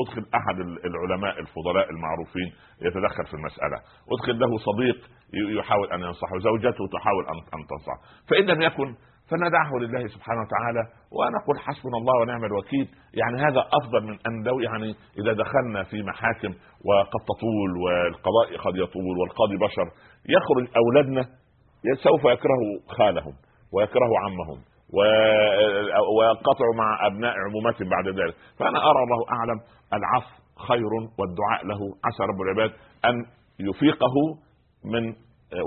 ادخل 0.02 0.26
أحد 0.34 0.56
العلماء 0.60 1.40
الفضلاء 1.40 1.90
المعروفين 1.90 2.48
يتدخل 2.86 3.24
في 3.30 3.34
المسألة. 3.34 3.76
ادخل 4.14 4.38
له 4.38 4.58
صديق 4.58 4.98
يحاول 5.58 5.92
أن 5.92 6.00
ينصحه. 6.00 6.38
زوجته 6.38 6.82
تحاول 6.92 7.24
ان 7.54 7.60
تنصحه. 7.70 7.98
فإن 8.30 8.44
لم 8.44 8.62
يكن 8.62 8.94
فندعه 9.30 9.70
لله 9.82 10.06
سبحانه 10.06 10.40
وتعالى 10.40 10.82
ونقول 11.16 11.58
حسبنا 11.58 11.96
الله 12.00 12.20
ونعم 12.20 12.44
الوكيل. 12.44 12.88
يعني 13.14 13.36
هذا 13.46 13.60
أفضل 13.78 14.02
من 14.08 14.16
أن 14.26 14.42
لو 14.48 14.60
يعني 14.60 14.94
إذا 15.20 15.32
دخلنا 15.32 15.84
في 15.84 16.02
محاكم 16.02 16.52
وقد 16.88 17.20
تطول 17.30 17.70
والقضاء 17.84 18.56
قد 18.64 18.76
يطول 18.76 19.18
والقاضي 19.20 19.56
بشر 19.56 19.86
يخرج 20.36 20.68
أولادنا 20.76 21.22
سوف 22.02 22.24
يكره 22.24 22.62
خالهم 22.88 23.32
ويكره 23.74 24.12
عمهم. 24.24 24.60
وينقطع 26.16 26.66
مع 26.76 27.06
أبناء 27.06 27.34
عمومتهم 27.46 27.88
بعد 27.88 28.08
ذلك. 28.08 28.34
فأنا 28.58 28.78
أرى 28.90 29.02
الله 29.04 29.20
أعلم 29.32 29.60
العفو 29.92 30.34
خير 30.68 30.92
والدعاء 31.18 31.66
له 31.66 31.80
عسى 32.04 32.22
رب 32.30 32.40
العباد 32.40 32.72
أن 33.04 33.14
يفيقه 33.60 34.14
من 34.84 35.04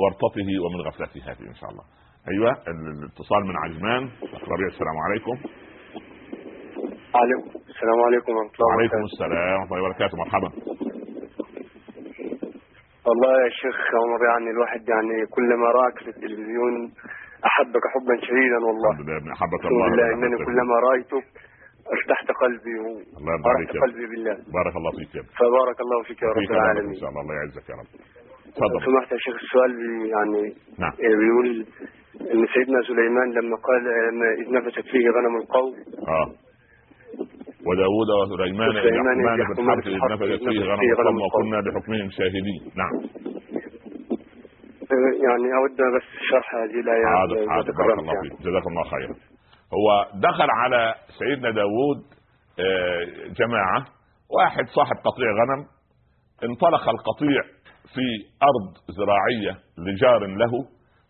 ورطته 0.01 0.49
ومن 0.63 0.81
غفلته 0.87 1.21
هذه 1.31 1.47
إن 1.49 1.55
شاء 1.55 1.69
الله. 1.69 1.83
أيوه 2.31 2.51
الاتصال 2.51 3.45
من 3.45 3.55
عجمان 3.57 4.03
ربيع 4.51 4.67
السلام 4.67 4.97
عليكم. 5.05 5.35
عليكم 7.15 7.49
السلام 7.73 7.99
عليكم 8.07 8.31
ورحمة 8.31 8.53
الله 8.59 8.67
وعليكم 8.75 9.03
السلام 9.03 9.59
ورحمة 9.59 9.77
الله 9.77 9.85
وبركاته. 9.85 10.17
مرحبا. 10.17 10.49
والله 13.07 13.31
يا 13.43 13.49
شيخ 13.49 13.77
عمر 14.01 14.21
يعني 14.31 14.49
الواحد 14.55 14.81
يعني 14.89 15.25
كلما 15.35 15.67
راك 15.79 15.97
في 16.03 16.09
التلفزيون 16.09 16.73
أحبك 17.49 17.85
حبا 17.93 18.15
شديدا 18.27 18.59
والله. 18.67 18.91
الحمد 18.91 19.09
لله 19.09 19.33
احبك 19.33 19.63
الله 19.65 19.89
بالله 19.89 20.07
إنني 20.13 20.37
كلما 20.45 20.75
رأيتك 20.87 21.27
ارتحت 21.95 22.27
قلبي 22.43 22.75
عليك 23.45 23.71
قلبي 23.85 24.05
بالله. 24.11 24.35
بارك 24.57 24.75
الله 24.79 24.91
فيك 24.99 25.13
فبارك 25.39 25.77
الله 25.85 26.03
فيك 26.07 26.21
يا 26.21 26.27
رب 26.27 26.51
العالمين. 26.51 26.95
إن 26.95 27.01
شاء 27.01 27.09
الله 27.09 27.21
الله 27.21 27.35
يعزك 27.39 27.69
يا 27.69 27.75
رب. 27.81 27.89
تفضل. 28.55 28.79
سمحت 28.85 29.11
يا 29.11 29.17
شيخ 29.25 29.35
السؤال 29.43 29.71
يعني 30.15 30.43
نعم. 30.79 30.93
بيقول 31.21 31.47
إن 32.33 32.41
سيدنا 32.53 32.79
سليمان 32.89 33.27
لما 33.37 33.55
قال 33.67 33.83
لما 33.83 34.27
إذ 34.41 34.47
نفست 34.57 34.85
فيه 34.91 35.05
غنم 35.15 35.35
القوم. 35.41 35.73
آه. 36.07 36.27
وداود 37.67 38.09
وسليمان 38.21 38.69
يحكمان 38.69 39.17
في 39.21 39.41
يحكمان 39.41 39.77
إذ 39.79 39.99
نفست 40.13 40.43
فيه 40.49 40.63
غنم 40.69 40.81
القوم. 40.91 41.17
وكنا 41.21 41.59
بحكمهم 41.65 42.09
شاهدين. 42.17 42.61
نعم. 42.81 42.93
يعني 45.25 45.47
أود 45.57 45.71
بس 45.95 46.07
شرح 46.31 46.55
هذه 46.55 46.79
الايه 46.83 47.05
إذا 47.41 47.49
حاضر 47.51 47.71
بارك 47.71 47.99
الله. 47.99 48.13
فيك. 48.21 48.39
جزاك 48.41 48.67
الله 48.67 48.83
خيرا. 48.83 49.15
هو 49.73 50.07
دخل 50.19 50.47
على 50.49 50.95
سيدنا 51.19 51.51
داود 51.51 52.01
آه، 52.59 53.27
جماعة. 53.39 53.85
واحد 54.37 54.65
صاحب 54.75 54.95
قطيع 54.95 55.27
غنم 55.41 55.65
انطلق 56.43 56.89
القطيع 56.89 57.41
في 57.93 58.05
أرض 58.43 58.73
زراعية 58.97 59.59
لجار 59.77 60.25
له 60.25 60.51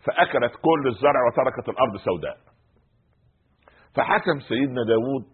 فأكلت 0.05 0.51
كل 0.61 0.87
الزرع 0.87 1.19
وتركت 1.27 1.69
الأرض 1.69 1.97
سوداء. 1.97 2.37
فحكم 3.95 4.39
سيدنا 4.49 4.81
داود 4.87 5.25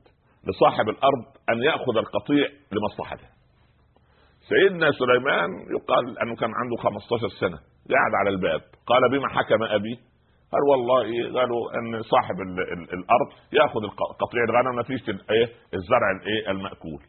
لصاحب 0.47 0.89
الأرض 0.89 1.25
أن 1.49 1.57
يأخذ 1.63 1.97
القطيع 1.97 2.47
لمصلحته. 2.71 3.27
سيدنا 4.49 4.91
سليمان 4.91 5.49
يقال 5.77 6.19
أنه 6.19 6.35
كان 6.35 6.49
عنده 6.55 6.75
15 6.83 7.27
سنة. 7.39 7.59
قاعد 7.91 8.13
على 8.19 8.29
الباب. 8.29 8.61
قال 8.87 9.09
بما 9.11 9.27
حكم 9.27 9.63
أبي؟ 9.63 9.99
قال 10.51 10.63
والله 10.71 11.39
قالوا 11.39 11.61
إن 11.79 12.01
صاحب 12.01 12.35
ال 12.41 12.59
ال 12.59 12.83
الأرض 12.93 13.29
يأخذ 13.53 13.81
قطيع 14.21 14.43
الغنم 14.49 14.79
نتيجه 14.79 15.11
الايه 15.11 15.45
الزرع 15.73 16.11
الايه 16.21 16.51
المأكول. 16.51 17.01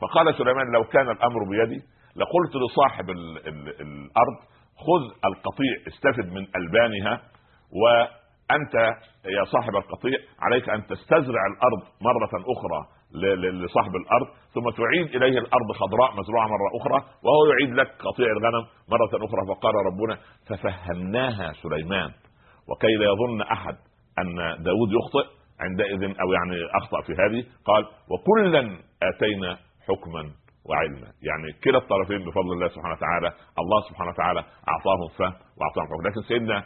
فقال 0.00 0.34
سليمان 0.34 0.72
لو 0.72 0.84
كان 0.84 1.10
الأمر 1.10 1.40
بيدي 1.50 1.82
لقلت 2.16 2.56
لصاحب 2.56 3.10
ال 3.10 3.48
ال 3.48 3.68
الأرض 3.80 4.36
خذ 4.76 5.02
القطيع 5.24 5.72
استفد 5.88 6.32
من 6.32 6.46
ألبانها 6.56 7.22
وأنت 7.82 8.74
يا 9.24 9.44
صاحب 9.44 9.76
القطيع 9.76 10.18
عليك 10.40 10.68
أن 10.68 10.86
تستزرع 10.86 11.42
الأرض 11.52 11.82
مرة 12.00 12.42
أخرى. 12.52 12.86
لصاحب 13.64 13.96
الأرض 13.96 14.26
ثم 14.54 14.70
تعيد 14.70 15.16
إليه 15.16 15.38
الأرض 15.38 15.72
خضراء 15.72 16.20
مزروعة 16.20 16.46
مرة 16.46 16.80
أخرى 16.80 17.08
وهو 17.24 17.46
يعيد 17.52 17.74
لك 17.74 17.86
قطيع 17.86 18.26
الغنم 18.26 18.66
مرة 18.88 19.24
أخرى. 19.24 19.46
فقال 19.48 19.74
ربنا 19.74 20.18
ففهمناها 20.48 21.52
سليمان 21.52 22.10
وكي 22.68 22.94
لا 22.98 23.04
يظن 23.04 23.40
أحد 23.40 23.76
أن 24.18 24.62
داود 24.62 24.92
يخطئ 24.92 25.26
عندئذ 25.60 26.02
أو 26.20 26.32
يعني 26.32 26.56
أخطأ 26.82 27.00
في 27.00 27.12
هذه؟ 27.12 27.44
قال 27.64 27.86
وكلا 28.10 28.78
آتينا 29.02 29.56
حكما 29.88 30.30
وعلما. 30.68 31.08
يعني 31.22 31.52
كلا 31.64 31.78
الطرفين 31.78 32.18
بفضل 32.18 32.52
الله 32.52 32.68
سبحانه 32.68 32.94
وتعالى 32.94 33.32
الله 33.58 33.80
سبحانه 33.88 34.10
وتعالى 34.10 34.44
أعطاهم 34.68 35.08
فهم 35.18 35.34
وأعطاهم 35.58 35.86
حكم. 35.86 36.06
لكن 36.08 36.20
سيدنا 36.28 36.64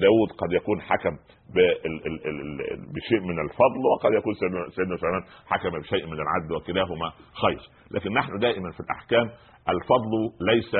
داود 0.00 0.30
قد 0.38 0.52
يكون 0.52 0.80
حكم 0.80 1.16
بشيء 2.94 3.20
من 3.20 3.38
الفضل 3.44 3.80
وقد 3.94 4.12
يكون 4.12 4.34
سيدنا- 4.34 4.68
سليمان 4.70 5.22
حكم 5.46 5.78
بشيء 5.78 6.06
من 6.06 6.12
العدل 6.20 6.54
وكلاهما 6.56 7.12
خير. 7.42 7.60
لكن 7.90 8.12
نحن 8.12 8.38
دائما 8.38 8.70
في 8.72 8.80
الأحكام 8.80 9.26
الفضل 9.68 10.12
ليس 10.50 10.74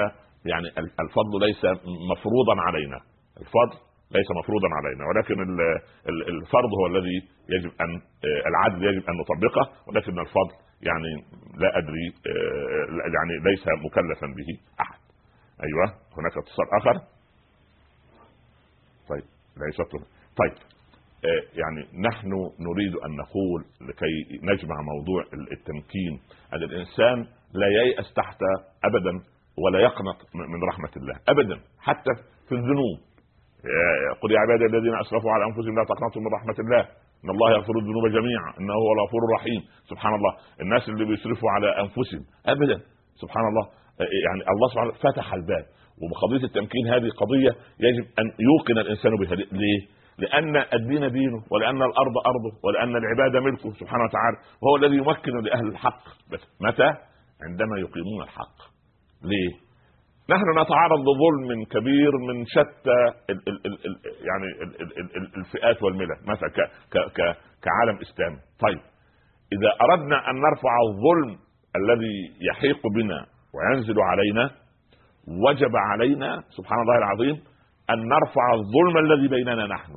يعني 0.44 0.68
ال- 0.78 0.92
الفضل 1.00 1.40
ليس 1.46 1.64
مفروضا 2.12 2.54
علينا. 2.66 2.98
الفضل 3.40 3.76
ليس 4.12 4.26
مفروضا 4.40 4.68
علينا. 4.78 5.04
ولكن 5.08 5.42
ال- 5.42 5.78
ال- 6.08 6.28
الفرض 6.28 6.70
هو 6.80 6.86
الذي 6.86 7.16
يجب 7.54 7.70
أن 7.80 7.90
آه، 8.24 8.48
العدل 8.48 8.84
يجب 8.84 9.02
أن 9.08 9.14
نطبقه 9.22 9.70
ولكن 9.88 10.18
الفضل 10.18 10.54
يعني 10.88 11.10
لا 11.62 11.78
أدري 11.78 12.06
آه، 12.26 12.86
يعني 13.16 13.32
ليس 13.50 13.64
مكلفا 13.86 14.26
به 14.26 14.48
أحد. 14.80 15.00
أيوه 15.66 15.86
هناك 16.18 16.34
اتصال 16.38 16.66
آخر. 16.80 17.17
طيب 19.08 19.24
يشطر. 19.72 19.98
طيب 20.40 20.52
آه، 21.24 21.42
يعني 21.60 22.08
نحن 22.08 22.30
نريد 22.68 22.94
أن 23.04 23.10
نقول 23.16 23.60
لكي 23.88 24.14
نجمع 24.42 24.76
موضوع 24.82 25.22
التمكين 25.52 26.20
أن 26.52 26.62
الإنسان 26.62 27.26
لا 27.52 27.66
ييأس 27.66 28.14
تحت 28.14 28.40
ابدا 28.84 29.12
ولا 29.64 29.80
يقنط 29.80 30.18
من 30.34 30.64
رحمة 30.68 30.90
الله 30.96 31.14
ابدا 31.28 31.60
حتى 31.80 32.10
في 32.48 32.54
الذنوب. 32.54 32.98
قل 34.20 34.30
يا 34.32 34.38
عبادي 34.40 34.64
الذين 34.64 34.94
أسرفوا 35.00 35.30
على 35.32 35.44
أنفسهم 35.44 35.74
لا 35.78 35.84
تقنطوا 35.84 36.22
من 36.22 36.30
رحمة 36.34 36.54
الله. 36.58 36.80
إن 37.24 37.30
الله 37.30 37.50
يغفر 37.50 37.72
الذنوب 37.78 38.06
جميعا 38.06 38.50
إنه 38.60 38.72
هو 38.72 38.92
الغفور 38.92 39.20
الرحيم. 39.28 39.60
سبحان 39.90 40.14
الله. 40.14 40.32
الناس 40.60 40.88
اللي 40.88 41.04
بيسرفوا 41.04 41.50
على 41.50 41.68
أنفسهم 41.80 42.22
ابدا. 42.46 42.80
سبحان 43.22 43.44
الله. 43.50 43.64
يعني 44.26 44.42
الله 44.52 44.68
سبحانه 44.72 44.92
فتح 44.92 45.34
الباب. 45.34 45.64
وبقضيه 46.02 46.46
التمكين 46.46 46.86
هذه 46.94 47.08
قضية 47.22 47.50
يجب 47.80 48.04
أن 48.18 48.26
يوقن 48.48 48.78
الإنسان 48.78 49.12
بها 49.20 49.34
ليه؟ 49.34 49.80
لأن 50.18 50.56
الدين 50.56 51.12
دينه 51.12 51.42
ولأن 51.50 51.76
الأرض 51.76 52.14
ارضه 52.26 52.52
ولأن 52.64 52.96
العباد 52.96 53.36
ملكه 53.42 53.72
سبحانه 53.72 54.04
وتعالى 54.04 54.36
وهو 54.62 54.76
الذي 54.76 54.96
يمكن 54.96 55.32
لأهل 55.44 55.66
الحق 55.68 56.02
متى؟ 56.60 56.88
عندما 57.48 57.78
يقيمون 57.78 58.22
الحق 58.22 58.56
ليه؟ 59.22 59.68
نحن 60.30 60.60
نتعرض 60.62 61.00
لظلم 61.00 61.64
كبير 61.64 62.12
من 62.28 62.44
شتى 62.46 63.00
ال 63.30 63.48
ال 63.48 63.66
ال 63.66 63.86
ال 63.86 63.96
يعني 64.28 64.46
ال 64.62 64.82
ال 64.82 64.98
ال 64.98 65.16
ال 65.16 65.36
الفئات 65.36 65.82
والملل 65.82 66.16
مثلا 66.26 66.48
كعالم 67.62 67.98
اسلامي 68.02 68.36
طيب 68.60 68.80
إذا 69.52 69.70
أردنا 69.82 70.30
أن 70.30 70.34
نرفع 70.36 70.72
الظلم 70.88 71.38
الذي 71.76 72.16
يحيق 72.50 72.80
بنا 72.96 73.26
وينزل 73.54 74.00
علينا 74.00 74.50
وجب 75.46 75.76
علينا 75.76 76.42
سبحان 76.56 76.80
الله 76.80 76.98
العظيم 76.98 77.36
أن 77.90 78.08
نرفع 78.08 78.46
الظلم 78.54 78.98
الذي 78.98 79.28
بيننا 79.28 79.66
نحن. 79.66 79.92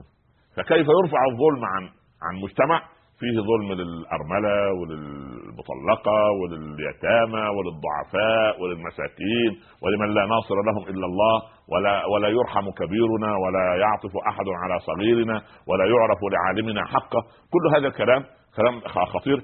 فكيف 0.55 0.87
يرفع 0.87 1.21
الظلم 1.31 1.65
عن 1.65 1.83
عن 2.25 2.41
مجتمع؟ 2.43 2.81
فيه 3.19 3.41
ظلم 3.41 3.73
للأرملة 3.81 4.73
وللمطلقة 4.79 6.31
ولليتامى 6.31 7.45
وللضعفاء 7.55 8.61
وللمساكين 8.61 9.51
ولمن 9.83 10.13
لا 10.13 10.25
ناصر 10.25 10.55
لهم 10.55 10.83
إلا 10.83 11.05
الله 11.05 11.41
ولا 11.71 12.05
ولا 12.05 12.27
يرحم 12.27 12.71
كبيرنا 12.71 13.35
ولا 13.43 13.75
يعطف 13.75 14.17
أحد 14.27 14.45
على 14.63 14.79
صغيرنا 14.79 15.41
ولا 15.67 15.85
يعرف 15.85 16.19
لعالمنا 16.31 16.85
حقه. 16.85 17.21
كل 17.53 17.75
هذا 17.75 17.87
الكلام 17.87 18.23
كلام 18.55 18.81
خطير. 19.13 19.43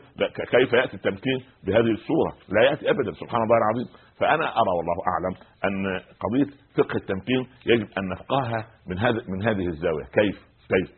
كيف 0.51 0.73
يأتي 0.73 0.93
التمكين 0.93 1.39
بهذه 1.67 1.91
الصورة؟ 1.91 2.31
لا 2.49 2.61
يأتي 2.61 2.89
ابدا. 2.89 3.11
سبحان 3.11 3.41
الله 3.43 3.57
العظيم، 3.57 3.87
فأنا 4.19 4.45
أرى 4.45 4.71
والله 4.77 4.97
أعلم 5.11 5.35
أن 5.65 5.99
قضية 5.99 6.53
فقه 6.77 6.95
التمكين 6.95 7.47
يجب 7.65 7.87
أن 7.97 8.09
نفقهها 8.09 8.67
من 8.87 8.99
هذا 8.99 9.21
من 9.27 9.47
هذه 9.47 9.67
الزاوية، 9.67 10.05
كيف؟ 10.05 10.35
كيف؟ 10.73 10.89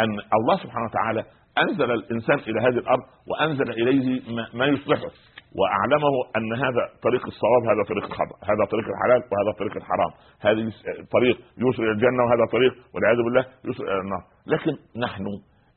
أن 0.00 0.10
الله 0.10 0.56
سبحانه 0.62 0.84
وتعالى 0.90 1.24
أنزل 1.62 1.90
الإنسان 1.90 2.38
إلى 2.38 2.60
هذه 2.60 2.78
الأرض 2.78 3.02
وأنزل 3.30 3.70
إليه 3.70 4.22
ما 4.54 4.66
يصلحه. 4.66 5.10
وأعلمه 5.58 6.14
أن 6.36 6.52
هذا 6.52 6.82
طريق 7.02 7.26
الصواب 7.26 7.62
هذا 7.62 7.82
طريق 7.88 8.04
الخطا 8.04 8.36
هذا 8.50 8.64
طريق 8.70 8.84
الحلال 8.88 9.22
وهذا 9.30 9.58
طريق 9.58 9.76
الحرام. 9.76 10.10
هذه 10.40 10.72
طريق 11.12 11.36
يوصل 11.58 11.82
إلى 11.82 11.92
الجنة 11.92 12.22
وهذا 12.24 12.44
طريق 12.52 12.72
والعياذ 12.94 13.16
بالله 13.16 13.44
يوصل 13.64 13.84
إلى 13.84 14.00
النار. 14.00 14.22
لكن 14.46 14.72
نحن 15.00 15.24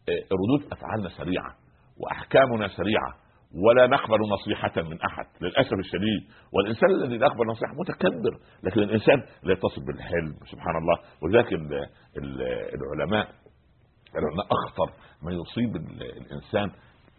آه، 0.09 0.21
ردود 0.33 0.71
أفعالنا 0.71 1.09
سريعة 1.09 1.51
وأحكامنا 2.01 2.67
سريعة. 2.67 3.11
ولا 3.55 3.87
نقبل 3.87 4.19
نصيحة 4.29 4.81
من 4.81 5.01
أحد 5.01 5.25
للأسف 5.41 5.73
الشديد. 5.73 6.21
والإنسان 6.53 6.89
الذي 6.89 7.15
يقبل 7.15 7.47
نصيحة 7.47 7.73
متكبر 7.73 8.37
لكن 8.63 8.81
الإنسان 8.81 9.23
لا 9.43 9.53
يتصل 9.53 9.85
بالحلم 9.85 10.35
سبحان 10.51 10.75
الله. 10.77 10.97
ولذلك 11.23 11.53
العلماء 12.77 13.27
العلماء 14.15 14.45
أخطر 14.51 14.89
ما 15.23 15.31
يصيب 15.31 15.75
الإنسان 16.21 16.67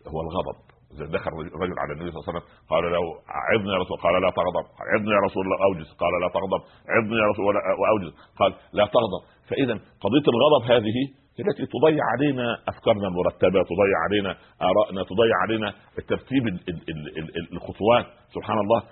هو 0.08 0.20
الغضب. 0.20 0.72
دخل 0.92 1.30
رجل 1.62 1.78
على 1.82 1.92
النبي 1.92 2.10
صلى 2.10 2.18
الله 2.18 2.24
عليه 2.28 2.32
وسلم 2.32 2.46
قال 2.70 2.84
له 2.92 3.04
عظني 3.48 3.70
يا 3.74 3.78
رسول 3.82 3.96
قال 4.04 4.14
لا 4.22 4.30
تغضب. 4.30 4.66
عظني 4.92 5.12
يا 5.16 5.22
رسول 5.26 5.42
الله 5.46 5.58
أوجز. 5.68 5.88
قال 6.02 6.12
لا 6.22 6.28
تغضب. 6.36 6.62
عظني 6.94 7.16
يا 7.22 7.26
رسول 7.32 7.44
وأوجز. 7.80 8.12
قال 8.40 8.50
لا 8.72 8.84
تغضب. 8.96 9.22
فإذا 9.48 9.74
قضية 10.04 10.26
الغضب 10.34 10.62
هذه 10.72 10.98
التي 11.40 11.66
تضيع 11.66 12.04
علينا 12.12 12.56
أفكارنا 12.68 13.08
المرتبة 13.08 13.62
تضيع 13.62 13.98
علينا 14.08 14.30
آرائنا 14.62 15.02
تضيع 15.02 15.36
علينا 15.42 15.72
ترتيب 16.08 16.44
الخطوات. 17.52 18.06
سبحان 18.34 18.58
الله. 18.58 18.82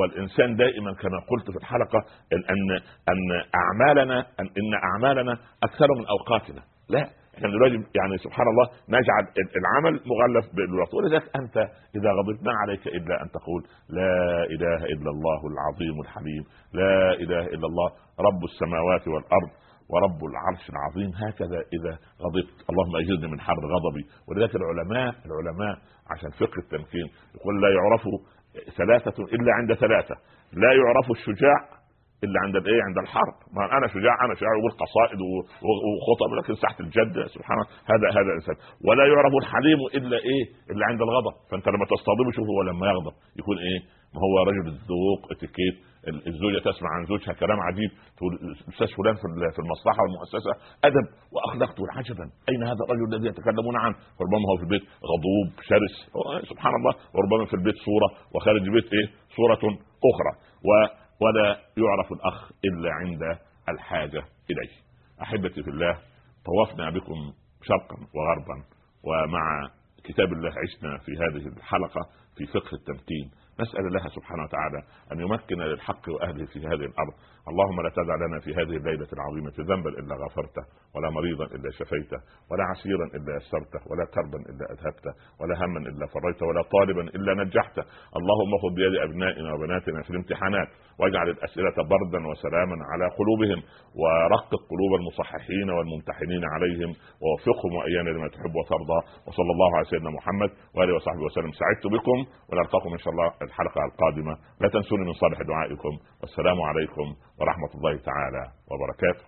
والإنسان 0.00 0.56
دائما 0.56 0.92
كما 0.94 1.18
قلت 1.30 1.50
في 1.50 1.56
الحلقة 1.56 1.98
ان 2.32 2.70
ان 3.08 3.42
أعمالنا 3.62 4.18
ان, 4.40 4.46
إن 4.46 4.74
أعمالنا 4.74 5.32
أكثر 5.62 5.86
من 5.98 6.04
أوقاتنا. 6.06 6.62
لا. 6.88 7.08
إحنا 7.36 7.48
دلوقتي 7.48 7.74
يعني 7.74 8.18
سبحان 8.18 8.46
الله 8.48 8.66
نجعل 8.88 9.24
العمل 9.60 10.00
مغلف 10.06 10.54
بالوقت. 10.54 10.94
ولذلك 10.94 11.36
أنت 11.36 11.56
إذا 11.96 12.10
غضبت 12.18 12.42
ما 12.46 12.52
عليك 12.62 12.86
إلا 12.86 13.22
أن 13.22 13.28
تقول 13.30 13.62
لا 13.88 14.44
إله 14.54 14.84
إلا 14.84 15.10
الله 15.10 15.40
العظيم 15.52 16.00
الحليم. 16.00 16.44
لا 16.72 17.12
إله 17.22 17.44
إلا 17.54 17.66
الله 17.66 17.88
رب 18.20 18.44
السماوات 18.44 19.08
والأرض. 19.08 19.50
ورب 19.94 20.20
العرش 20.30 20.64
العظيم 20.74 21.10
هكذا 21.24 21.58
إذا 21.76 21.92
غضبت. 22.22 22.56
اللهم 22.70 22.96
أجرني 22.96 23.26
من 23.32 23.40
حر 23.40 23.60
غضبي. 23.74 24.04
ولذلك 24.28 24.54
العلماء 24.56 25.14
العلماء 25.26 25.74
عشان 26.12 26.30
فقه 26.30 26.58
التمكين 26.64 27.06
يقول 27.36 27.54
لا 27.62 27.68
يعرف 27.78 28.02
ثلاثة 28.80 29.16
إلا 29.34 29.50
عند 29.58 29.74
ثلاثة. 29.74 30.14
لا 30.52 30.72
يعرف 30.80 31.10
الشجاع 31.10 31.58
إلا 32.24 32.38
عند 32.44 32.56
الإيه؟ 32.56 32.82
عند 32.88 32.98
الحرب. 32.98 33.36
ما 33.56 33.64
أنا 33.78 33.86
شجاع 33.94 34.14
أنا 34.24 34.34
شجاع 34.34 34.52
يقول 34.58 34.72
قصائد 34.84 35.20
وخطب 35.98 36.30
لكن 36.38 36.54
ساحة 36.54 36.78
الجد 36.80 37.26
سبحان 37.34 37.58
هذا 37.92 38.06
هذا 38.18 38.30
انسان 38.38 38.56
ولا 38.86 39.04
يعرف 39.12 39.32
الحليم 39.42 39.78
إلا 39.98 40.16
إيه؟ 40.16 40.44
إلا 40.70 40.86
عند 40.90 41.00
الغضب. 41.06 41.34
فأنت 41.50 41.66
لما 41.68 41.84
تصطدمه 41.94 42.30
شوف 42.36 42.46
هو 42.54 42.62
لما 42.70 42.86
يغضب. 42.92 43.14
يكون 43.40 43.56
إيه؟ 43.58 43.80
ما 44.14 44.20
هو 44.26 44.34
رجل 44.50 44.66
الذوق 44.74 45.20
اتيكيت 45.32 45.76
الزوجة 46.26 46.58
تسمع 46.58 46.90
عن 46.96 47.04
زوجها 47.06 47.32
كلام 47.32 47.60
عجيب 47.60 47.90
تقول 48.16 48.32
الأستاذ 48.34 48.88
فلان 48.96 49.14
في 49.54 49.58
المصلحة 49.64 50.00
والمؤسسة 50.02 50.52
أدب 50.84 51.06
وأخلاق 51.32 51.74
تقول 51.74 51.88
عجبا 51.90 52.24
أين 52.48 52.62
هذا 52.62 52.82
الرجل 52.84 53.14
الذي 53.14 53.28
يتكلمون 53.28 53.76
عنه؟ 53.76 53.94
ربما 54.22 54.44
هو 54.50 54.56
في 54.56 54.62
البيت 54.62 54.82
غضوب 54.82 55.48
شرس. 55.70 55.94
سبحان 56.50 56.74
الله 56.74 56.94
وربما 57.14 57.46
في 57.46 57.54
البيت 57.54 57.74
صورة 57.76 58.08
وخارج 58.34 58.62
البيت 58.62 58.92
إيه؟ 58.92 59.06
صورة 59.36 59.62
أخرى. 60.10 60.32
و 60.68 60.70
ولا 61.24 61.48
يعرف 61.82 62.12
الأخ 62.12 62.52
إلا 62.64 62.90
عند 63.00 63.38
الحاجة 63.68 64.22
إليه. 64.50 64.74
أحبتي 65.22 65.62
في 65.62 65.70
الله 65.70 65.98
طوفنا 66.48 66.90
بكم 66.90 67.32
شرقا 67.62 67.96
وغربا 68.14 68.56
ومع 69.04 69.70
كتاب 70.04 70.32
الله 70.32 70.52
عشنا 70.62 70.98
في 70.98 71.12
هذه 71.12 71.56
الحلقة 71.56 72.00
في 72.36 72.46
فقه 72.46 72.74
التمكين. 72.74 73.30
نسأل 73.60 73.86
الله 73.86 74.08
سبحانه 74.08 74.42
وتعالى 74.42 74.82
أن 75.12 75.20
يمكن 75.20 75.58
للحق 75.58 76.08
وأهله 76.08 76.46
في 76.46 76.66
هذه 76.66 76.84
الأرض. 76.90 77.14
اللهم 77.50 77.80
لا 77.80 77.90
تدع 77.90 78.14
لنا 78.26 78.38
في 78.40 78.50
هذه 78.54 78.76
الليلة 78.80 79.08
العظيمة 79.12 79.52
ذنبا 79.70 79.90
إلا 79.90 80.14
غفرته 80.24 80.64
ولا 80.94 81.10
مريضا 81.10 81.44
إلا 81.44 81.70
شفيته 81.70 82.18
ولا 82.50 82.64
عسيرا 82.64 83.06
إلا 83.16 83.36
يسرته 83.36 83.80
ولا 83.90 84.04
كربا 84.14 84.38
إلا 84.50 84.64
أذهبته 84.74 85.12
ولا 85.40 85.54
هما 85.64 85.78
إلا 85.78 86.06
فريته 86.06 86.46
ولا 86.46 86.62
طالبا 86.62 87.02
إلا 87.16 87.44
نجحته. 87.44 87.84
اللهم 88.18 88.52
خذ 88.62 88.74
بيد 88.74 88.94
أبنائنا 89.08 89.54
وبناتنا 89.54 90.02
في 90.02 90.10
الامتحانات 90.10 90.68
واجعل 91.00 91.28
الأسئلة 91.28 91.76
بردا 91.92 92.20
وسلاما 92.30 92.76
على 92.90 93.06
قلوبهم 93.18 93.60
ورقق 94.00 94.62
قلوب 94.72 94.92
المصححين 95.00 95.68
والممتحنين 95.70 96.44
عليهم 96.54 96.90
ووفقهم 97.22 97.72
وإيانا 97.78 98.10
لما 98.10 98.28
تحب 98.28 98.54
وترضى. 98.60 98.98
وصلى 99.26 99.50
الله 99.56 99.70
على 99.76 99.84
سيدنا 99.84 100.10
محمد 100.10 100.50
وآله 100.74 100.94
وصحبه 100.94 101.22
وسلم. 101.28 101.52
سعدت 101.60 101.84
بكم 101.94 102.18
ونلقاكم 102.48 102.90
إن 102.92 102.98
شاء 102.98 103.12
الله 103.14 103.28
الحلقة 103.42 103.80
القادمة. 103.88 104.34
لا 104.60 104.68
تنسوني 104.68 105.04
من 105.04 105.12
صالح 105.12 105.38
دعائكم. 105.52 105.92
والسلام 106.20 106.60
عليكم 106.60 107.06
ورحمة 107.40 107.70
الله 107.74 107.96
تعالى 107.96 108.52
وبركاته. 108.70 109.24